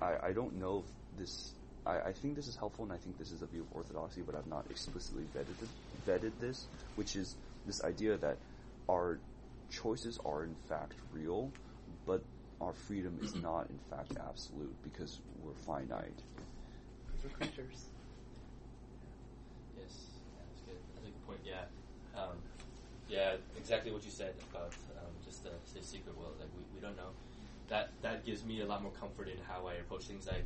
I, 0.00 0.28
I 0.28 0.32
don't 0.32 0.58
know 0.58 0.84
if 0.84 1.18
this 1.18 1.54
I, 1.86 2.00
I 2.08 2.12
think 2.12 2.36
this 2.36 2.46
is 2.46 2.56
helpful 2.56 2.84
and 2.84 2.92
I 2.92 2.96
think 2.96 3.18
this 3.18 3.30
is 3.30 3.42
a 3.42 3.46
view 3.46 3.62
of 3.62 3.76
orthodoxy, 3.76 4.22
but 4.22 4.34
I've 4.34 4.46
not 4.46 4.64
explicitly 4.70 5.24
vetted 5.36 5.62
it, 5.62 5.68
vetted 6.06 6.32
this, 6.40 6.66
which 6.96 7.16
is 7.16 7.36
this 7.66 7.82
idea 7.84 8.16
that 8.16 8.38
our 8.88 9.18
choices 9.70 10.18
are 10.24 10.44
in 10.44 10.54
fact 10.68 10.94
real, 11.12 11.50
but 12.06 12.22
our 12.60 12.72
freedom 12.72 13.18
is 13.22 13.34
not 13.42 13.68
in 13.70 13.78
fact 13.90 14.12
absolute 14.28 14.74
because 14.82 15.20
we're 15.42 15.52
finite. 15.66 16.22
Because 17.06 17.24
We're 17.24 17.36
creatures. 17.36 17.84
yes, 19.76 19.92
yeah, 20.32 20.42
that's 20.48 20.62
good. 20.62 20.80
That's 20.94 21.06
a 21.06 21.10
good 21.10 21.26
point. 21.26 21.40
Yeah, 21.44 21.64
um, 22.20 22.36
yeah, 23.08 23.36
exactly 23.58 23.92
what 23.92 24.04
you 24.04 24.10
said 24.10 24.34
about 24.50 24.72
um, 24.96 25.12
just 25.24 25.44
the, 25.44 25.50
the 25.74 25.84
secret 25.84 26.16
will. 26.16 26.32
Like 26.40 26.48
we, 26.56 26.64
we 26.74 26.80
don't 26.80 26.96
know. 26.96 27.12
That 27.68 27.90
that 28.02 28.24
gives 28.24 28.44
me 28.44 28.60
a 28.60 28.66
lot 28.66 28.82
more 28.82 28.92
comfort 28.92 29.28
in 29.28 29.38
how 29.48 29.66
I 29.66 29.74
approach 29.74 30.04
things. 30.04 30.28
I, 30.28 30.42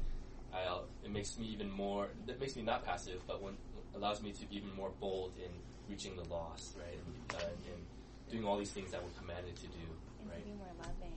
I 0.57 0.63
uh, 0.65 0.81
it 1.05 1.11
makes 1.11 1.39
me 1.39 1.47
even 1.47 1.71
more. 1.71 2.09
It 2.27 2.41
makes 2.41 2.57
me 2.57 2.63
not 2.63 2.85
passive, 2.85 3.21
but 3.27 3.43
when 3.43 3.55
allows 3.95 4.23
me 4.23 4.33
to 4.33 4.47
be 4.47 4.57
even 4.57 4.75
more 4.75 4.91
bold 5.01 5.33
in 5.37 5.51
reaching 5.89 6.15
the 6.17 6.25
lost, 6.25 6.77
right, 6.79 6.95
and, 6.95 7.35
uh, 7.35 7.47
and 7.73 7.83
doing 8.31 8.45
all 8.45 8.57
these 8.59 8.71
things 8.71 8.93
that 8.93 9.03
we're 9.03 9.19
commanded 9.19 9.57
to 9.57 9.67
do, 9.67 9.85
And 10.21 10.29
right? 10.31 10.39
to 10.39 10.45
be 10.45 10.55
more 10.55 10.69
loving. 10.79 11.17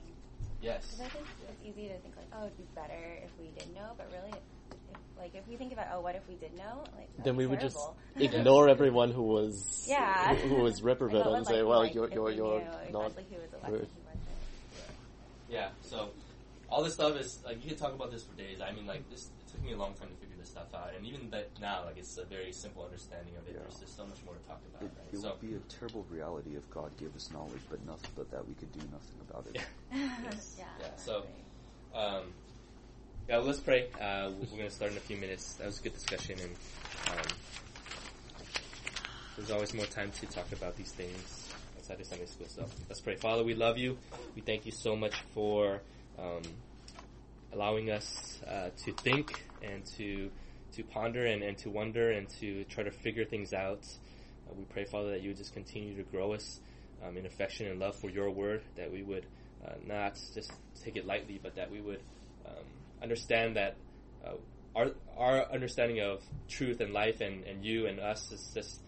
Yes. 0.60 0.86
Because 0.86 1.00
I 1.06 1.08
think 1.10 1.26
it's 1.48 1.62
easy 1.62 1.88
to 1.88 1.98
think 1.98 2.16
like, 2.16 2.26
oh, 2.32 2.46
it'd 2.46 2.56
be 2.56 2.64
better 2.74 3.18
if 3.22 3.30
we 3.38 3.48
didn't 3.58 3.74
know, 3.74 3.92
but 3.96 4.08
really, 4.12 4.30
if, 4.32 4.98
like 5.18 5.34
if 5.34 5.46
we 5.48 5.56
think 5.56 5.72
about, 5.72 5.88
oh, 5.92 6.00
what 6.00 6.14
if 6.14 6.26
we 6.28 6.36
did 6.36 6.56
know? 6.56 6.84
Like 6.96 7.08
Then 7.22 7.34
be 7.34 7.38
we 7.38 7.46
would 7.46 7.60
just 7.60 7.76
ignore 8.18 8.68
everyone 8.68 9.10
who 9.12 9.22
was 9.22 9.84
Yeah. 9.88 10.34
who, 10.34 10.48
who 10.48 10.62
was 10.62 10.76
Like, 10.76 10.84
reprobate 10.84 11.26
and 11.26 11.30
would 11.38 11.46
say, 11.46 11.62
life 11.62 11.66
well, 11.66 11.78
like 11.80 11.94
you're 11.94 12.08
you're 12.10 12.30
you're 12.30 12.62
not. 12.90 13.12
exactly 13.12 13.26
who 13.30 13.36
was 13.42 13.50
good. 13.50 13.60
elected, 13.60 13.72
wasn't. 13.72 14.01
Yeah, 15.52 15.68
so 15.82 16.08
all 16.70 16.82
this 16.82 16.94
stuff 16.94 17.14
is 17.16 17.38
like 17.44 17.62
you 17.62 17.68
could 17.68 17.78
talk 17.78 17.92
about 17.92 18.10
this 18.10 18.24
for 18.24 18.34
days. 18.34 18.60
I 18.62 18.72
mean, 18.72 18.86
like 18.86 19.08
this 19.10 19.28
it 19.46 19.52
took 19.52 19.62
me 19.62 19.72
a 19.72 19.76
long 19.76 19.92
time 19.92 20.08
to 20.08 20.14
figure 20.14 20.36
this 20.40 20.48
stuff 20.48 20.74
out, 20.74 20.90
and 20.96 21.04
even 21.04 21.28
that 21.30 21.50
now, 21.60 21.84
like 21.84 21.98
it's 21.98 22.16
a 22.16 22.24
very 22.24 22.52
simple 22.52 22.82
understanding 22.82 23.34
of 23.36 23.46
it. 23.46 23.52
Yeah. 23.52 23.60
There's 23.60 23.80
just 23.80 23.94
so 23.94 24.06
much 24.06 24.16
more 24.24 24.34
to 24.34 24.40
talk 24.48 24.60
about. 24.72 24.88
It, 24.88 24.92
right? 24.96 25.12
it 25.12 25.20
so 25.20 25.28
would 25.28 25.40
be 25.40 25.54
a 25.54 25.60
terrible 25.68 26.06
reality 26.10 26.56
if 26.56 26.68
God 26.70 26.96
gave 26.96 27.14
us 27.14 27.30
knowledge, 27.30 27.60
but 27.68 27.84
nothing, 27.86 28.10
but 28.16 28.30
that 28.30 28.48
we 28.48 28.54
could 28.54 28.72
do 28.72 28.80
nothing 28.90 29.20
about 29.28 29.46
it. 29.52 29.60
Yes. 29.92 30.56
yeah. 30.58 30.64
Yeah, 30.80 30.86
so- 30.96 31.26
um, 31.94 32.32
yeah, 33.28 33.36
well, 33.36 33.46
let's 33.46 33.60
pray. 33.60 33.88
Uh, 34.00 34.30
we're 34.30 34.56
going 34.56 34.68
to 34.68 34.70
start 34.70 34.90
in 34.90 34.96
a 34.96 35.00
few 35.00 35.18
minutes. 35.18 35.54
That 35.54 35.66
was 35.66 35.78
a 35.78 35.82
good 35.82 35.94
discussion, 35.94 36.40
and 36.40 36.50
um, 37.08 37.26
there's 39.36 39.50
always 39.50 39.74
more 39.74 39.86
time 39.86 40.10
to 40.10 40.26
talk 40.26 40.50
about 40.52 40.76
these 40.76 40.90
things 40.90 41.41
of 41.90 42.06
Sunday 42.06 42.26
school. 42.26 42.46
So 42.48 42.66
let's 42.88 43.00
pray. 43.00 43.16
Father, 43.16 43.42
we 43.44 43.54
love 43.54 43.76
you. 43.76 43.98
We 44.34 44.42
thank 44.42 44.66
you 44.66 44.72
so 44.72 44.94
much 44.94 45.14
for 45.34 45.80
um, 46.18 46.42
allowing 47.52 47.90
us 47.90 48.40
uh, 48.46 48.70
to 48.84 48.92
think 48.92 49.44
and 49.62 49.84
to 49.96 50.30
to 50.72 50.84
ponder 50.84 51.26
and, 51.26 51.42
and 51.42 51.58
to 51.58 51.68
wonder 51.68 52.12
and 52.12 52.28
to 52.40 52.64
try 52.64 52.82
to 52.82 52.90
figure 52.90 53.24
things 53.24 53.52
out. 53.52 53.84
Uh, 54.48 54.54
we 54.56 54.64
pray, 54.64 54.84
Father, 54.84 55.10
that 55.10 55.20
you 55.20 55.30
would 55.30 55.36
just 55.36 55.52
continue 55.52 55.94
to 55.96 56.02
grow 56.04 56.32
us 56.32 56.60
um, 57.04 57.16
in 57.16 57.26
affection 57.26 57.66
and 57.66 57.78
love 57.78 57.94
for 57.96 58.08
your 58.08 58.30
word, 58.30 58.62
that 58.76 58.90
we 58.90 59.02
would 59.02 59.26
uh, 59.66 59.72
not 59.86 60.18
just 60.34 60.50
take 60.82 60.96
it 60.96 61.06
lightly, 61.06 61.38
but 61.42 61.56
that 61.56 61.70
we 61.70 61.80
would 61.80 62.00
um, 62.46 62.64
understand 63.02 63.56
that 63.56 63.76
uh, 64.24 64.30
our 64.74 64.92
our 65.18 65.52
understanding 65.52 66.00
of 66.00 66.22
truth 66.48 66.80
and 66.80 66.92
life 66.94 67.20
and, 67.20 67.44
and 67.44 67.64
you 67.64 67.86
and 67.86 68.00
us 68.00 68.32
is 68.32 68.50
just 68.54 68.80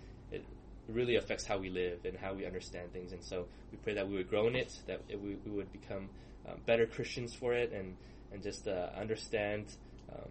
really 0.88 1.16
affects 1.16 1.44
how 1.44 1.58
we 1.58 1.70
live 1.70 2.04
and 2.04 2.16
how 2.16 2.34
we 2.34 2.44
understand 2.46 2.92
things. 2.92 3.12
And 3.12 3.22
so 3.22 3.46
we 3.70 3.78
pray 3.78 3.94
that 3.94 4.08
we 4.08 4.16
would 4.16 4.28
grow 4.28 4.46
in 4.48 4.56
it, 4.56 4.78
that 4.86 5.00
it, 5.08 5.20
we, 5.20 5.36
we 5.44 5.50
would 5.50 5.72
become 5.72 6.08
um, 6.48 6.60
better 6.66 6.86
Christians 6.86 7.34
for 7.34 7.54
it, 7.54 7.72
and 7.72 7.96
and 8.32 8.42
just 8.42 8.66
uh, 8.66 8.88
understand 8.98 9.66
um, 10.12 10.28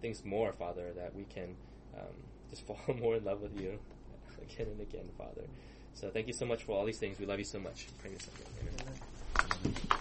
things 0.00 0.24
more, 0.24 0.52
Father, 0.52 0.92
that 0.96 1.14
we 1.14 1.24
can 1.24 1.56
um, 1.94 2.14
just 2.48 2.66
fall 2.66 2.78
more 2.98 3.16
in 3.16 3.24
love 3.24 3.40
with 3.40 3.60
you 3.60 3.78
again 4.42 4.68
and 4.68 4.80
again, 4.80 5.08
Father. 5.18 5.42
So 5.94 6.08
thank 6.10 6.28
you 6.28 6.32
so 6.32 6.46
much 6.46 6.62
for 6.62 6.72
all 6.72 6.86
these 6.86 6.98
things. 6.98 7.18
We 7.18 7.26
love 7.26 7.38
you 7.38 7.44
so 7.44 7.58
much. 7.58 7.88
Pray. 8.00 8.12
Amen. 8.62 9.99